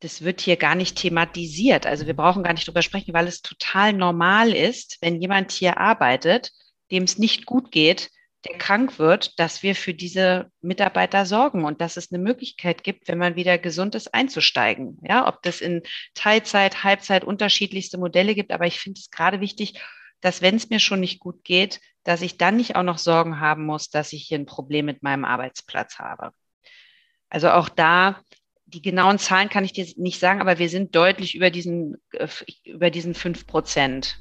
das 0.00 0.22
wird 0.22 0.40
hier 0.40 0.56
gar 0.56 0.74
nicht 0.74 0.96
thematisiert. 0.98 1.86
Also 1.86 2.06
wir 2.06 2.14
brauchen 2.14 2.42
gar 2.42 2.52
nicht 2.52 2.66
drüber 2.66 2.82
sprechen, 2.82 3.14
weil 3.14 3.28
es 3.28 3.42
total 3.42 3.92
normal 3.92 4.52
ist, 4.52 4.98
wenn 5.00 5.20
jemand 5.20 5.52
hier 5.52 5.78
arbeitet, 5.78 6.50
dem 6.90 7.04
es 7.04 7.18
nicht 7.18 7.46
gut 7.46 7.70
geht, 7.70 8.10
der 8.44 8.58
krank 8.58 8.98
wird, 8.98 9.38
dass 9.38 9.62
wir 9.62 9.74
für 9.74 9.94
diese 9.94 10.50
Mitarbeiter 10.60 11.26
sorgen 11.26 11.64
und 11.64 11.80
dass 11.80 11.96
es 11.96 12.12
eine 12.12 12.22
Möglichkeit 12.22 12.82
gibt, 12.82 13.08
wenn 13.08 13.18
man 13.18 13.36
wieder 13.36 13.56
gesund 13.58 13.94
ist, 13.94 14.12
einzusteigen. 14.14 14.98
Ja, 15.02 15.28
ob 15.28 15.42
das 15.42 15.60
in 15.60 15.82
Teilzeit, 16.14 16.82
Halbzeit 16.82 17.24
unterschiedlichste 17.24 17.98
Modelle 17.98 18.34
gibt. 18.34 18.50
Aber 18.50 18.66
ich 18.66 18.80
finde 18.80 18.98
es 18.98 19.10
gerade 19.10 19.40
wichtig, 19.40 19.80
dass 20.20 20.42
wenn 20.42 20.56
es 20.56 20.70
mir 20.70 20.80
schon 20.80 21.00
nicht 21.00 21.20
gut 21.20 21.44
geht, 21.44 21.80
dass 22.04 22.22
ich 22.22 22.36
dann 22.36 22.56
nicht 22.56 22.74
auch 22.74 22.82
noch 22.82 22.98
Sorgen 22.98 23.38
haben 23.40 23.64
muss, 23.64 23.90
dass 23.90 24.12
ich 24.12 24.24
hier 24.24 24.38
ein 24.38 24.46
Problem 24.46 24.86
mit 24.86 25.02
meinem 25.02 25.24
Arbeitsplatz 25.24 25.98
habe. 25.98 26.32
Also 27.28 27.50
auch 27.50 27.68
da, 27.68 28.20
die 28.66 28.82
genauen 28.82 29.18
Zahlen 29.18 29.48
kann 29.48 29.64
ich 29.64 29.72
dir 29.72 29.86
nicht 29.96 30.18
sagen, 30.18 30.40
aber 30.40 30.58
wir 30.58 30.68
sind 30.68 30.96
deutlich 30.96 31.34
über 31.34 31.50
diesen, 31.50 31.96
äh, 32.12 32.28
über 32.64 32.90
diesen 32.90 33.14
fünf 33.14 33.46
Prozent. 33.46 34.18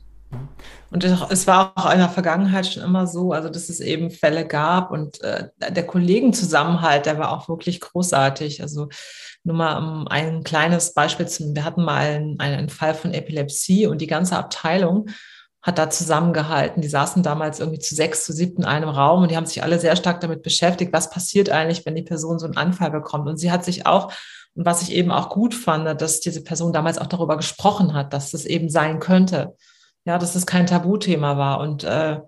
Und 0.92 1.06
es 1.06 1.48
war 1.48 1.72
auch 1.76 1.90
in 1.92 2.00
der 2.00 2.10
Vergangenheit 2.10 2.68
schon 2.68 2.84
immer 2.84 3.08
so, 3.08 3.32
also 3.32 3.48
dass 3.48 3.70
es 3.70 3.80
eben 3.80 4.12
Fälle 4.12 4.46
gab 4.46 4.92
und 4.92 5.22
äh, 5.22 5.48
der 5.58 5.88
Kollegenzusammenhalt, 5.88 7.06
der 7.06 7.18
war 7.18 7.32
auch 7.32 7.48
wirklich 7.48 7.80
großartig. 7.80 8.62
Also 8.62 8.90
nur 9.44 9.56
mal 9.56 9.78
um 9.78 10.08
ein 10.10 10.44
kleines 10.44 10.94
Beispiel 10.94 11.28
zu, 11.28 11.56
wir 11.56 11.64
hatten 11.64 11.84
mal 11.84 12.02
einen, 12.02 12.40
einen 12.42 12.70
Fall 12.70 12.94
von 12.94 13.14
Epilepsie 13.14 13.88
und 13.88 14.02
die 14.02 14.08
ganze 14.08 14.38
Abteilung 14.38 15.08
hat 15.62 15.78
da 15.78 15.90
zusammengehalten. 15.90 16.82
Die 16.82 16.90
saßen 16.90 17.24
damals 17.24 17.62
irgendwie 17.62 17.80
zu 17.80 17.96
sechs, 17.96 18.26
zu 18.26 18.34
siebten 18.34 18.64
in 18.64 18.68
einem 18.68 18.90
Raum 18.90 19.22
und 19.22 19.32
die 19.32 19.38
haben 19.38 19.46
sich 19.46 19.64
alle 19.64 19.80
sehr 19.80 19.96
stark 19.96 20.20
damit 20.20 20.42
beschäftigt, 20.42 20.92
was 20.92 21.10
passiert 21.10 21.50
eigentlich, 21.52 21.86
wenn 21.86 21.96
die 21.96 22.02
Person 22.02 22.38
so 22.38 22.46
einen 22.46 22.58
Anfall 22.58 22.92
bekommt. 22.92 23.30
Und 23.30 23.38
sie 23.38 23.52
hat 23.52 23.64
sich 23.64 23.86
auch, 23.86 24.12
und 24.56 24.66
was 24.66 24.82
ich 24.82 24.92
eben 24.92 25.12
auch 25.12 25.30
gut 25.30 25.54
fand, 25.54 26.02
dass 26.02 26.20
diese 26.20 26.44
Person 26.44 26.74
damals 26.74 26.98
auch 26.98 27.08
darüber 27.08 27.38
gesprochen 27.38 27.94
hat, 27.94 28.12
dass 28.12 28.32
das 28.32 28.44
eben 28.44 28.70
sein 28.70 29.00
könnte 29.00 29.56
ja, 30.06 30.18
dass 30.18 30.36
es 30.36 30.46
kein 30.46 30.68
Tabuthema 30.68 31.38
war. 31.38 31.60
Und 31.60 31.84
äh, 31.84 32.20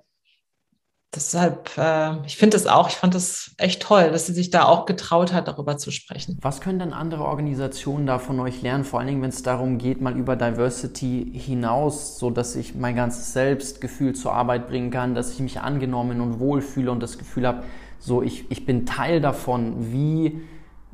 deshalb, 1.15 1.77
äh, 1.77 2.25
ich 2.25 2.37
finde 2.37 2.57
es 2.57 2.67
auch, 2.67 2.89
ich 2.89 2.95
fand 2.95 3.15
es 3.15 3.53
echt 3.57 3.81
toll, 3.81 4.11
dass 4.11 4.27
sie 4.27 4.33
sich 4.33 4.49
da 4.49 4.65
auch 4.65 4.85
getraut 4.85 5.33
hat, 5.33 5.47
darüber 5.47 5.77
zu 5.77 5.91
sprechen. 5.91 6.37
Was 6.41 6.61
können 6.61 6.79
denn 6.79 6.93
andere 6.93 7.25
Organisationen 7.25 8.05
da 8.05 8.19
von 8.19 8.39
euch 8.39 8.61
lernen, 8.61 8.83
vor 8.83 8.99
allen 8.99 9.07
Dingen, 9.07 9.21
wenn 9.21 9.29
es 9.29 9.43
darum 9.43 9.77
geht, 9.77 10.01
mal 10.01 10.15
über 10.15 10.35
Diversity 10.35 11.31
hinaus, 11.33 12.19
so 12.19 12.29
dass 12.29 12.55
ich 12.55 12.75
mein 12.75 12.95
ganzes 12.95 13.33
Selbstgefühl 13.33 14.13
zur 14.13 14.33
Arbeit 14.33 14.67
bringen 14.67 14.91
kann, 14.91 15.15
dass 15.15 15.33
ich 15.33 15.39
mich 15.39 15.59
angenommen 15.59 16.21
und 16.21 16.39
wohlfühle 16.39 16.91
und 16.91 17.01
das 17.01 17.17
Gefühl 17.17 17.47
habe, 17.47 17.63
so 17.99 18.21
ich, 18.21 18.51
ich 18.51 18.65
bin 18.65 18.85
Teil 18.85 19.21
davon. 19.21 19.91
Wie 19.91 20.41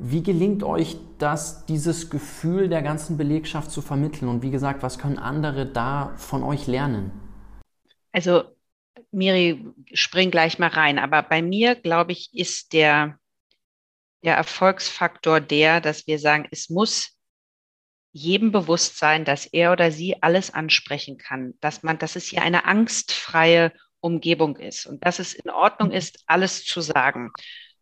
wie 0.02 0.22
gelingt 0.22 0.62
euch 0.62 0.96
das, 1.18 1.66
dieses 1.66 2.08
Gefühl 2.08 2.70
der 2.70 2.80
ganzen 2.80 3.18
Belegschaft 3.18 3.70
zu 3.70 3.82
vermitteln? 3.82 4.28
Und 4.28 4.42
wie 4.42 4.50
gesagt, 4.50 4.82
was 4.82 4.98
können 4.98 5.18
andere 5.18 5.66
da 5.66 6.14
von 6.16 6.42
euch 6.42 6.66
lernen? 6.66 7.12
Also, 8.10 8.44
Miri, 9.12 9.62
spring 9.92 10.30
gleich 10.30 10.58
mal 10.58 10.70
rein. 10.70 10.98
Aber 10.98 11.22
bei 11.22 11.42
mir, 11.42 11.74
glaube 11.74 12.12
ich, 12.12 12.30
ist 12.32 12.72
der, 12.72 13.18
der 14.24 14.36
Erfolgsfaktor 14.36 15.40
der, 15.40 15.82
dass 15.82 16.06
wir 16.06 16.18
sagen, 16.18 16.48
es 16.50 16.70
muss 16.70 17.18
jedem 18.12 18.52
bewusst 18.52 18.98
sein, 18.98 19.26
dass 19.26 19.44
er 19.44 19.70
oder 19.70 19.92
sie 19.92 20.22
alles 20.22 20.52
ansprechen 20.52 21.18
kann, 21.18 21.54
dass 21.60 21.82
man, 21.82 21.98
dass 21.98 22.16
es 22.16 22.24
hier 22.24 22.42
eine 22.42 22.64
angstfreie 22.64 23.72
Umgebung 24.00 24.56
ist 24.56 24.86
und 24.86 25.04
dass 25.04 25.18
es 25.18 25.34
in 25.34 25.50
Ordnung 25.50 25.90
ist, 25.90 26.24
alles 26.26 26.64
zu 26.64 26.80
sagen. 26.80 27.32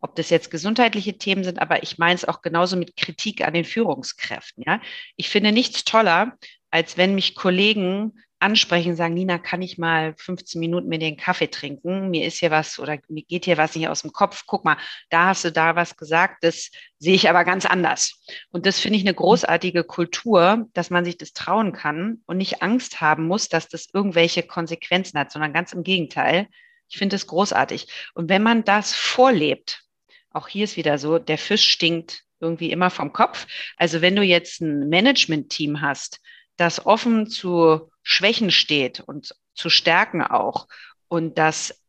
Ob 0.01 0.15
das 0.15 0.29
jetzt 0.29 0.51
gesundheitliche 0.51 1.17
Themen 1.17 1.43
sind, 1.43 1.61
aber 1.61 1.83
ich 1.83 1.97
meine 1.97 2.15
es 2.15 2.25
auch 2.25 2.41
genauso 2.41 2.77
mit 2.77 2.95
Kritik 2.95 3.45
an 3.45 3.53
den 3.53 3.65
Führungskräften. 3.65 4.63
Ja, 4.65 4.81
ich 5.15 5.29
finde 5.29 5.51
nichts 5.51 5.83
toller, 5.83 6.37
als 6.71 6.97
wenn 6.97 7.15
mich 7.15 7.35
Kollegen 7.35 8.13
ansprechen, 8.39 8.95
sagen, 8.95 9.13
Nina, 9.13 9.37
kann 9.37 9.61
ich 9.61 9.77
mal 9.77 10.13
15 10.17 10.59
Minuten 10.59 10.87
mit 10.87 11.01
den 11.01 11.17
Kaffee 11.17 11.49
trinken? 11.49 12.09
Mir 12.09 12.25
ist 12.25 12.39
hier 12.39 12.51
was 12.51 12.79
oder 12.79 12.97
mir 13.09 13.23
geht 13.23 13.45
hier 13.45 13.57
was 13.57 13.75
nicht 13.75 13.89
aus 13.89 14.01
dem 14.01 14.11
Kopf. 14.11 14.43
Guck 14.47 14.63
mal, 14.65 14.77
da 15.09 15.27
hast 15.27 15.43
du 15.43 15.51
da 15.51 15.75
was 15.75 15.97
gesagt, 15.97 16.43
das 16.43 16.71
sehe 16.97 17.15
ich 17.15 17.29
aber 17.29 17.43
ganz 17.43 17.65
anders. 17.65 18.23
Und 18.51 18.65
das 18.65 18.79
finde 18.79 18.97
ich 18.97 19.03
eine 19.03 19.13
großartige 19.13 19.83
Kultur, 19.83 20.67
dass 20.73 20.89
man 20.89 21.05
sich 21.05 21.17
das 21.17 21.33
trauen 21.33 21.73
kann 21.73 22.21
und 22.25 22.37
nicht 22.37 22.61
Angst 22.61 23.01
haben 23.01 23.27
muss, 23.27 23.49
dass 23.49 23.67
das 23.67 23.89
irgendwelche 23.93 24.43
Konsequenzen 24.43 25.19
hat, 25.19 25.31
sondern 25.31 25.53
ganz 25.53 25.73
im 25.73 25.83
Gegenteil. 25.83 26.47
Ich 26.87 26.97
finde 26.97 27.17
es 27.17 27.27
großartig. 27.27 27.87
Und 28.13 28.29
wenn 28.29 28.41
man 28.41 28.63
das 28.63 28.95
vorlebt, 28.95 29.83
auch 30.31 30.47
hier 30.47 30.63
ist 30.63 30.77
wieder 30.77 30.97
so, 30.97 31.19
der 31.19 31.37
Fisch 31.37 31.67
stinkt 31.67 32.23
irgendwie 32.39 32.71
immer 32.71 32.89
vom 32.89 33.11
Kopf. 33.13 33.47
Also 33.77 34.01
wenn 34.01 34.15
du 34.15 34.23
jetzt 34.23 34.61
ein 34.61 34.89
Management-Team 34.89 35.81
hast, 35.81 36.19
das 36.57 36.85
offen 36.85 37.27
zu 37.27 37.91
Schwächen 38.03 38.51
steht 38.51 38.99
und 38.99 39.35
zu 39.53 39.69
Stärken 39.69 40.21
auch 40.21 40.67
und 41.07 41.37
das 41.37 41.81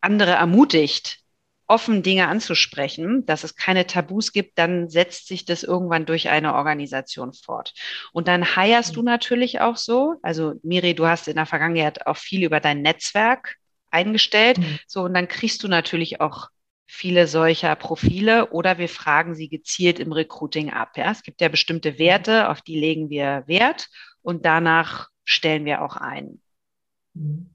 andere 0.00 0.32
ermutigt, 0.32 1.18
offen 1.66 2.02
Dinge 2.02 2.28
anzusprechen, 2.28 3.26
dass 3.26 3.44
es 3.44 3.54
keine 3.54 3.86
Tabus 3.86 4.32
gibt, 4.32 4.58
dann 4.58 4.88
setzt 4.88 5.28
sich 5.28 5.44
das 5.44 5.62
irgendwann 5.62 6.06
durch 6.06 6.30
eine 6.30 6.54
Organisation 6.54 7.34
fort. 7.34 7.74
Und 8.12 8.26
dann 8.26 8.56
heierst 8.56 8.96
du 8.96 9.02
natürlich 9.02 9.60
auch 9.60 9.76
so. 9.76 10.14
Also 10.22 10.54
Miri, 10.62 10.94
du 10.94 11.06
hast 11.06 11.28
in 11.28 11.36
der 11.36 11.44
Vergangenheit 11.44 12.06
auch 12.06 12.16
viel 12.16 12.42
über 12.42 12.60
dein 12.60 12.80
Netzwerk 12.80 13.56
eingestellt. 13.90 14.58
Mhm. 14.58 14.78
So, 14.86 15.02
und 15.02 15.12
dann 15.12 15.28
kriegst 15.28 15.62
du 15.62 15.68
natürlich 15.68 16.22
auch 16.22 16.48
viele 16.90 17.26
solcher 17.26 17.76
Profile 17.76 18.50
oder 18.50 18.78
wir 18.78 18.88
fragen 18.88 19.34
sie 19.34 19.48
gezielt 19.48 20.00
im 20.00 20.10
Recruiting 20.10 20.70
ab. 20.70 20.96
Ja? 20.96 21.12
Es 21.12 21.22
gibt 21.22 21.40
ja 21.42 21.48
bestimmte 21.48 21.98
Werte, 21.98 22.48
auf 22.48 22.62
die 22.62 22.80
legen 22.80 23.10
wir 23.10 23.44
Wert 23.46 23.88
und 24.22 24.46
danach 24.46 25.08
stellen 25.24 25.66
wir 25.66 25.82
auch 25.82 25.96
ein. 25.96 26.40
Mhm. 27.14 27.50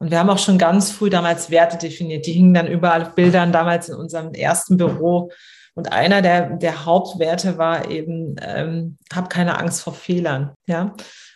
Und 0.00 0.10
wir 0.10 0.18
haben 0.18 0.28
auch 0.28 0.38
schon 0.38 0.58
ganz 0.58 0.90
früh 0.90 1.08
damals 1.08 1.50
Werte 1.50 1.78
definiert. 1.78 2.26
Die 2.26 2.32
hingen 2.32 2.52
dann 2.52 2.66
überall 2.66 3.02
auf 3.02 3.14
Bildern 3.14 3.52
damals 3.52 3.88
in 3.88 3.94
unserem 3.94 4.34
ersten 4.34 4.76
Büro. 4.76 5.30
Und 5.74 5.92
einer 5.92 6.20
der, 6.20 6.50
der 6.56 6.84
Hauptwerte 6.84 7.56
war 7.56 7.88
eben, 7.88 8.34
ähm, 8.42 8.98
hab 9.14 9.30
keine 9.30 9.56
Angst 9.56 9.82
vor 9.82 9.94
Fehlern. 9.94 10.52
Ja 10.66 10.94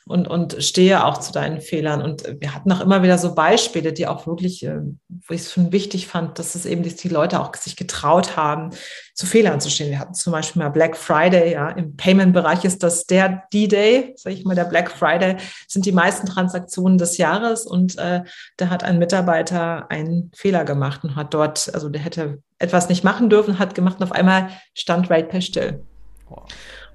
und, 0.09 0.27
und 0.27 0.63
stehe 0.63 1.05
auch 1.05 1.19
zu 1.19 1.33
deinen 1.33 1.61
Fehlern. 1.61 2.03
Und 2.03 2.25
wir 2.41 2.55
hatten 2.55 2.73
auch 2.73 2.81
immer 2.81 3.03
wieder 3.03 3.19
so 3.19 3.35
Beispiele, 3.35 3.93
die 3.93 4.07
auch 4.07 4.27
wirklich, 4.27 4.65
äh, 4.65 4.81
wo 5.09 5.35
ich 5.35 5.43
es 5.43 5.53
schon 5.53 5.71
wichtig 5.71 6.07
fand, 6.07 6.39
dass 6.39 6.55
es 6.55 6.65
eben, 6.65 6.83
dass 6.83 6.97
die 6.97 7.09
Leute 7.09 7.41
auch 7.41 7.55
sich 7.55 7.77
getraut 7.77 8.37
haben, 8.37 8.71
zu 9.15 9.27
Fehlern 9.27 9.61
zu 9.61 9.71
stehen. 9.71 9.91
Wir 9.91 9.99
hatten 9.99 10.15
zum 10.15 10.33
Beispiel 10.33 10.63
mal 10.63 10.71
Black 10.71 10.97
Friday, 10.97 11.53
ja, 11.53 11.69
im 11.71 11.97
Payment-Bereich 11.97 12.65
ist 12.65 12.83
das 12.83 13.05
der 13.05 13.43
D-Day, 13.53 14.15
sage 14.17 14.35
ich 14.35 14.45
mal, 14.45 14.55
der 14.55 14.65
Black 14.65 14.91
Friday 14.91 15.37
sind 15.67 15.85
die 15.85 15.93
meisten 15.93 16.27
Transaktionen 16.27 16.97
des 16.97 17.19
Jahres 17.19 17.67
und 17.67 17.99
äh, 17.99 18.23
da 18.57 18.71
hat 18.71 18.85
ein 18.85 18.99
Mitarbeiter 18.99 19.91
einen 19.91 20.31
Fehler 20.35 20.65
gemacht 20.65 21.05
und 21.05 21.17
hat 21.17 21.35
dort, 21.35 21.73
also 21.75 21.89
der 21.89 22.01
hätte 22.01 22.43
etwas 22.59 22.89
nicht 22.89 23.05
machen 23.05 23.29
dürfen, 23.29 23.59
hat 23.59 23.75
gemacht 23.75 23.97
und 23.99 24.05
auf 24.05 24.13
einmal 24.13 24.49
stand 24.75 25.11
Rate 25.11 25.29
per 25.29 25.41
still. 25.41 25.85
Wow. 26.29 26.45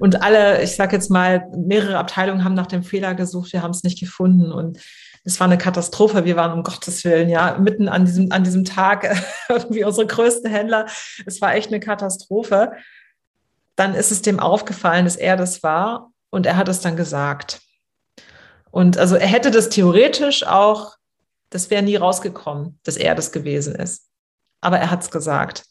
Und 0.04 0.22
alle, 0.22 0.62
ich 0.62 0.76
sage 0.76 0.98
jetzt 0.98 1.10
mal, 1.10 1.48
mehrere 1.56 1.98
Abteilungen 1.98 2.44
haben 2.44 2.56
nach 2.56 2.68
dem 2.68 2.84
Fehler 2.84 3.16
gesucht, 3.16 3.54
wir 3.54 3.62
haben 3.62 3.72
es 3.72 3.84
nicht 3.84 3.98
gefunden. 4.02 4.52
Und 4.52 4.78
es 5.24 5.40
war 5.40 5.48
eine 5.48 5.58
Katastrophe. 5.58 6.26
Wir 6.26 6.36
waren 6.36 6.52
um 6.52 6.64
Gottes 6.64 7.06
Willen, 7.06 7.30
ja, 7.30 7.58
mitten 7.58 7.88
an 7.88 8.04
diesem, 8.04 8.30
an 8.34 8.44
diesem 8.44 8.66
Tag 8.66 9.16
irgendwie 9.48 9.86
unsere 9.86 10.06
größten 10.06 10.52
Händler. 10.52 10.88
Es 11.26 11.40
war 11.40 11.56
echt 11.56 11.70
eine 11.70 11.80
Katastrophe. 11.80 12.74
Dann 13.78 13.96
ist 13.96 14.12
es 14.12 14.22
dem 14.22 14.42
aufgefallen, 14.42 15.06
dass 15.06 15.16
er 15.16 15.38
das 15.38 15.64
war 15.64 16.12
und 16.32 16.46
er 16.46 16.58
hat 16.58 16.68
es 16.68 16.82
dann 16.82 16.98
gesagt. 16.98 17.62
Und 18.72 18.98
also 18.98 19.16
er 19.16 19.28
hätte 19.28 19.52
das 19.52 19.70
theoretisch 19.70 20.46
auch, 20.46 20.98
das 21.50 21.70
wäre 21.70 21.82
nie 21.82 21.96
rausgekommen, 21.96 22.78
dass 22.84 22.98
er 22.98 23.16
das 23.16 23.32
gewesen 23.32 23.74
ist. 23.74 24.10
Aber 24.60 24.80
er 24.80 24.92
hat 24.92 25.02
es 25.02 25.12
gesagt. 25.12 25.64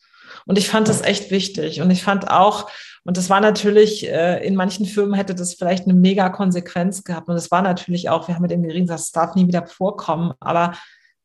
Und 0.47 0.57
ich 0.57 0.71
fand 0.71 0.89
das 0.89 1.03
echt 1.03 1.31
wichtig. 1.31 1.83
Und 1.83 1.91
ich 1.91 2.03
fand 2.03 2.31
auch, 2.31 2.71
und 3.05 3.17
das 3.17 3.29
war 3.31 3.41
natürlich, 3.41 4.09
äh, 4.09 4.47
in 4.47 4.55
manchen 4.55 4.87
Firmen 4.87 5.15
hätte 5.15 5.35
das 5.35 5.55
vielleicht 5.55 5.85
eine 5.85 5.95
mega 5.95 6.29
Konsequenz 6.29 7.03
gehabt. 7.03 7.29
Und 7.29 7.37
es 7.37 7.51
war 7.51 7.63
natürlich 7.63 8.09
auch, 8.09 8.29
wir 8.29 8.37
haben 8.37 8.43
mit 8.43 8.53
ihm 8.53 8.63
geredet, 8.63 8.91
das 8.91 9.11
darf 9.11 9.35
nie 9.35 9.47
wieder 9.49 9.67
vorkommen. 9.67 10.35
Aber 10.39 10.75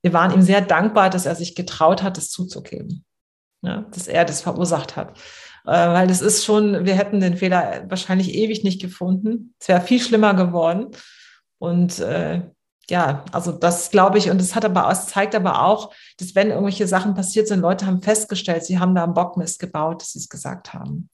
wir 0.02 0.14
waren 0.14 0.34
ihm 0.34 0.42
sehr 0.42 0.62
dankbar, 0.62 1.10
dass 1.10 1.28
er 1.28 1.36
sich 1.36 1.54
getraut 1.54 2.02
hat, 2.02 2.18
das 2.18 2.30
zuzugeben. 2.30 3.06
Ja, 3.62 3.86
dass 3.92 4.08
er 4.08 4.26
das 4.26 4.42
verursacht 4.42 4.96
hat. 4.96 5.18
Äh, 5.66 5.72
weil 5.72 6.08
das 6.08 6.22
ist 6.22 6.46
schon, 6.46 6.86
wir 6.86 6.96
hätten 6.96 7.20
den 7.20 7.38
Fehler 7.38 7.86
wahrscheinlich 7.90 8.34
ewig 8.34 8.64
nicht 8.64 8.82
gefunden. 8.82 9.54
Es 9.60 9.68
wäre 9.68 9.82
viel 9.82 10.02
schlimmer 10.02 10.34
geworden. 10.34 10.88
Und 11.60 12.00
äh, 12.00 12.42
ja, 12.90 13.26
also 13.32 13.52
das 13.52 13.92
glaube 13.92 14.18
ich, 14.18 14.30
und 14.32 14.42
es 14.42 14.56
hat 14.56 14.64
aber, 14.64 14.90
es 14.90 15.08
zeigt 15.08 15.36
aber 15.36 15.64
auch, 15.64 15.94
dass 16.18 16.36
wenn 16.36 16.50
irgendwelche 16.50 16.88
Sachen 16.88 17.14
passiert 17.14 17.48
sind, 17.48 17.60
Leute 17.60 17.86
haben 17.86 18.02
festgestellt, 18.02 18.64
sie 18.64 18.80
haben 18.80 18.96
da 18.96 19.04
einen 19.04 19.14
Bockmist 19.14 19.60
gebaut, 19.60 20.02
dass 20.02 20.14
sie 20.14 20.20
es 20.20 20.30
gesagt 20.30 20.74
haben. 20.74 21.10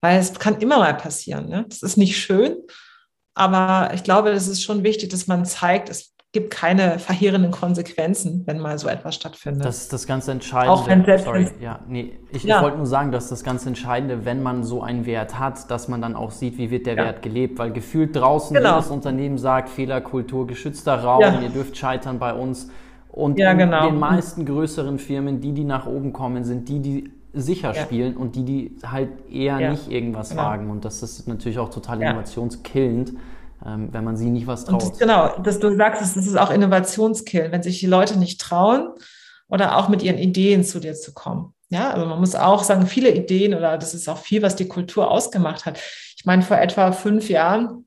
Weil 0.00 0.18
es 0.18 0.34
kann 0.34 0.58
immer 0.58 0.78
mal 0.78 0.94
passieren. 0.94 1.48
Ne? 1.48 1.66
Das 1.68 1.82
ist 1.82 1.96
nicht 1.96 2.16
schön, 2.18 2.56
aber 3.34 3.92
ich 3.94 4.04
glaube, 4.04 4.30
es 4.30 4.48
ist 4.48 4.62
schon 4.62 4.82
wichtig, 4.82 5.10
dass 5.10 5.26
man 5.26 5.44
zeigt, 5.44 5.88
es 5.88 6.14
gibt 6.32 6.50
keine 6.50 6.98
verheerenden 6.98 7.52
Konsequenzen, 7.52 8.42
wenn 8.46 8.58
mal 8.58 8.78
so 8.78 8.86
etwas 8.86 9.14
stattfindet. 9.14 9.64
Das 9.64 9.78
ist 9.78 9.92
das 9.92 10.06
ganz 10.06 10.28
Entscheidende. 10.28 10.72
Auch 10.72 10.86
wenn 10.86 11.04
selbst 11.04 11.24
Sorry, 11.24 11.48
ja, 11.60 11.80
nee, 11.88 12.18
ich, 12.32 12.44
ja. 12.44 12.56
ich 12.56 12.62
wollte 12.62 12.76
nur 12.76 12.86
sagen, 12.86 13.12
dass 13.12 13.28
das 13.28 13.44
ganz 13.44 13.64
Entscheidende, 13.64 14.26
wenn 14.26 14.42
man 14.42 14.62
so 14.62 14.82
einen 14.82 15.06
Wert 15.06 15.38
hat, 15.38 15.70
dass 15.70 15.88
man 15.88 16.02
dann 16.02 16.16
auch 16.16 16.30
sieht, 16.30 16.58
wie 16.58 16.70
wird 16.70 16.86
der 16.86 16.96
ja. 16.96 17.04
Wert 17.04 17.22
gelebt, 17.22 17.58
weil 17.58 17.72
gefühlt 17.72 18.14
draußen 18.14 18.54
genau. 18.54 18.74
jedes 18.76 18.90
Unternehmen 18.90 19.38
sagt, 19.38 19.70
Fehlerkultur, 19.70 20.46
geschützter 20.46 21.02
Raum, 21.02 21.22
ja. 21.22 21.40
ihr 21.40 21.48
dürft 21.48 21.76
scheitern 21.78 22.18
bei 22.18 22.34
uns. 22.34 22.70
Und 23.08 23.38
ja, 23.38 23.54
genau. 23.54 23.86
in 23.86 23.94
den 23.94 23.98
meisten 23.98 24.44
größeren 24.44 24.98
Firmen, 24.98 25.40
die, 25.40 25.52
die 25.52 25.64
nach 25.64 25.86
oben 25.86 26.12
kommen, 26.12 26.44
sind 26.44 26.68
die, 26.68 26.80
die 26.80 27.12
sicher 27.42 27.74
spielen 27.74 28.16
und 28.16 28.36
die, 28.36 28.44
die 28.44 28.76
halt 28.84 29.10
eher 29.30 29.70
nicht 29.70 29.90
irgendwas 29.90 30.30
genau. 30.30 30.42
wagen. 30.42 30.70
Und 30.70 30.84
das 30.84 31.02
ist 31.02 31.26
natürlich 31.28 31.58
auch 31.58 31.70
total 31.70 32.00
innovationskillend 32.02 33.12
ähm, 33.66 33.88
wenn 33.92 34.04
man 34.04 34.16
sie 34.16 34.30
nicht 34.30 34.46
was 34.46 34.64
traut. 34.64 34.82
Das, 34.82 34.98
genau, 34.98 35.36
dass 35.38 35.58
du 35.58 35.74
sagst, 35.76 36.00
das 36.00 36.16
ist 36.16 36.38
auch 36.38 36.50
Innovationskill, 36.50 37.50
wenn 37.50 37.62
sich 37.62 37.80
die 37.80 37.86
Leute 37.86 38.18
nicht 38.18 38.40
trauen 38.40 38.90
oder 39.48 39.76
auch 39.76 39.88
mit 39.88 40.02
ihren 40.02 40.18
Ideen 40.18 40.64
zu 40.64 40.78
dir 40.78 40.94
zu 40.94 41.12
kommen. 41.12 41.54
Ja, 41.70 41.90
also 41.90 42.06
man 42.06 42.20
muss 42.20 42.34
auch 42.34 42.62
sagen, 42.62 42.86
viele 42.86 43.10
Ideen 43.10 43.54
oder 43.54 43.76
das 43.76 43.94
ist 43.94 44.08
auch 44.08 44.18
viel, 44.18 44.42
was 44.42 44.56
die 44.56 44.68
Kultur 44.68 45.10
ausgemacht 45.10 45.66
hat. 45.66 45.78
Ich 46.16 46.24
meine, 46.24 46.42
vor 46.42 46.56
etwa 46.56 46.92
fünf 46.92 47.28
Jahren, 47.28 47.86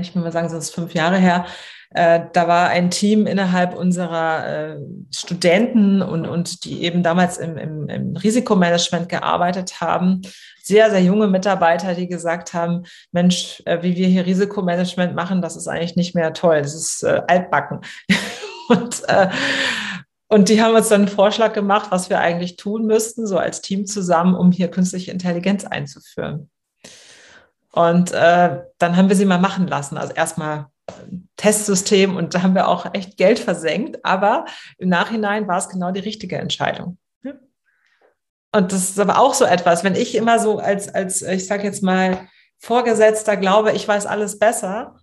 ich 0.00 0.14
will 0.14 0.22
mal 0.22 0.30
sagen, 0.30 0.48
sind 0.48 0.58
es 0.58 0.70
fünf 0.70 0.94
Jahre 0.94 1.16
her, 1.16 1.46
äh, 1.90 2.20
da 2.32 2.48
war 2.48 2.68
ein 2.68 2.90
Team 2.90 3.26
innerhalb 3.26 3.74
unserer 3.74 4.46
äh, 4.46 4.76
Studenten 5.14 6.02
und, 6.02 6.26
und 6.26 6.64
die 6.64 6.82
eben 6.82 7.02
damals 7.02 7.38
im, 7.38 7.56
im, 7.56 7.88
im 7.88 8.16
Risikomanagement 8.16 9.08
gearbeitet 9.08 9.80
haben. 9.80 10.22
Sehr, 10.62 10.90
sehr 10.90 11.02
junge 11.02 11.28
Mitarbeiter, 11.28 11.94
die 11.94 12.08
gesagt 12.08 12.54
haben, 12.54 12.84
Mensch, 13.12 13.62
äh, 13.66 13.82
wie 13.82 13.96
wir 13.96 14.08
hier 14.08 14.26
Risikomanagement 14.26 15.14
machen, 15.14 15.42
das 15.42 15.56
ist 15.56 15.68
eigentlich 15.68 15.96
nicht 15.96 16.14
mehr 16.14 16.32
toll, 16.32 16.62
das 16.62 16.74
ist 16.74 17.02
äh, 17.04 17.22
altbacken. 17.28 17.80
und, 18.68 19.08
äh, 19.08 19.28
und 20.28 20.48
die 20.48 20.60
haben 20.60 20.74
uns 20.74 20.88
dann 20.88 21.02
einen 21.02 21.08
Vorschlag 21.08 21.52
gemacht, 21.52 21.90
was 21.90 22.10
wir 22.10 22.18
eigentlich 22.18 22.56
tun 22.56 22.86
müssten, 22.86 23.26
so 23.26 23.38
als 23.38 23.62
Team 23.62 23.86
zusammen, 23.86 24.34
um 24.34 24.50
hier 24.50 24.68
künstliche 24.68 25.12
Intelligenz 25.12 25.64
einzuführen. 25.64 26.50
Und 27.70 28.10
äh, 28.12 28.62
dann 28.78 28.96
haben 28.96 29.08
wir 29.08 29.16
sie 29.16 29.26
mal 29.26 29.38
machen 29.38 29.68
lassen. 29.68 29.98
Also 29.98 30.14
erstmal 30.14 30.66
Testsystem 31.36 32.16
und 32.16 32.34
da 32.34 32.42
haben 32.42 32.54
wir 32.54 32.68
auch 32.68 32.94
echt 32.94 33.16
Geld 33.16 33.38
versenkt, 33.38 34.04
aber 34.04 34.46
im 34.78 34.88
Nachhinein 34.88 35.48
war 35.48 35.58
es 35.58 35.68
genau 35.68 35.90
die 35.90 36.00
richtige 36.00 36.38
Entscheidung. 36.38 36.98
Und 38.52 38.72
das 38.72 38.90
ist 38.90 38.98
aber 38.98 39.18
auch 39.18 39.34
so 39.34 39.44
etwas, 39.44 39.84
wenn 39.84 39.94
ich 39.94 40.14
immer 40.14 40.38
so 40.38 40.58
als, 40.58 40.88
als 40.88 41.20
ich 41.20 41.46
sage 41.46 41.64
jetzt 41.64 41.82
mal, 41.82 42.28
Vorgesetzter 42.58 43.36
glaube, 43.36 43.72
ich 43.72 43.86
weiß 43.86 44.06
alles 44.06 44.38
besser 44.38 44.96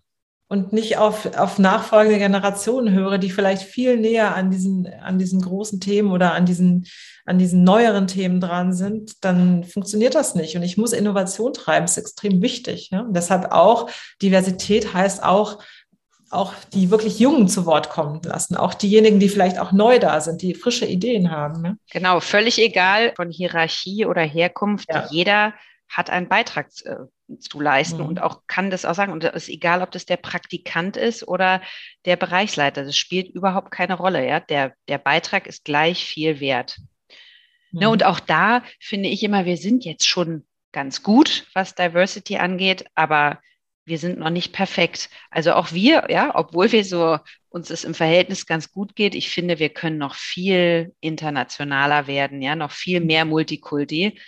und 0.54 0.72
nicht 0.72 0.98
auf, 0.98 1.36
auf 1.36 1.58
nachfolgende 1.58 2.20
Generationen 2.20 2.94
höre, 2.94 3.18
die 3.18 3.32
vielleicht 3.32 3.64
viel 3.64 3.98
näher 3.98 4.36
an 4.36 4.52
diesen, 4.52 4.88
an 5.02 5.18
diesen 5.18 5.42
großen 5.42 5.80
Themen 5.80 6.12
oder 6.12 6.34
an 6.34 6.46
diesen, 6.46 6.86
an 7.26 7.40
diesen 7.40 7.64
neueren 7.64 8.06
Themen 8.06 8.40
dran 8.40 8.72
sind, 8.72 9.26
dann 9.26 9.64
funktioniert 9.64 10.14
das 10.14 10.36
nicht. 10.36 10.56
Und 10.56 10.62
ich 10.62 10.78
muss 10.78 10.94
Innovation 10.94 11.54
treiben, 11.54 11.86
ist 11.86 11.98
extrem 11.98 12.44
wichtig. 12.44 12.92
Ja? 12.92 13.00
Und 13.02 13.16
deshalb 13.16 13.52
auch 13.52 13.90
Diversität 14.22 14.94
heißt 14.94 15.24
auch, 15.24 15.58
auch 16.30 16.54
die 16.72 16.92
wirklich 16.92 17.18
Jungen 17.18 17.48
zu 17.48 17.66
Wort 17.66 17.90
kommen 17.90 18.22
lassen, 18.24 18.56
auch 18.56 18.76
diejenigen, 18.76 19.20
die 19.20 19.30
vielleicht 19.30 19.58
auch 19.58 19.72
neu 19.72 19.98
da 19.98 20.22
sind, 20.22 20.44
die 20.44 20.54
frische 20.54 20.86
Ideen 20.86 21.32
haben. 21.32 21.64
Ne? 21.64 21.78
Genau, 21.92 22.20
völlig 22.20 22.60
egal 22.60 23.14
von 23.16 23.32
Hierarchie 23.32 24.06
oder 24.06 24.22
Herkunft. 24.22 24.88
Ja. 24.92 25.08
Jeder 25.10 25.54
hat 25.94 26.10
einen 26.10 26.28
Beitrag 26.28 26.70
äh, 26.86 26.96
zu 27.40 27.60
leisten 27.60 28.02
mhm. 28.02 28.08
und 28.08 28.22
auch 28.22 28.42
kann 28.48 28.70
das 28.70 28.86
auch 28.86 28.96
sagen. 28.96 29.12
Und 29.12 29.24
es 29.24 29.44
ist 29.44 29.50
egal, 29.50 29.82
ob 29.82 29.92
das 29.92 30.06
der 30.06 30.18
Praktikant 30.18 30.98
ist 30.98 31.28
oder 31.28 31.62
der 32.06 32.16
Bereichsleiter. 32.16 32.84
Das 32.84 32.98
spielt 32.98 33.30
überhaupt 33.30 33.72
keine 33.72 33.96
Rolle. 33.96 34.28
Ja? 34.28 34.40
Der, 34.40 34.74
der 34.88 34.98
Beitrag 34.98 35.48
ist 35.48 35.64
gleich 35.64 36.06
viel 36.06 36.40
wert. 36.40 36.78
Ne, 36.80 36.86
mhm. 37.72 37.80
Ne, 37.80 37.90
und 37.90 38.04
auch 38.06 38.20
da 38.20 38.64
finde 38.80 39.10
ich 39.10 39.24
immer, 39.24 39.46
wir 39.46 39.58
sind 39.58 39.86
jetzt 39.86 40.08
schon 40.08 40.46
ganz 40.72 41.04
gut, 41.04 41.48
was 41.54 41.76
Diversity 41.76 42.38
angeht, 42.38 42.86
aber 42.96 43.40
wir 43.86 44.00
sind 44.00 44.18
noch 44.18 44.30
nicht 44.30 44.54
perfekt. 44.54 45.10
Also 45.30 45.54
auch 45.54 45.74
wir, 45.74 46.08
ja, 46.10 46.32
obwohl 46.36 46.72
wir 46.72 46.86
so 46.86 47.20
uns 47.50 47.70
es 47.70 47.84
im 47.84 47.94
Verhältnis 47.94 48.48
ganz 48.48 48.72
gut 48.72 48.96
geht, 48.96 49.14
ich 49.14 49.30
finde, 49.30 49.60
wir 49.60 49.70
können 49.70 49.98
noch 49.98 50.16
viel 50.16 50.96
internationaler 51.02 52.08
werden, 52.08 52.42
ja, 52.42 52.56
noch 52.56 52.72
viel 52.72 53.02
mehr 53.02 53.26
Multikulti. 53.26 54.20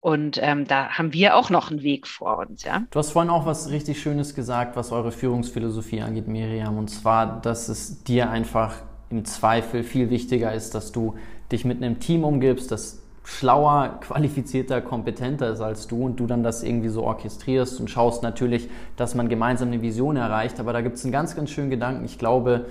Und 0.00 0.38
ähm, 0.42 0.66
da 0.66 0.88
haben 0.88 1.12
wir 1.12 1.36
auch 1.36 1.50
noch 1.50 1.70
einen 1.70 1.82
Weg 1.82 2.06
vor 2.06 2.38
uns, 2.38 2.64
ja. 2.64 2.82
Du 2.90 2.98
hast 2.98 3.10
vorhin 3.10 3.30
auch 3.30 3.44
was 3.44 3.70
richtig 3.70 4.00
Schönes 4.00 4.34
gesagt, 4.34 4.74
was 4.76 4.92
eure 4.92 5.12
Führungsphilosophie 5.12 6.00
angeht, 6.00 6.26
Miriam. 6.26 6.78
Und 6.78 6.88
zwar, 6.88 7.40
dass 7.42 7.68
es 7.68 8.02
dir 8.02 8.30
einfach 8.30 8.76
im 9.10 9.26
Zweifel 9.26 9.82
viel 9.82 10.08
wichtiger 10.08 10.54
ist, 10.54 10.74
dass 10.74 10.92
du 10.92 11.16
dich 11.52 11.66
mit 11.66 11.82
einem 11.82 12.00
Team 12.00 12.24
umgibst, 12.24 12.72
das 12.72 13.02
schlauer, 13.24 13.98
qualifizierter, 14.00 14.80
kompetenter 14.80 15.50
ist 15.50 15.60
als 15.60 15.86
du 15.86 16.06
und 16.06 16.18
du 16.18 16.26
dann 16.26 16.42
das 16.42 16.62
irgendwie 16.62 16.88
so 16.88 17.04
orchestrierst 17.04 17.78
und 17.78 17.90
schaust 17.90 18.22
natürlich, 18.22 18.70
dass 18.96 19.14
man 19.14 19.28
gemeinsam 19.28 19.68
eine 19.68 19.82
Vision 19.82 20.16
erreicht. 20.16 20.60
Aber 20.60 20.72
da 20.72 20.80
gibt 20.80 20.96
es 20.96 21.04
einen 21.04 21.12
ganz, 21.12 21.36
ganz 21.36 21.50
schönen 21.50 21.70
Gedanken. 21.70 22.06
Ich 22.06 22.18
glaube, 22.18 22.66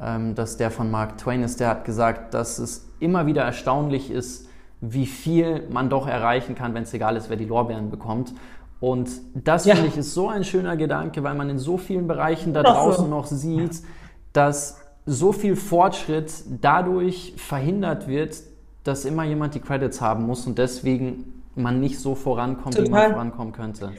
ähm, 0.00 0.34
dass 0.34 0.56
der 0.56 0.70
von 0.70 0.90
Mark 0.90 1.18
Twain 1.18 1.42
ist, 1.42 1.60
der 1.60 1.68
hat 1.68 1.84
gesagt, 1.84 2.32
dass 2.32 2.58
es 2.58 2.88
immer 3.00 3.26
wieder 3.26 3.42
erstaunlich 3.42 4.10
ist, 4.10 4.48
wie 4.80 5.06
viel 5.06 5.68
man 5.70 5.90
doch 5.90 6.06
erreichen 6.06 6.54
kann, 6.54 6.74
wenn 6.74 6.84
es 6.84 6.94
egal 6.94 7.16
ist, 7.16 7.28
wer 7.28 7.36
die 7.36 7.44
Lorbeeren 7.44 7.90
bekommt. 7.90 8.34
Und 8.80 9.10
das 9.34 9.66
ja. 9.66 9.74
finde 9.74 9.90
ich 9.90 9.96
ist 9.96 10.14
so 10.14 10.28
ein 10.28 10.42
schöner 10.42 10.76
Gedanke, 10.76 11.22
weil 11.22 11.34
man 11.34 11.50
in 11.50 11.58
so 11.58 11.76
vielen 11.76 12.06
Bereichen 12.06 12.54
da 12.54 12.62
draußen 12.62 13.04
so. 13.04 13.10
noch 13.10 13.26
sieht, 13.26 13.82
dass 14.32 14.80
so 15.04 15.32
viel 15.32 15.56
Fortschritt 15.56 16.32
dadurch 16.60 17.34
verhindert 17.36 18.08
wird, 18.08 18.36
dass 18.84 19.04
immer 19.04 19.24
jemand 19.24 19.54
die 19.54 19.60
Credits 19.60 20.00
haben 20.00 20.26
muss 20.26 20.46
und 20.46 20.56
deswegen 20.56 21.42
man 21.54 21.80
nicht 21.80 21.98
so 21.98 22.14
vorankommt, 22.14 22.76
Total. 22.76 22.86
wie 22.86 22.90
man 22.90 23.12
vorankommen 23.12 23.52
könnte. 23.52 23.92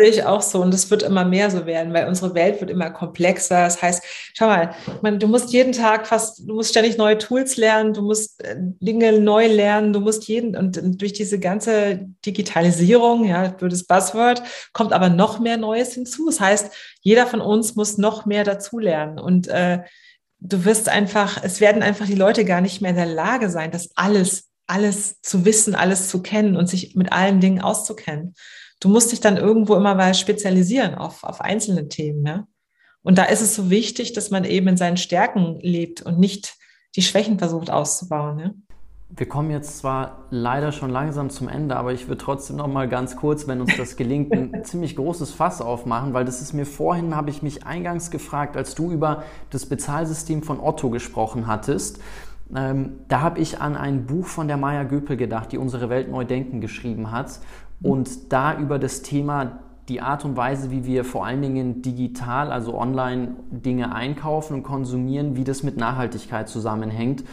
Sehe 0.00 0.08
ich 0.08 0.24
auch 0.24 0.40
so 0.40 0.62
und 0.62 0.72
es 0.72 0.90
wird 0.90 1.02
immer 1.02 1.26
mehr 1.26 1.50
so 1.50 1.66
werden, 1.66 1.92
weil 1.92 2.08
unsere 2.08 2.34
Welt 2.34 2.58
wird 2.62 2.70
immer 2.70 2.90
komplexer. 2.90 3.64
Das 3.64 3.82
heißt, 3.82 4.02
schau 4.32 4.46
mal, 4.46 4.74
man, 5.02 5.18
du 5.18 5.26
musst 5.26 5.52
jeden 5.52 5.72
Tag 5.72 6.06
fast, 6.06 6.48
du 6.48 6.54
musst 6.54 6.70
ständig 6.70 6.96
neue 6.96 7.18
Tools 7.18 7.58
lernen, 7.58 7.92
du 7.92 8.00
musst 8.00 8.42
äh, 8.42 8.56
Dinge 8.58 9.20
neu 9.20 9.46
lernen, 9.46 9.92
du 9.92 10.00
musst 10.00 10.26
jeden 10.26 10.56
und 10.56 10.80
durch 11.02 11.12
diese 11.12 11.38
ganze 11.38 12.08
Digitalisierung, 12.24 13.24
ja, 13.24 13.48
das 13.48 13.84
Buzzword, 13.84 14.42
kommt 14.72 14.94
aber 14.94 15.10
noch 15.10 15.38
mehr 15.38 15.58
Neues 15.58 15.92
hinzu. 15.92 16.24
Das 16.26 16.40
heißt, 16.40 16.72
jeder 17.02 17.26
von 17.26 17.42
uns 17.42 17.76
muss 17.76 17.98
noch 17.98 18.24
mehr 18.24 18.44
dazulernen 18.44 19.18
und 19.18 19.48
äh, 19.48 19.80
du 20.38 20.64
wirst 20.64 20.88
einfach, 20.88 21.42
es 21.44 21.60
werden 21.60 21.82
einfach 21.82 22.06
die 22.06 22.14
Leute 22.14 22.46
gar 22.46 22.62
nicht 22.62 22.80
mehr 22.80 22.92
in 22.92 22.96
der 22.96 23.04
Lage 23.04 23.50
sein, 23.50 23.70
das 23.70 23.90
alles, 23.96 24.48
alles 24.66 25.20
zu 25.20 25.44
wissen, 25.44 25.74
alles 25.74 26.08
zu 26.08 26.22
kennen 26.22 26.56
und 26.56 26.70
sich 26.70 26.96
mit 26.96 27.12
allen 27.12 27.40
Dingen 27.40 27.60
auszukennen. 27.60 28.34
Du 28.80 28.88
musst 28.88 29.12
dich 29.12 29.20
dann 29.20 29.36
irgendwo 29.36 29.76
immer 29.76 29.94
mal 29.94 30.14
spezialisieren 30.14 30.94
auf, 30.94 31.22
auf 31.22 31.42
einzelne 31.42 31.88
Themen. 31.88 32.26
Ja? 32.26 32.46
Und 33.02 33.18
da 33.18 33.24
ist 33.24 33.42
es 33.42 33.54
so 33.54 33.70
wichtig, 33.70 34.14
dass 34.14 34.30
man 34.30 34.44
eben 34.44 34.68
in 34.68 34.76
seinen 34.76 34.96
Stärken 34.96 35.58
lebt 35.60 36.02
und 36.02 36.18
nicht 36.18 36.56
die 36.96 37.02
Schwächen 37.02 37.38
versucht 37.38 37.70
auszubauen. 37.70 38.38
Ja? 38.38 38.50
Wir 39.10 39.28
kommen 39.28 39.50
jetzt 39.50 39.78
zwar 39.78 40.26
leider 40.30 40.70
schon 40.70 40.90
langsam 40.90 41.30
zum 41.30 41.48
Ende, 41.48 41.76
aber 41.76 41.92
ich 41.92 42.06
würde 42.06 42.22
trotzdem 42.22 42.56
noch 42.56 42.68
mal 42.68 42.88
ganz 42.88 43.16
kurz, 43.16 43.48
wenn 43.48 43.60
uns 43.60 43.76
das 43.76 43.96
gelingt, 43.96 44.32
ein 44.32 44.64
ziemlich 44.64 44.96
großes 44.96 45.32
Fass 45.32 45.60
aufmachen, 45.60 46.14
weil 46.14 46.24
das 46.24 46.40
ist 46.40 46.52
mir 46.52 46.64
vorhin, 46.64 47.16
habe 47.16 47.30
ich 47.30 47.42
mich 47.42 47.66
eingangs 47.66 48.10
gefragt, 48.10 48.56
als 48.56 48.74
du 48.74 48.92
über 48.92 49.24
das 49.50 49.66
Bezahlsystem 49.66 50.42
von 50.42 50.60
Otto 50.60 50.90
gesprochen 50.90 51.48
hattest. 51.48 51.98
Ähm, 52.54 53.00
da 53.08 53.20
habe 53.20 53.40
ich 53.40 53.60
an 53.60 53.76
ein 53.76 54.06
Buch 54.06 54.26
von 54.26 54.48
der 54.48 54.56
Maya 54.56 54.84
Göpel 54.84 55.16
gedacht, 55.16 55.52
die 55.52 55.58
unsere 55.58 55.88
Welt 55.88 56.08
neu 56.08 56.24
denken 56.24 56.60
geschrieben 56.60 57.10
hat 57.10 57.40
und 57.82 58.32
da 58.32 58.58
über 58.58 58.78
das 58.78 59.02
Thema 59.02 59.60
die 59.88 60.00
Art 60.00 60.24
und 60.24 60.36
Weise, 60.36 60.70
wie 60.70 60.84
wir 60.84 61.04
vor 61.04 61.26
allen 61.26 61.42
Dingen 61.42 61.82
digital, 61.82 62.52
also 62.52 62.78
online 62.78 63.34
Dinge 63.50 63.92
einkaufen 63.94 64.54
und 64.54 64.62
konsumieren, 64.62 65.34
wie 65.36 65.44
das 65.44 65.62
mit 65.62 65.76
Nachhaltigkeit 65.76 66.48
zusammenhängt. 66.48 67.24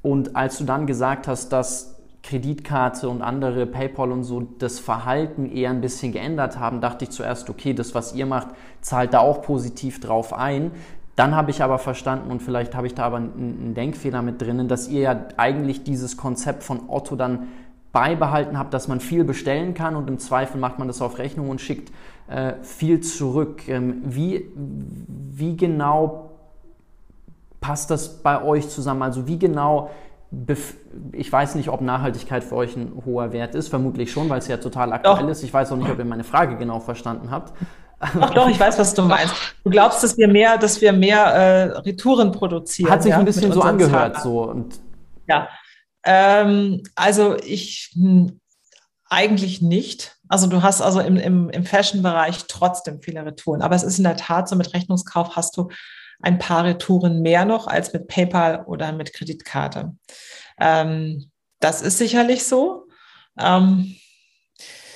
Und 0.00 0.36
als 0.36 0.58
du 0.58 0.64
dann 0.64 0.86
gesagt 0.86 1.26
hast, 1.26 1.48
dass 1.48 1.94
Kreditkarte 2.22 3.08
und 3.08 3.20
andere 3.20 3.66
PayPal 3.66 4.12
und 4.12 4.22
so 4.22 4.40
das 4.58 4.78
Verhalten 4.78 5.44
eher 5.44 5.70
ein 5.70 5.80
bisschen 5.80 6.12
geändert 6.12 6.58
haben, 6.58 6.80
dachte 6.80 7.04
ich 7.04 7.10
zuerst, 7.10 7.50
okay, 7.50 7.74
das, 7.74 7.94
was 7.94 8.14
ihr 8.14 8.26
macht, 8.26 8.48
zahlt 8.80 9.12
da 9.12 9.18
auch 9.18 9.42
positiv 9.42 10.00
drauf 10.00 10.32
ein. 10.32 10.70
Dann 11.16 11.34
habe 11.34 11.50
ich 11.50 11.62
aber 11.62 11.78
verstanden 11.78 12.30
und 12.30 12.42
vielleicht 12.42 12.74
habe 12.74 12.86
ich 12.86 12.94
da 12.94 13.04
aber 13.04 13.16
einen 13.16 13.74
Denkfehler 13.74 14.22
mit 14.22 14.40
drinnen, 14.40 14.68
dass 14.68 14.88
ihr 14.88 15.00
ja 15.00 15.24
eigentlich 15.36 15.84
dieses 15.84 16.16
Konzept 16.16 16.64
von 16.64 16.88
Otto 16.88 17.14
dann 17.14 17.48
beibehalten 17.94 18.58
habt, 18.58 18.74
dass 18.74 18.88
man 18.88 19.00
viel 19.00 19.24
bestellen 19.24 19.72
kann 19.72 19.96
und 19.96 20.10
im 20.10 20.18
Zweifel 20.18 20.60
macht 20.60 20.78
man 20.78 20.88
das 20.88 21.00
auf 21.00 21.16
Rechnung 21.18 21.48
und 21.48 21.60
schickt 21.60 21.92
äh, 22.28 22.54
viel 22.62 23.00
zurück. 23.00 23.68
Ähm, 23.68 24.02
wie, 24.04 24.50
wie 24.56 25.56
genau 25.56 26.32
passt 27.60 27.90
das 27.90 28.22
bei 28.22 28.42
euch 28.42 28.68
zusammen? 28.68 29.02
Also 29.02 29.28
wie 29.28 29.38
genau, 29.38 29.90
ich 31.12 31.32
weiß 31.32 31.54
nicht, 31.54 31.68
ob 31.68 31.80
Nachhaltigkeit 31.80 32.42
für 32.42 32.56
euch 32.56 32.76
ein 32.76 33.00
hoher 33.06 33.32
Wert 33.32 33.54
ist, 33.54 33.68
vermutlich 33.68 34.10
schon, 34.10 34.28
weil 34.28 34.40
es 34.40 34.48
ja 34.48 34.56
total 34.56 34.92
aktuell 34.92 35.22
doch. 35.22 35.28
ist. 35.28 35.44
Ich 35.44 35.54
weiß 35.54 35.70
auch 35.70 35.76
nicht, 35.76 35.88
ob 35.88 35.98
ihr 35.98 36.04
meine 36.04 36.24
Frage 36.24 36.56
genau 36.56 36.80
verstanden 36.80 37.30
habt. 37.30 37.52
Doch, 38.18 38.34
doch, 38.34 38.48
ich 38.48 38.58
weiß, 38.58 38.76
was 38.78 38.92
du 38.92 39.02
meinst. 39.02 39.34
Du 39.62 39.70
glaubst, 39.70 40.02
dass 40.02 40.18
wir 40.18 40.26
mehr, 40.26 40.58
dass 40.58 40.80
wir 40.80 40.92
mehr 40.92 41.24
äh, 41.26 41.62
Retouren 41.78 42.32
produzieren. 42.32 42.90
Hat 42.90 43.04
sich 43.04 43.12
ja, 43.12 43.18
ein 43.18 43.24
bisschen 43.24 43.52
so 43.52 43.62
angehört, 43.62 44.20
so 44.20 44.42
und 44.42 44.80
ja. 45.28 45.48
Ähm, 46.04 46.82
also 46.94 47.36
ich 47.36 47.90
hm, 47.94 48.40
eigentlich 49.08 49.62
nicht. 49.62 50.16
Also 50.28 50.46
du 50.46 50.62
hast 50.62 50.80
also 50.80 51.00
im, 51.00 51.16
im, 51.16 51.50
im 51.50 51.64
Fashion-Bereich 51.64 52.46
trotzdem 52.48 53.00
viele 53.00 53.24
Retouren. 53.24 53.62
Aber 53.62 53.76
es 53.76 53.82
ist 53.82 53.98
in 53.98 54.04
der 54.04 54.16
Tat 54.16 54.48
so, 54.48 54.56
mit 54.56 54.74
Rechnungskauf 54.74 55.36
hast 55.36 55.56
du 55.56 55.68
ein 56.20 56.38
paar 56.38 56.64
Retouren 56.64 57.20
mehr 57.20 57.44
noch 57.44 57.66
als 57.66 57.92
mit 57.92 58.08
PayPal 58.08 58.64
oder 58.64 58.92
mit 58.92 59.12
Kreditkarte. 59.12 59.94
Ähm, 60.58 61.30
das 61.60 61.82
ist 61.82 61.98
sicherlich 61.98 62.44
so. 62.44 62.86
Ähm, 63.38 63.96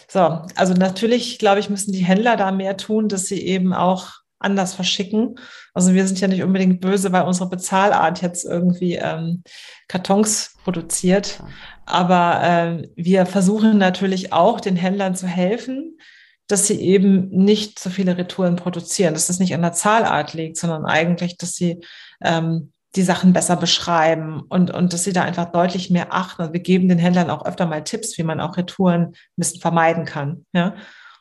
so, 0.08 0.42
also 0.54 0.72
natürlich, 0.72 1.38
glaube 1.38 1.60
ich, 1.60 1.68
müssen 1.68 1.92
die 1.92 2.04
Händler 2.04 2.36
da 2.36 2.50
mehr 2.50 2.76
tun, 2.76 3.08
dass 3.08 3.26
sie 3.26 3.42
eben 3.42 3.74
auch 3.74 4.17
anders 4.38 4.74
verschicken. 4.74 5.38
Also 5.74 5.94
wir 5.94 6.06
sind 6.06 6.20
ja 6.20 6.28
nicht 6.28 6.42
unbedingt 6.42 6.80
böse, 6.80 7.12
weil 7.12 7.22
unsere 7.22 7.48
Bezahlart 7.48 8.22
jetzt 8.22 8.44
irgendwie 8.44 8.94
ähm, 8.94 9.42
Kartons 9.88 10.54
produziert. 10.64 11.42
Aber 11.86 12.42
äh, 12.42 12.88
wir 12.96 13.26
versuchen 13.26 13.78
natürlich 13.78 14.32
auch 14.32 14.60
den 14.60 14.76
Händlern 14.76 15.14
zu 15.14 15.26
helfen, 15.26 15.98
dass 16.46 16.66
sie 16.66 16.80
eben 16.80 17.28
nicht 17.28 17.78
so 17.78 17.90
viele 17.90 18.16
Retouren 18.16 18.56
produzieren, 18.56 19.14
dass 19.14 19.26
das 19.26 19.38
nicht 19.38 19.54
an 19.54 19.62
der 19.62 19.72
Zahlart 19.72 20.34
liegt, 20.34 20.56
sondern 20.56 20.86
eigentlich, 20.86 21.36
dass 21.36 21.54
sie 21.54 21.80
ähm, 22.22 22.72
die 22.96 23.02
Sachen 23.02 23.34
besser 23.34 23.56
beschreiben 23.56 24.42
und, 24.48 24.72
und 24.72 24.92
dass 24.92 25.04
sie 25.04 25.12
da 25.12 25.22
einfach 25.22 25.52
deutlich 25.52 25.90
mehr 25.90 26.14
achten. 26.14 26.42
Und 26.42 26.52
wir 26.54 26.60
geben 26.60 26.88
den 26.88 26.98
Händlern 26.98 27.28
auch 27.28 27.44
öfter 27.44 27.66
mal 27.66 27.84
Tipps, 27.84 28.16
wie 28.16 28.22
man 28.22 28.40
auch 28.40 28.56
Retouren 28.56 29.02
ein 29.02 29.14
bisschen 29.36 29.60
vermeiden 29.60 30.06
kann. 30.06 30.46
Ja? 30.52 30.74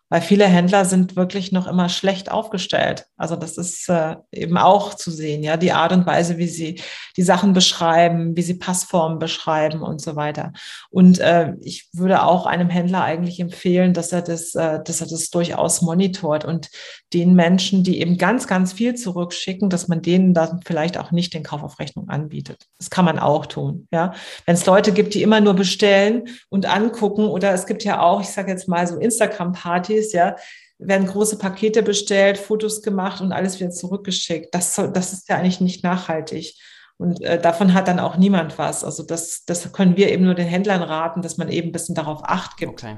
Weil 0.10 0.22
viele 0.22 0.46
Händler 0.46 0.86
sind 0.86 1.16
wirklich 1.16 1.52
noch 1.52 1.68
immer 1.68 1.90
schlecht 1.90 2.32
aufgestellt. 2.32 3.08
Also 3.18 3.36
das 3.36 3.58
ist 3.58 3.90
äh, 3.90 4.16
eben 4.32 4.58
auch 4.58 4.94
zu 4.94 5.12
sehen, 5.12 5.44
ja, 5.44 5.58
die 5.58 5.74
Art 5.74 5.92
und 5.92 6.06
Weise, 6.06 6.38
wie 6.38 6.48
sie 6.48 6.82
die 7.18 7.24
Sachen 7.24 7.54
beschreiben, 7.54 8.36
wie 8.38 8.42
sie 8.42 8.54
Passformen 8.54 9.20
beschreiben 9.20 9.82
und 9.82 10.02
so 10.02 10.16
weiter. 10.16 10.54
Und 10.90 11.20
äh, 11.20 11.54
ich 11.62 11.90
würde 11.94 12.24
auch 12.24 12.46
einem 12.46 12.70
Händler 12.70 13.04
eigentlich 13.04 13.40
empfehlen, 13.40 13.94
dass 13.94 14.12
er 14.14 14.22
das, 14.22 14.56
äh, 14.56 14.82
dass 14.84 15.02
er 15.02 15.08
das 15.08 15.30
durchaus 15.30 15.82
monitort 15.82 16.46
und 16.46 16.70
den 17.14 17.34
Menschen, 17.34 17.84
die 17.84 18.00
eben 18.00 18.18
ganz, 18.18 18.48
ganz 18.48 18.74
viel 18.74 18.96
zurückschicken, 18.96 19.70
dass 19.70 19.88
man 19.88 20.02
denen 20.02 20.34
dann 20.34 20.62
vielleicht 20.66 20.98
auch 20.98 21.12
nicht 21.12 21.34
den 21.34 21.44
Kauf 21.44 21.64
auf 21.64 21.80
Rechnung 21.80 22.10
anbietet. 22.10 22.66
Das 22.78 22.90
kann 22.90 23.06
man 23.06 23.20
auch 23.20 23.46
tun, 23.46 23.88
ja. 23.92 24.14
Wenn 24.46 24.56
es 24.56 24.66
Leute 24.66 24.92
gibt, 24.94 25.14
die 25.14 25.22
immer 25.22 25.42
nur 25.42 25.54
bestellen 25.54 26.30
und 26.50 26.66
angucken, 26.66 27.26
oder 27.26 27.52
es 27.52 27.66
gibt 27.66 27.84
ja 27.84 28.02
auch, 28.02 28.22
ich 28.22 28.30
sage 28.30 28.52
jetzt 28.52 28.68
mal 28.68 28.88
so 28.88 28.98
Instagram-Partys, 28.98 29.97
Partys, 29.98 30.14
ja, 30.14 30.36
werden 30.80 31.08
große 31.08 31.38
Pakete 31.38 31.82
bestellt, 31.82 32.38
Fotos 32.38 32.82
gemacht 32.82 33.22
und 33.22 33.32
alles 33.32 33.60
wieder 33.60 33.72
zurückgeschickt. 33.72 34.54
Das, 34.54 34.76
das 34.76 35.14
ist 35.14 35.30
ja 35.30 35.38
eigentlich 35.38 35.62
nicht 35.62 35.84
nachhaltig. 35.84 36.54
Und 36.98 37.22
äh, 37.22 37.40
davon 37.40 37.74
hat 37.74 37.88
dann 37.88 38.00
auch 38.00 38.18
niemand 38.18 38.58
was. 38.58 38.84
Also 38.84 39.04
das, 39.04 39.46
das 39.46 39.72
können 39.72 39.98
wir 39.98 40.12
eben 40.12 40.26
nur 40.26 40.36
den 40.36 40.48
Händlern 40.48 40.82
raten, 40.82 41.22
dass 41.22 41.38
man 41.38 41.50
eben 41.50 41.70
ein 41.70 41.72
bisschen 41.72 41.96
darauf 41.96 42.24
Acht 42.24 42.58
gibt. 42.58 42.84
Okay. 42.84 42.96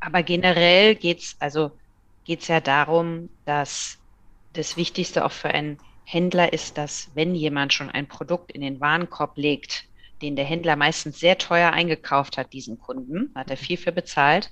Aber 0.00 0.22
generell 0.22 0.94
geht 0.94 1.20
es 1.20 1.36
also 1.38 1.72
geht's 2.24 2.48
ja 2.48 2.60
darum, 2.60 3.28
dass 3.44 3.98
das 4.52 4.76
Wichtigste 4.76 5.24
auch 5.24 5.32
für 5.32 5.48
einen 5.48 5.78
Händler 6.04 6.52
ist, 6.52 6.78
dass 6.78 7.10
wenn 7.14 7.34
jemand 7.34 7.72
schon 7.72 7.90
ein 7.90 8.06
Produkt 8.06 8.52
in 8.52 8.60
den 8.60 8.80
Warenkorb 8.80 9.36
legt, 9.36 9.84
den 10.22 10.36
der 10.36 10.44
Händler 10.44 10.76
meistens 10.76 11.18
sehr 11.18 11.38
teuer 11.38 11.72
eingekauft 11.72 12.38
hat, 12.38 12.52
diesen 12.52 12.78
Kunden, 12.78 13.30
hat 13.34 13.50
er 13.50 13.56
viel 13.56 13.76
für 13.76 13.92
bezahlt, 13.92 14.50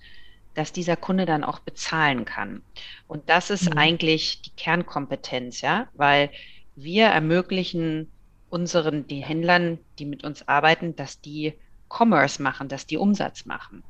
dass 0.55 0.72
dieser 0.72 0.96
Kunde 0.96 1.26
dann 1.26 1.44
auch 1.44 1.61
bezahlen 1.61 2.24
kann. 2.24 2.62
Und 3.07 3.28
das 3.28 3.50
ist 3.50 3.70
mhm. 3.70 3.78
eigentlich 3.78 4.42
die 4.42 4.50
Kernkompetenz, 4.50 5.61
ja, 5.61 5.88
weil 5.94 6.30
wir 6.74 7.07
ermöglichen 7.07 8.11
unseren, 8.50 9.07
die 9.07 9.24
Händlern, 9.24 9.78
die 9.98 10.05
mit 10.05 10.24
uns 10.24 10.46
arbeiten, 10.46 10.94
dass 10.94 11.20
die 11.20 11.55
Commerce 11.88 12.42
machen, 12.42 12.68
dass 12.68 12.86
die 12.86 12.98
Umsatz 12.98 13.44
machen. 13.46 13.82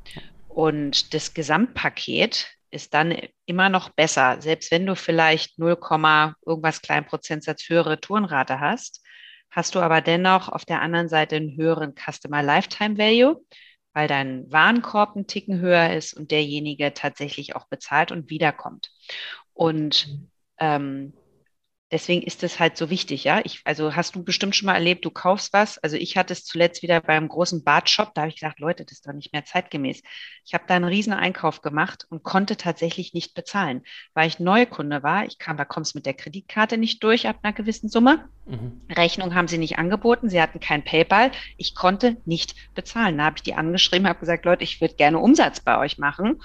Und 0.48 1.14
das 1.14 1.34
Gesamtpaket 1.34 2.46
ist 2.70 2.94
dann 2.94 3.16
immer 3.46 3.68
noch 3.68 3.90
besser, 3.90 4.40
selbst 4.40 4.70
wenn 4.70 4.86
du 4.86 4.96
vielleicht 4.96 5.58
0, 5.58 5.78
irgendwas 6.46 6.82
kleinen 6.82 7.06
Prozentsatz 7.06 7.68
höhere 7.68 8.00
Tourenrate 8.00 8.60
hast, 8.60 9.02
hast 9.50 9.74
du 9.74 9.80
aber 9.80 10.00
dennoch 10.00 10.48
auf 10.48 10.64
der 10.64 10.80
anderen 10.80 11.08
Seite 11.08 11.36
einen 11.36 11.56
höheren 11.56 11.94
Customer 11.94 12.42
Lifetime 12.42 12.96
Value, 12.96 13.44
weil 13.93 14.09
dein 14.09 14.51
Warenkorb 14.51 15.16
ein 15.16 15.26
Ticken 15.26 15.61
höher 15.61 15.95
ist 15.95 16.14
und 16.14 16.30
derjenige 16.30 16.95
tatsächlich 16.95 17.57
auch 17.57 17.66
bezahlt 17.66 18.12
und 18.12 18.30
wiederkommt. 18.30 18.90
Und 19.53 20.09
mhm. 20.09 20.30
ähm, 20.59 21.12
deswegen 21.93 22.22
ist 22.22 22.43
es 22.43 22.59
halt 22.59 22.76
so 22.76 22.90
wichtig, 22.90 23.24
ja. 23.24 23.40
Ich, 23.45 23.61
also 23.64 23.95
hast 23.95 24.16
du 24.16 24.24
bestimmt 24.24 24.57
schon 24.57 24.66
mal 24.66 24.74
erlebt, 24.74 25.05
du 25.05 25.11
kaufst 25.11 25.53
was. 25.53 25.78
Also 25.78 25.97
ich 25.97 26.16
hatte 26.16 26.32
es 26.32 26.45
zuletzt 26.45 26.82
wieder 26.82 27.01
beim 27.01 27.28
großen 27.28 27.62
Badshop, 27.62 28.14
da 28.14 28.22
habe 28.22 28.30
ich 28.30 28.36
gesagt, 28.36 28.59
Leute, 28.59 28.84
das 28.84 28.95
ist 28.95 29.07
doch 29.07 29.12
nicht 29.12 29.32
mehr 29.32 29.45
zeitgemäß. 29.45 30.03
Ich 30.45 30.55
habe 30.55 30.64
da 30.66 30.74
einen 30.74 30.86
riesen 30.86 31.12
Einkauf 31.12 31.61
gemacht 31.61 32.07
und 32.09 32.22
konnte 32.22 32.57
tatsächlich 32.57 33.12
nicht 33.12 33.34
bezahlen, 33.34 33.82
weil 34.14 34.26
ich 34.26 34.40
Neukunde 34.40 35.03
war. 35.03 35.26
Ich 35.26 35.38
kam, 35.38 35.57
da 35.57 35.64
kommst 35.64 35.95
mit 35.95 36.07
der 36.07 36.14
Kreditkarte 36.14 36.78
nicht 36.78 37.05
durch 37.05 37.28
ab 37.28 37.36
einer 37.43 37.53
gewissen 37.53 37.88
Summe. 37.88 38.28
Mhm. 38.47 38.80
Rechnung 38.90 39.34
haben 39.34 39.49
sie 39.49 39.59
nicht 39.59 39.78
angeboten, 39.78 40.30
sie 40.30 40.40
hatten 40.40 40.59
kein 40.59 40.84
PayPal. 40.84 41.30
Ich 41.59 41.74
konnte 41.74 42.16
nicht 42.24 42.55
bezahlen. 42.74 43.18
Da 43.18 43.24
habe 43.24 43.36
ich 43.36 43.43
die 43.43 43.55
angeschrieben, 43.55 44.09
habe 44.09 44.18
gesagt, 44.18 44.47
Leute, 44.47 44.64
ich 44.64 44.80
würde 44.80 44.95
gerne 44.95 45.18
Umsatz 45.18 45.61
bei 45.61 45.78
euch 45.78 45.99
machen 45.99 46.40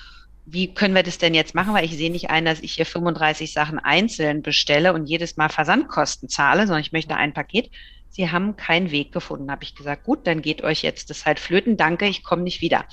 wie 0.49 0.73
können 0.73 0.95
wir 0.95 1.03
das 1.03 1.17
denn 1.17 1.33
jetzt 1.33 1.55
machen? 1.55 1.73
Weil 1.73 1.83
ich 1.83 1.97
sehe 1.97 2.09
nicht 2.09 2.29
ein, 2.29 2.45
dass 2.45 2.61
ich 2.61 2.73
hier 2.73 2.85
35 2.85 3.51
Sachen 3.51 3.79
einzeln 3.79 4.41
bestelle 4.41 4.93
und 4.93 5.05
jedes 5.05 5.35
Mal 5.35 5.49
Versandkosten 5.49 6.29
zahle, 6.29 6.67
sondern 6.67 6.81
ich 6.81 6.93
möchte 6.93 7.17
ein 7.17 7.33
Paket. 7.33 7.69
Sie 8.07 8.31
haben 8.31 8.55
keinen 8.55 8.89
Weg 8.91 9.11
gefunden. 9.11 9.51
Habe 9.51 9.65
ich 9.65 9.75
gesagt, 9.75 10.05
gut, 10.05 10.25
dann 10.25 10.41
geht 10.41 10.63
euch 10.63 10.83
jetzt 10.83 11.09
das 11.09 11.25
halt 11.25 11.41
flöten. 11.41 11.75
Danke, 11.75 12.07
ich 12.07 12.23
komme 12.23 12.43
nicht 12.43 12.61
wieder. 12.61 12.85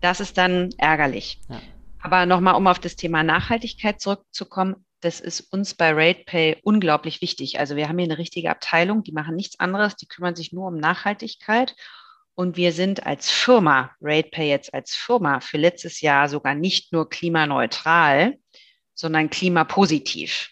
Das 0.00 0.20
ist 0.20 0.38
dann 0.38 0.70
ärgerlich. 0.78 1.38
Ja. 1.50 1.60
Aber 2.00 2.24
nochmal, 2.24 2.54
um 2.54 2.66
auf 2.66 2.78
das 2.78 2.96
Thema 2.96 3.22
Nachhaltigkeit 3.22 4.00
zurückzukommen, 4.00 4.76
das 5.00 5.20
ist 5.20 5.40
uns 5.52 5.74
bei 5.74 5.92
RatePay 5.92 6.60
unglaublich 6.62 7.20
wichtig. 7.20 7.58
Also 7.58 7.76
wir 7.76 7.90
haben 7.90 7.98
hier 7.98 8.08
eine 8.08 8.18
richtige 8.18 8.50
Abteilung, 8.50 9.02
die 9.02 9.12
machen 9.12 9.36
nichts 9.36 9.60
anderes, 9.60 9.96
die 9.96 10.06
kümmern 10.06 10.34
sich 10.34 10.50
nur 10.50 10.68
um 10.68 10.78
Nachhaltigkeit. 10.78 11.74
Und 12.36 12.58
wir 12.58 12.72
sind 12.72 13.06
als 13.06 13.30
Firma, 13.30 13.92
RatePay 14.00 14.50
jetzt 14.50 14.74
als 14.74 14.94
Firma, 14.94 15.40
für 15.40 15.56
letztes 15.56 16.02
Jahr 16.02 16.28
sogar 16.28 16.54
nicht 16.54 16.92
nur 16.92 17.08
klimaneutral, 17.08 18.36
sondern 18.94 19.30
klimapositiv. 19.30 20.50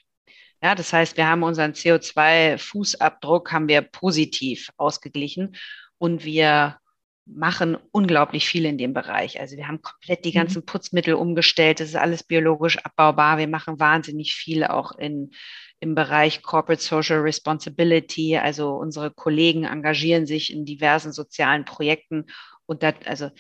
Ja, 0.63 0.75
das 0.75 0.95
heißt, 0.95 1.19
wir 1.19 1.27
haben 1.27 1.43
unseren 1.43 1.73
CO2-Fußabdruck 1.73 3.53
haben 3.53 3.69
wir 3.69 3.83
positiv 3.83 4.71
ausgeglichen 4.79 5.57
und 5.99 6.25
wir 6.25 6.79
machen 7.27 7.77
unglaublich 7.91 8.49
viel 8.49 8.65
in 8.65 8.79
dem 8.79 8.95
Bereich. 8.95 9.41
Also 9.41 9.59
wir 9.59 9.69
haben 9.69 9.83
komplett 9.83 10.25
die 10.25 10.31
mhm. 10.31 10.37
ganzen 10.37 10.65
Putzmittel 10.65 11.15
umgestellt. 11.15 11.81
Das 11.81 11.89
ist 11.89 11.97
alles 11.97 12.23
biologisch 12.23 12.79
abbaubar. 12.79 13.37
Wir 13.37 13.49
machen 13.49 13.79
wahnsinnig 13.79 14.35
viel 14.35 14.65
auch 14.65 14.93
in 14.93 15.33
im 15.81 15.95
Bereich 15.95 16.43
Corporate 16.43 16.83
Social 16.83 17.21
Responsibility. 17.21 18.37
Also 18.37 18.71
unsere 18.71 19.11
Kollegen 19.11 19.65
engagieren 19.65 20.27
sich 20.27 20.53
in 20.53 20.65
diversen 20.65 21.13
sozialen 21.13 21.65
Projekten 21.65 22.27
und 22.67 22.83
das, 22.83 22.95
also 23.05 23.31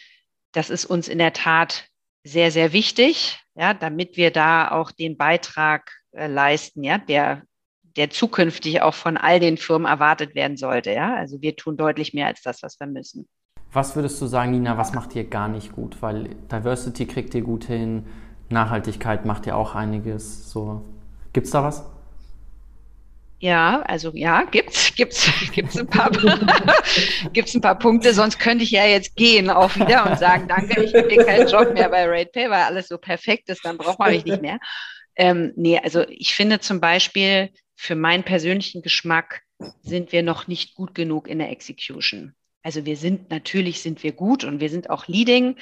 das 0.53 0.70
ist 0.70 0.85
uns 0.85 1.09
in 1.09 1.18
der 1.18 1.32
Tat 1.32 1.89
sehr, 2.22 2.51
sehr 2.51 2.72
wichtig, 2.72 3.41
ja, 3.55 3.74
damit 3.74 4.16
wir 4.16 4.30
da 4.30 4.70
auch 4.70 4.91
den 4.91 5.16
Beitrag 5.16 5.91
äh, 6.12 6.26
leisten, 6.26 6.82
ja, 6.82 6.99
der, 6.99 7.43
der 7.82 8.11
zukünftig 8.11 8.80
auch 8.82 8.95
von 8.95 9.16
all 9.16 9.41
den 9.41 9.57
Firmen 9.57 9.87
erwartet 9.87 10.35
werden 10.35 10.57
sollte. 10.57 10.93
Ja, 10.93 11.14
also 11.14 11.41
wir 11.43 11.57
tun 11.57 11.76
deutlich 11.76 12.14
mehr 12.14 12.26
als 12.26 12.43
das, 12.43 12.62
was 12.62 12.80
wir 12.80 12.87
müssen. 12.87 13.28
Was 13.72 13.97
würdest 13.97 14.20
du 14.22 14.26
sagen, 14.26 14.53
Nina, 14.53 14.78
was 14.78 14.95
macht 14.95 15.14
ihr 15.16 15.24
gar 15.24 15.49
nicht 15.49 15.72
gut? 15.72 16.01
Weil 16.01 16.30
Diversity 16.51 17.07
kriegt 17.07 17.35
ihr 17.35 17.43
gut 17.43 17.64
hin, 17.64 18.07
Nachhaltigkeit 18.49 19.24
macht 19.26 19.47
ihr 19.47 19.57
auch 19.57 19.74
einiges. 19.74 20.51
So, 20.51 20.85
gibt's 21.32 21.51
da 21.51 21.64
was? 21.64 21.85
Ja, 23.41 23.82
also 23.82 24.12
ja, 24.14 24.45
gibt's, 24.45 24.95
gibt's, 24.97 25.30
gibt's 25.53 25.78
ein 25.78 25.87
paar, 25.87 26.11
gibt's 27.32 27.55
ein 27.55 27.61
paar 27.61 27.78
Punkte. 27.78 28.14
Sonst 28.14 28.39
könnte 28.39 28.64
ich 28.64 28.70
ja 28.70 28.87
jetzt 28.87 29.16
gehen 29.16 29.51
auch 29.51 29.74
wieder 29.76 30.11
und 30.11 30.18
sagen, 30.18 30.49
danke, 30.49 30.82
ich 30.82 30.93
dir 30.93 31.24
keinen 31.24 31.49
Job 31.49 31.74
mehr 31.74 31.89
bei 31.89 32.07
RatePay, 32.07 32.51
weil 32.51 32.62
alles 32.62 32.89
so 32.89 32.99
perfekt 32.99 33.49
ist, 33.49 33.64
dann 33.64 33.76
braucht 33.76 33.99
man 33.99 34.12
mich 34.12 34.24
nicht 34.24 34.43
mehr. 34.43 34.59
Ähm, 35.16 35.53
nee, 35.57 35.78
also 35.78 36.07
ich 36.09 36.35
finde 36.35 36.61
zum 36.61 36.80
Beispiel 36.80 37.51
für 37.76 37.95
meinen 37.95 38.24
persönlichen 38.24 38.82
Geschmack 38.82 39.43
sind 39.82 40.12
wir 40.12 40.22
noch 40.22 40.47
nicht 40.47 40.74
gut 40.74 40.95
genug 40.95 41.28
in 41.28 41.39
der 41.39 41.51
Execution. 41.51 42.35
Also 42.62 42.87
wir 42.87 42.97
sind, 42.97 43.30
natürlich 43.30 43.82
sind 43.82 44.03
wir 44.03 44.12
gut 44.12 44.43
und 44.45 44.61
wir 44.61 44.70
sind 44.70 44.91
auch 44.91 45.07
leading, 45.07 45.57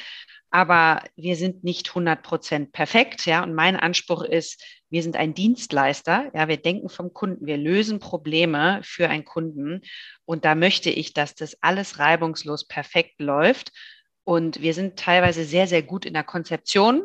aber 0.50 1.02
wir 1.16 1.36
sind 1.36 1.64
nicht 1.64 1.88
100 1.88 2.22
Prozent 2.22 2.72
perfekt. 2.72 3.26
Ja, 3.26 3.42
und 3.42 3.54
mein 3.54 3.76
Anspruch 3.76 4.22
ist, 4.22 4.62
wir 4.92 5.02
sind 5.02 5.16
ein 5.16 5.32
Dienstleister. 5.32 6.30
Ja, 6.34 6.48
wir 6.48 6.58
denken 6.58 6.90
vom 6.90 7.14
Kunden, 7.14 7.46
wir 7.46 7.56
lösen 7.56 7.98
Probleme 7.98 8.80
für 8.84 9.08
einen 9.08 9.24
Kunden. 9.24 9.80
Und 10.26 10.44
da 10.44 10.54
möchte 10.54 10.90
ich, 10.90 11.14
dass 11.14 11.34
das 11.34 11.56
alles 11.62 11.98
reibungslos 11.98 12.68
perfekt 12.68 13.18
läuft. 13.18 13.72
Und 14.24 14.60
wir 14.60 14.74
sind 14.74 14.98
teilweise 14.98 15.44
sehr, 15.44 15.66
sehr 15.66 15.82
gut 15.82 16.04
in 16.04 16.12
der 16.12 16.24
Konzeption. 16.24 17.04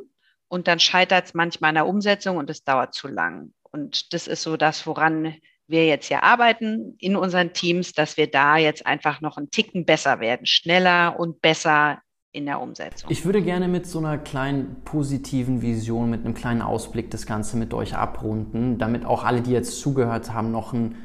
Und 0.50 0.68
dann 0.68 0.82
scheitert 0.82 1.28
es 1.28 1.34
manchmal 1.34 1.70
an 1.70 1.76
der 1.76 1.88
Umsetzung 1.88 2.36
und 2.36 2.50
es 2.50 2.66
dauert 2.66 2.94
zu 2.94 3.08
lang. 3.08 3.54
Und 3.64 4.14
das 4.14 4.28
ist 4.28 4.42
so 4.42 4.58
das, 4.58 4.86
woran 4.86 5.36
wir 5.68 5.86
jetzt 5.88 6.10
ja 6.10 6.24
arbeiten 6.24 6.98
in 7.00 7.16
unseren 7.16 7.54
Teams, 7.54 7.94
dass 7.94 8.18
wir 8.18 8.30
da 8.30 8.58
jetzt 8.58 8.86
einfach 8.86 9.22
noch 9.22 9.38
einen 9.38 9.50
Ticken 9.50 9.86
besser 9.86 10.20
werden, 10.20 10.46
schneller 10.46 11.18
und 11.18 11.42
besser 11.42 12.02
in 12.38 12.46
der 12.46 12.62
Umsetzung. 12.62 13.10
Ich 13.10 13.26
würde 13.26 13.42
gerne 13.42 13.68
mit 13.68 13.88
so 13.88 13.98
einer 13.98 14.20
kleinen 14.20 14.78
positiven 14.86 15.64
Vision, 15.64 16.12
mit 16.12 16.24
einem 16.24 16.36
kleinen 16.36 16.62
Ausblick 16.62 17.10
das 17.10 17.26
Ganze 17.26 17.58
mit 17.58 17.74
euch 17.74 17.98
abrunden, 17.98 18.78
damit 18.78 19.06
auch 19.06 19.24
alle, 19.24 19.42
die 19.42 19.52
jetzt 19.52 19.80
zugehört 19.80 20.32
haben, 20.32 20.52
noch 20.52 20.72
ein 20.72 20.96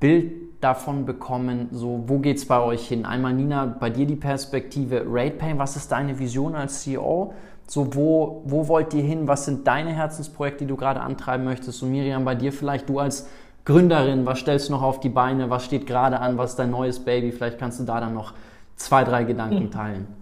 Bild 0.00 0.32
davon 0.60 1.06
bekommen, 1.06 1.68
so 1.70 2.04
wo 2.06 2.18
geht 2.18 2.38
es 2.38 2.46
bei 2.46 2.60
euch 2.60 2.88
hin? 2.88 3.06
Einmal 3.06 3.32
Nina, 3.34 3.66
bei 3.66 3.88
dir 3.88 4.04
die 4.04 4.16
Perspektive 4.16 5.04
RatePay, 5.06 5.58
was 5.58 5.76
ist 5.76 5.92
deine 5.92 6.18
Vision 6.18 6.56
als 6.56 6.82
CEO? 6.82 7.34
So, 7.68 7.94
wo, 7.94 8.42
wo 8.46 8.66
wollt 8.66 8.92
ihr 8.92 9.04
hin? 9.04 9.28
Was 9.28 9.44
sind 9.44 9.66
deine 9.68 9.92
Herzensprojekte, 9.92 10.64
die 10.64 10.68
du 10.68 10.76
gerade 10.76 11.00
antreiben 11.00 11.44
möchtest? 11.44 11.82
Und 11.84 11.92
Miriam, 11.92 12.24
bei 12.24 12.34
dir 12.34 12.52
vielleicht 12.52 12.88
du 12.88 12.98
als 12.98 13.28
Gründerin, 13.64 14.26
was 14.26 14.40
stellst 14.40 14.68
du 14.68 14.72
noch 14.72 14.82
auf 14.82 14.98
die 14.98 15.08
Beine? 15.08 15.50
Was 15.50 15.64
steht 15.64 15.86
gerade 15.86 16.18
an? 16.18 16.36
Was 16.36 16.50
ist 16.50 16.58
dein 16.58 16.72
neues 16.72 16.98
Baby? 16.98 17.30
Vielleicht 17.30 17.58
kannst 17.58 17.78
du 17.78 17.84
da 17.84 18.00
dann 18.00 18.12
noch 18.12 18.34
zwei, 18.74 19.04
drei 19.04 19.22
Gedanken 19.22 19.70
teilen. 19.70 20.19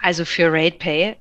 Also 0.00 0.24
für 0.24 0.52
RatePay, 0.52 1.16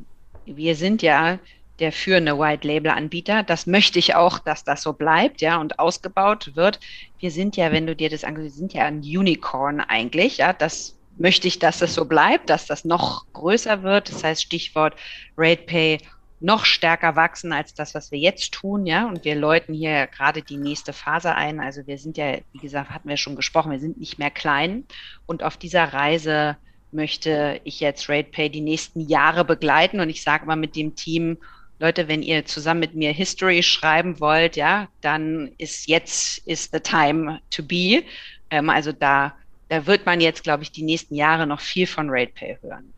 wir 0.45 0.76
sind 0.76 1.01
ja 1.01 1.39
der 1.80 1.91
führende 1.91 2.38
White 2.38 2.68
Label 2.68 2.91
Anbieter. 2.91 3.43
Das 3.43 3.66
möchte 3.66 3.99
ich 3.99 4.16
auch, 4.16 4.39
dass 4.39 4.64
das 4.64 4.82
so 4.82 4.93
bleibt, 4.93 5.41
ja, 5.41 5.57
und 5.57 5.80
ausgebaut 5.80 6.55
wird. 6.55 6.80
Wir 7.20 7.32
sind 7.32 7.57
ja, 7.57 7.72
wenn 7.72 7.88
du 7.88 7.95
dir 7.95 8.10
das 8.10 8.24
anguckst, 8.24 8.45
wir 8.45 8.51
sind 8.51 8.74
ja 8.74 8.86
ein 8.86 8.99
Unicorn 8.99 9.80
eigentlich, 9.80 10.38
ja, 10.38 10.53
das 10.53 10.95
möchte 11.18 11.47
ich, 11.47 11.60
dass 11.60 11.82
es 11.82 11.93
so 11.93 12.05
bleibt, 12.05 12.49
dass 12.49 12.66
das 12.66 12.86
noch 12.86 13.26
größer 13.34 13.84
wird. 13.84 14.10
Das 14.10 14.24
heißt, 14.24 14.41
Stichwort 14.41 14.95
RatePay 15.38 15.99
noch 16.41 16.64
stärker 16.64 17.18
wachsen 17.18 17.51
als 17.51 17.74
das, 17.74 17.93
was 17.93 18.12
wir 18.12 18.20
jetzt 18.20 18.53
tun, 18.53 18.86
ja. 18.86 19.07
Und 19.07 19.26
wir 19.26 19.36
läuten 19.36 19.74
hier 19.74 20.07
gerade 20.07 20.41
die 20.41 20.57
nächste 20.57 20.93
Phase 20.93 21.36
ein. 21.36 21.60
Also 21.60 21.86
wir 21.88 21.97
sind 21.97 22.18
ja, 22.18 22.38
wie 22.53 22.60
gesagt, 22.60 22.91
hatten 22.91 23.10
wir 23.10 23.18
schon 23.18 23.36
gesprochen, 23.36 23.72
wir 23.72 23.80
sind 23.80 23.99
nicht 23.99 24.20
mehr 24.20 24.32
klein. 24.32 24.86
Und 25.26 25.43
auf 25.43 25.57
dieser 25.57 25.93
Reise 25.93 26.57
möchte 26.91 27.61
ich 27.63 27.79
jetzt 27.79 28.09
RatePay 28.09 28.49
die 28.49 28.61
nächsten 28.61 29.01
Jahre 29.01 29.45
begleiten. 29.45 29.99
Und 29.99 30.09
ich 30.09 30.23
sage 30.23 30.45
mal 30.45 30.55
mit 30.55 30.75
dem 30.75 30.95
Team, 30.95 31.37
Leute, 31.79 32.07
wenn 32.07 32.21
ihr 32.21 32.45
zusammen 32.45 32.81
mit 32.81 32.95
mir 32.95 33.11
History 33.11 33.63
schreiben 33.63 34.19
wollt, 34.19 34.57
ja, 34.57 34.89
dann 35.01 35.51
ist 35.57 35.87
jetzt 35.87 36.39
ist 36.47 36.71
the 36.73 36.79
time 36.79 37.39
to 37.49 37.63
be. 37.63 38.03
Ähm, 38.49 38.69
also 38.69 38.91
da, 38.91 39.33
da 39.69 39.85
wird 39.85 40.05
man 40.05 40.19
jetzt, 40.19 40.43
glaube 40.43 40.63
ich, 40.63 40.71
die 40.71 40.83
nächsten 40.83 41.15
Jahre 41.15 41.47
noch 41.47 41.61
viel 41.61 41.87
von 41.87 42.09
RatePay 42.09 42.57
hören. 42.61 42.93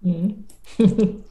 Mhm. 0.00 0.44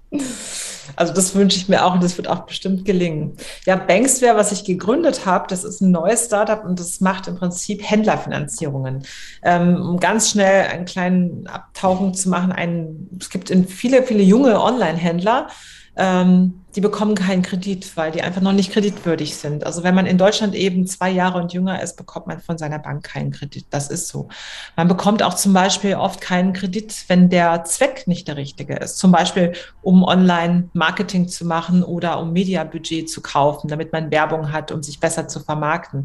Also 0.96 1.14
das 1.14 1.36
wünsche 1.36 1.58
ich 1.58 1.70
mir 1.70 1.86
auch 1.86 1.94
und 1.94 2.04
das 2.04 2.18
wird 2.18 2.28
auch 2.28 2.46
bestimmt 2.46 2.86
gelingen. 2.86 3.38
Ja, 3.66 3.76
Banksware, 3.76 4.36
was 4.36 4.52
ich 4.52 4.64
gegründet 4.64 5.26
habe, 5.26 5.46
das 5.48 5.64
ist 5.64 5.82
ein 5.82 5.92
neues 5.92 6.26
Startup 6.26 6.64
und 6.64 6.80
das 6.80 7.00
macht 7.00 7.28
im 7.28 7.36
Prinzip 7.36 7.82
Händlerfinanzierungen. 7.84 9.04
Ähm, 9.44 9.76
um 9.76 10.00
ganz 10.00 10.32
schnell 10.32 10.68
einen 10.68 10.86
kleinen 10.86 11.48
Abtauchen 11.48 12.14
zu 12.14 12.30
machen, 12.30 12.52
ein, 12.52 13.08
es 13.20 13.30
gibt 13.30 13.54
viele, 13.70 14.04
viele 14.04 14.24
junge 14.24 14.60
Online-Händler, 14.62 15.48
ähm, 15.96 16.59
die 16.76 16.82
bekommen 16.82 17.16
keinen 17.16 17.42
Kredit, 17.42 17.98
weil 17.98 18.12
die 18.12 18.22
einfach 18.22 18.42
noch 18.42 18.54
nicht 18.54 18.72
kreditwürdig 18.72 19.36
sind. 19.36 19.66
Also 19.66 19.84
wenn 19.84 19.96
man 19.96 20.06
in 20.06 20.20
Deutschland 20.20 20.54
eben 20.54 20.86
zwei 20.86 21.10
Jahre 21.10 21.40
und 21.40 21.52
jünger 21.52 21.82
ist, 21.82 21.98
bekommt 21.98 22.28
man 22.28 22.40
von 22.40 22.60
seiner 22.60 22.78
Bank 22.78 23.04
keinen 23.04 23.32
Kredit. 23.32 23.66
Das 23.72 23.90
ist 23.90 24.08
so. 24.08 24.30
Man 24.76 24.88
bekommt 24.88 25.24
auch 25.24 25.34
zum 25.34 25.52
Beispiel 25.52 25.96
oft 25.96 26.22
keinen 26.22 26.54
Kredit, 26.54 27.06
wenn 27.08 27.30
der 27.30 27.64
Zweck 27.64 28.06
nicht 28.06 28.28
der 28.28 28.38
richtige 28.38 28.76
ist. 28.76 28.98
Zum 29.00 29.12
Beispiel, 29.12 29.54
um 29.82 30.04
Online-Marketing 30.04 31.28
zu 31.28 31.46
machen 31.46 31.84
oder 31.84 32.20
um 32.20 32.34
Mediabudget 32.34 33.10
zu 33.10 33.22
kaufen, 33.22 33.68
damit 33.68 33.92
man 33.92 34.12
Werbung 34.12 34.52
hat, 34.52 34.72
um 34.72 34.84
sich 34.84 35.00
besser 35.00 35.28
zu 35.28 35.40
vermarkten. 35.40 36.04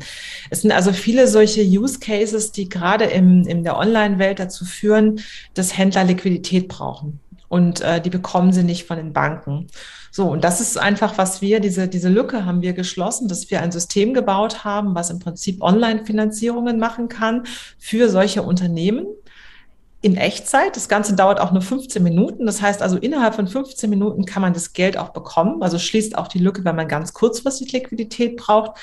Es 0.48 0.62
sind 0.62 0.72
also 0.72 0.92
viele 0.92 1.28
solche 1.28 1.62
Use 1.62 1.98
Cases, 1.98 2.52
die 2.52 2.70
gerade 2.70 3.04
im, 3.04 3.46
in 3.46 3.64
der 3.64 3.76
Online-Welt 3.76 4.38
dazu 4.38 4.64
führen, 4.64 5.20
dass 5.52 5.76
Händler 5.76 6.04
Liquidität 6.04 6.68
brauchen 6.68 7.20
und 7.54 7.82
äh, 7.82 8.00
die 8.00 8.10
bekommen 8.10 8.52
sie 8.52 8.64
nicht 8.64 8.84
von 8.84 8.96
den 8.96 9.12
Banken. 9.12 9.68
So, 10.16 10.30
und 10.30 10.44
das 10.44 10.60
ist 10.60 10.78
einfach, 10.78 11.18
was 11.18 11.42
wir, 11.42 11.58
diese, 11.58 11.88
diese 11.88 12.08
Lücke 12.08 12.46
haben 12.46 12.62
wir 12.62 12.72
geschlossen, 12.72 13.26
dass 13.26 13.50
wir 13.50 13.60
ein 13.60 13.72
System 13.72 14.14
gebaut 14.14 14.62
haben, 14.62 14.94
was 14.94 15.10
im 15.10 15.18
Prinzip 15.18 15.60
Online-Finanzierungen 15.60 16.78
machen 16.78 17.08
kann 17.08 17.48
für 17.80 18.08
solche 18.08 18.44
Unternehmen 18.44 19.08
in 20.02 20.16
Echtzeit. 20.16 20.76
Das 20.76 20.88
Ganze 20.88 21.16
dauert 21.16 21.40
auch 21.40 21.50
nur 21.50 21.62
15 21.62 22.00
Minuten. 22.00 22.46
Das 22.46 22.62
heißt 22.62 22.80
also, 22.80 22.96
innerhalb 22.96 23.34
von 23.34 23.48
15 23.48 23.90
Minuten 23.90 24.24
kann 24.24 24.40
man 24.40 24.52
das 24.52 24.72
Geld 24.72 24.96
auch 24.96 25.08
bekommen. 25.08 25.64
Also 25.64 25.80
schließt 25.80 26.16
auch 26.16 26.28
die 26.28 26.38
Lücke, 26.38 26.64
wenn 26.64 26.76
man 26.76 26.86
ganz 26.86 27.12
kurzfristig 27.12 27.72
Liquidität 27.72 28.36
braucht. 28.36 28.78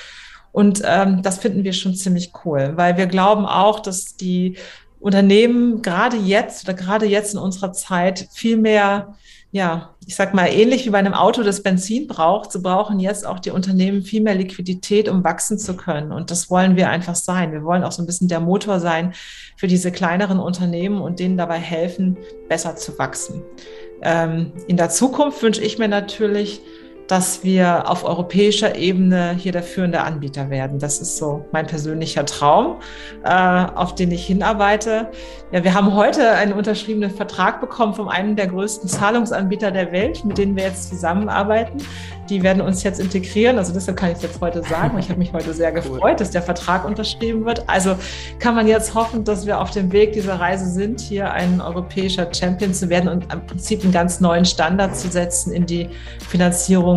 Und 0.52 0.82
ähm, 0.84 1.22
das 1.22 1.38
finden 1.38 1.64
wir 1.64 1.72
schon 1.72 1.94
ziemlich 1.94 2.32
cool, 2.44 2.72
weil 2.76 2.98
wir 2.98 3.06
glauben 3.06 3.46
auch, 3.46 3.80
dass 3.80 4.16
die 4.16 4.58
Unternehmen 5.02 5.82
gerade 5.82 6.16
jetzt 6.16 6.64
oder 6.64 6.74
gerade 6.74 7.06
jetzt 7.06 7.34
in 7.34 7.40
unserer 7.40 7.72
Zeit 7.72 8.28
viel 8.32 8.56
mehr, 8.56 9.14
ja, 9.50 9.94
ich 10.06 10.14
sag 10.14 10.32
mal, 10.32 10.46
ähnlich 10.46 10.86
wie 10.86 10.90
bei 10.90 10.98
einem 10.98 11.12
Auto, 11.12 11.42
das 11.42 11.62
Benzin 11.62 12.06
braucht, 12.06 12.52
so 12.52 12.62
brauchen 12.62 13.00
jetzt 13.00 13.26
auch 13.26 13.40
die 13.40 13.50
Unternehmen 13.50 14.02
viel 14.02 14.22
mehr 14.22 14.36
Liquidität, 14.36 15.08
um 15.08 15.24
wachsen 15.24 15.58
zu 15.58 15.76
können. 15.76 16.12
Und 16.12 16.30
das 16.30 16.50
wollen 16.50 16.76
wir 16.76 16.88
einfach 16.88 17.16
sein. 17.16 17.52
Wir 17.52 17.64
wollen 17.64 17.82
auch 17.82 17.92
so 17.92 18.02
ein 18.02 18.06
bisschen 18.06 18.28
der 18.28 18.40
Motor 18.40 18.78
sein 18.78 19.12
für 19.56 19.66
diese 19.66 19.90
kleineren 19.90 20.38
Unternehmen 20.38 21.00
und 21.00 21.18
denen 21.18 21.36
dabei 21.36 21.58
helfen, 21.58 22.16
besser 22.48 22.76
zu 22.76 22.96
wachsen. 22.98 23.42
Ähm, 24.02 24.52
in 24.68 24.76
der 24.76 24.90
Zukunft 24.90 25.42
wünsche 25.42 25.62
ich 25.62 25.78
mir 25.78 25.88
natürlich, 25.88 26.60
dass 27.08 27.44
wir 27.44 27.90
auf 27.90 28.04
europäischer 28.04 28.76
Ebene 28.76 29.34
hier 29.38 29.52
der 29.52 29.62
führende 29.62 30.00
Anbieter 30.00 30.50
werden. 30.50 30.78
Das 30.78 31.00
ist 31.00 31.16
so 31.16 31.44
mein 31.52 31.66
persönlicher 31.66 32.24
Traum, 32.24 32.76
äh, 33.24 33.30
auf 33.30 33.94
den 33.94 34.10
ich 34.10 34.26
hinarbeite. 34.26 35.08
Ja, 35.50 35.64
wir 35.64 35.74
haben 35.74 35.94
heute 35.94 36.32
einen 36.32 36.52
unterschriebenen 36.52 37.10
Vertrag 37.10 37.60
bekommen 37.60 37.94
von 37.94 38.08
einem 38.08 38.36
der 38.36 38.46
größten 38.46 38.88
Zahlungsanbieter 38.88 39.70
der 39.70 39.92
Welt, 39.92 40.24
mit 40.24 40.38
denen 40.38 40.56
wir 40.56 40.64
jetzt 40.64 40.88
zusammenarbeiten. 40.88 41.78
Die 42.30 42.42
werden 42.42 42.62
uns 42.62 42.82
jetzt 42.82 43.00
integrieren. 43.00 43.58
Also 43.58 43.74
deshalb 43.74 43.98
kann 43.98 44.10
ich 44.10 44.16
es 44.16 44.22
jetzt 44.22 44.40
heute 44.40 44.62
sagen. 44.62 44.98
Ich 44.98 45.08
habe 45.08 45.18
mich 45.18 45.32
heute 45.32 45.52
sehr 45.52 45.72
gefreut, 45.72 46.20
dass 46.20 46.30
der 46.30 46.42
Vertrag 46.42 46.84
unterschrieben 46.84 47.44
wird. 47.44 47.68
Also 47.68 47.96
kann 48.38 48.54
man 48.54 48.66
jetzt 48.66 48.94
hoffen, 48.94 49.24
dass 49.24 49.44
wir 49.46 49.60
auf 49.60 49.70
dem 49.70 49.92
Weg 49.92 50.12
dieser 50.12 50.40
Reise 50.40 50.70
sind, 50.70 51.00
hier 51.00 51.32
ein 51.32 51.60
europäischer 51.60 52.32
Champion 52.32 52.72
zu 52.72 52.88
werden 52.88 53.08
und 53.08 53.32
im 53.32 53.44
Prinzip 53.46 53.82
einen 53.82 53.92
ganz 53.92 54.20
neuen 54.20 54.44
Standard 54.44 54.96
zu 54.96 55.08
setzen 55.08 55.52
in 55.52 55.66
die 55.66 55.88
Finanzierung 56.28 56.91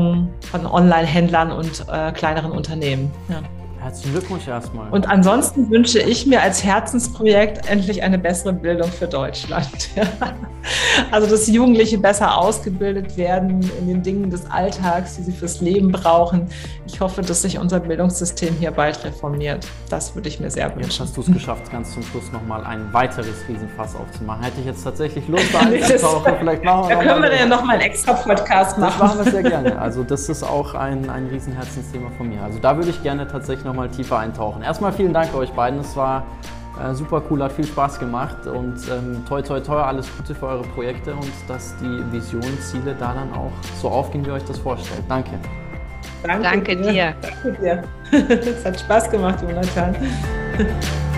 von 0.51 0.65
Online-Händlern 0.65 1.51
und 1.51 1.85
äh, 1.91 2.11
kleineren 2.11 2.51
Unternehmen. 2.51 3.11
Ja. 3.29 3.41
Herzlichen 3.85 4.13
Glückwunsch 4.13 4.47
erstmal. 4.47 4.89
Und 4.89 5.07
ansonsten 5.07 5.69
wünsche 5.69 5.99
ich 5.99 6.25
mir 6.25 6.41
als 6.41 6.63
Herzensprojekt 6.63 7.69
endlich 7.69 8.01
eine 8.01 8.17
bessere 8.17 8.51
Bildung 8.51 8.91
für 8.91 9.05
Deutschland. 9.05 9.89
Also, 11.11 11.27
dass 11.27 11.47
Jugendliche 11.47 11.97
besser 11.97 12.37
ausgebildet 12.37 13.17
werden 13.17 13.69
in 13.79 13.87
den 13.87 14.01
Dingen 14.01 14.31
des 14.31 14.49
Alltags, 14.49 15.15
die 15.15 15.23
sie 15.23 15.31
fürs 15.31 15.61
Leben 15.61 15.91
brauchen. 15.91 16.47
Ich 16.87 16.99
hoffe, 16.99 17.21
dass 17.21 17.43
sich 17.43 17.59
unser 17.59 17.79
Bildungssystem 17.79 18.55
hier 18.59 18.71
bald 18.71 19.03
reformiert. 19.03 19.67
Das 19.89 20.15
würde 20.15 20.27
ich 20.27 20.39
mir 20.39 20.49
sehr 20.49 20.73
wünschen. 20.75 20.89
Jetzt 20.89 20.99
hast 20.99 21.17
du 21.17 21.21
es 21.21 21.27
geschafft, 21.27 21.71
ganz 21.71 21.93
zum 21.93 22.03
Schluss 22.03 22.31
nochmal 22.31 22.63
ein 22.63 22.91
weiteres 22.91 23.47
Riesenfass 23.47 23.95
aufzumachen. 23.95 24.43
Hätte 24.43 24.59
ich 24.59 24.65
jetzt 24.65 24.83
tatsächlich 24.83 25.27
Lust, 25.27 25.53
da 25.53 25.59
einzutauchen. 25.59 26.33
Vielleicht 26.39 26.63
machen 26.63 26.89
wir 26.89 26.95
da 26.95 27.03
können 27.03 27.21
wir 27.21 27.29
dann 27.29 27.39
ja 27.39 27.45
nochmal 27.45 27.75
einen 27.75 27.85
extra 27.85 28.13
Podcast 28.13 28.77
machen. 28.77 28.95
Das 28.99 29.15
machen 29.17 29.25
wir 29.25 29.31
sehr 29.31 29.43
gerne. 29.43 29.75
Also, 29.85 30.03
das 30.03 30.29
ist 30.29 30.41
auch 30.41 30.73
ein, 30.73 31.09
ein 31.09 31.27
Riesenherzensthema 31.27 32.09
von 32.17 32.27
mir. 32.27 32.41
Also, 32.41 32.57
da 32.59 32.75
würde 32.75 32.89
ich 32.89 33.03
gerne 33.03 33.27
tatsächlich 33.27 33.65
noch 33.65 33.74
nochmal 33.75 33.89
tiefer 33.89 34.19
eintauchen. 34.19 34.61
Erstmal 34.61 34.93
vielen 34.93 35.13
Dank 35.13 35.35
euch 35.35 35.51
beiden. 35.51 35.79
Es 35.79 35.95
war 35.95 36.23
äh, 36.81 36.93
super 36.93 37.21
cool, 37.29 37.43
hat 37.43 37.51
viel 37.51 37.65
Spaß 37.65 37.99
gemacht 37.99 38.47
und 38.47 38.75
ähm, 38.89 39.23
toi 39.27 39.41
toi 39.41 39.59
toi, 39.59 39.81
alles 39.81 40.07
Gute 40.17 40.33
für 40.33 40.47
eure 40.47 40.63
Projekte 40.63 41.13
und 41.13 41.31
dass 41.47 41.75
die 41.77 42.11
Visionen, 42.11 42.59
Ziele 42.61 42.95
da 42.97 43.13
dann 43.13 43.33
auch 43.33 43.51
so 43.81 43.89
aufgehen, 43.89 44.25
wie 44.25 44.29
ihr 44.29 44.35
euch 44.35 44.45
das 44.45 44.57
vorstellt. 44.57 45.03
Danke. 45.09 45.31
Danke, 46.23 46.43
Danke 46.43 46.75
dir. 46.77 47.13
Danke 47.21 47.61
dir. 47.61 47.83
Es 48.39 48.65
hat 48.65 48.79
Spaß 48.79 49.11
gemacht, 49.11 49.41
Jonathan. 49.41 49.95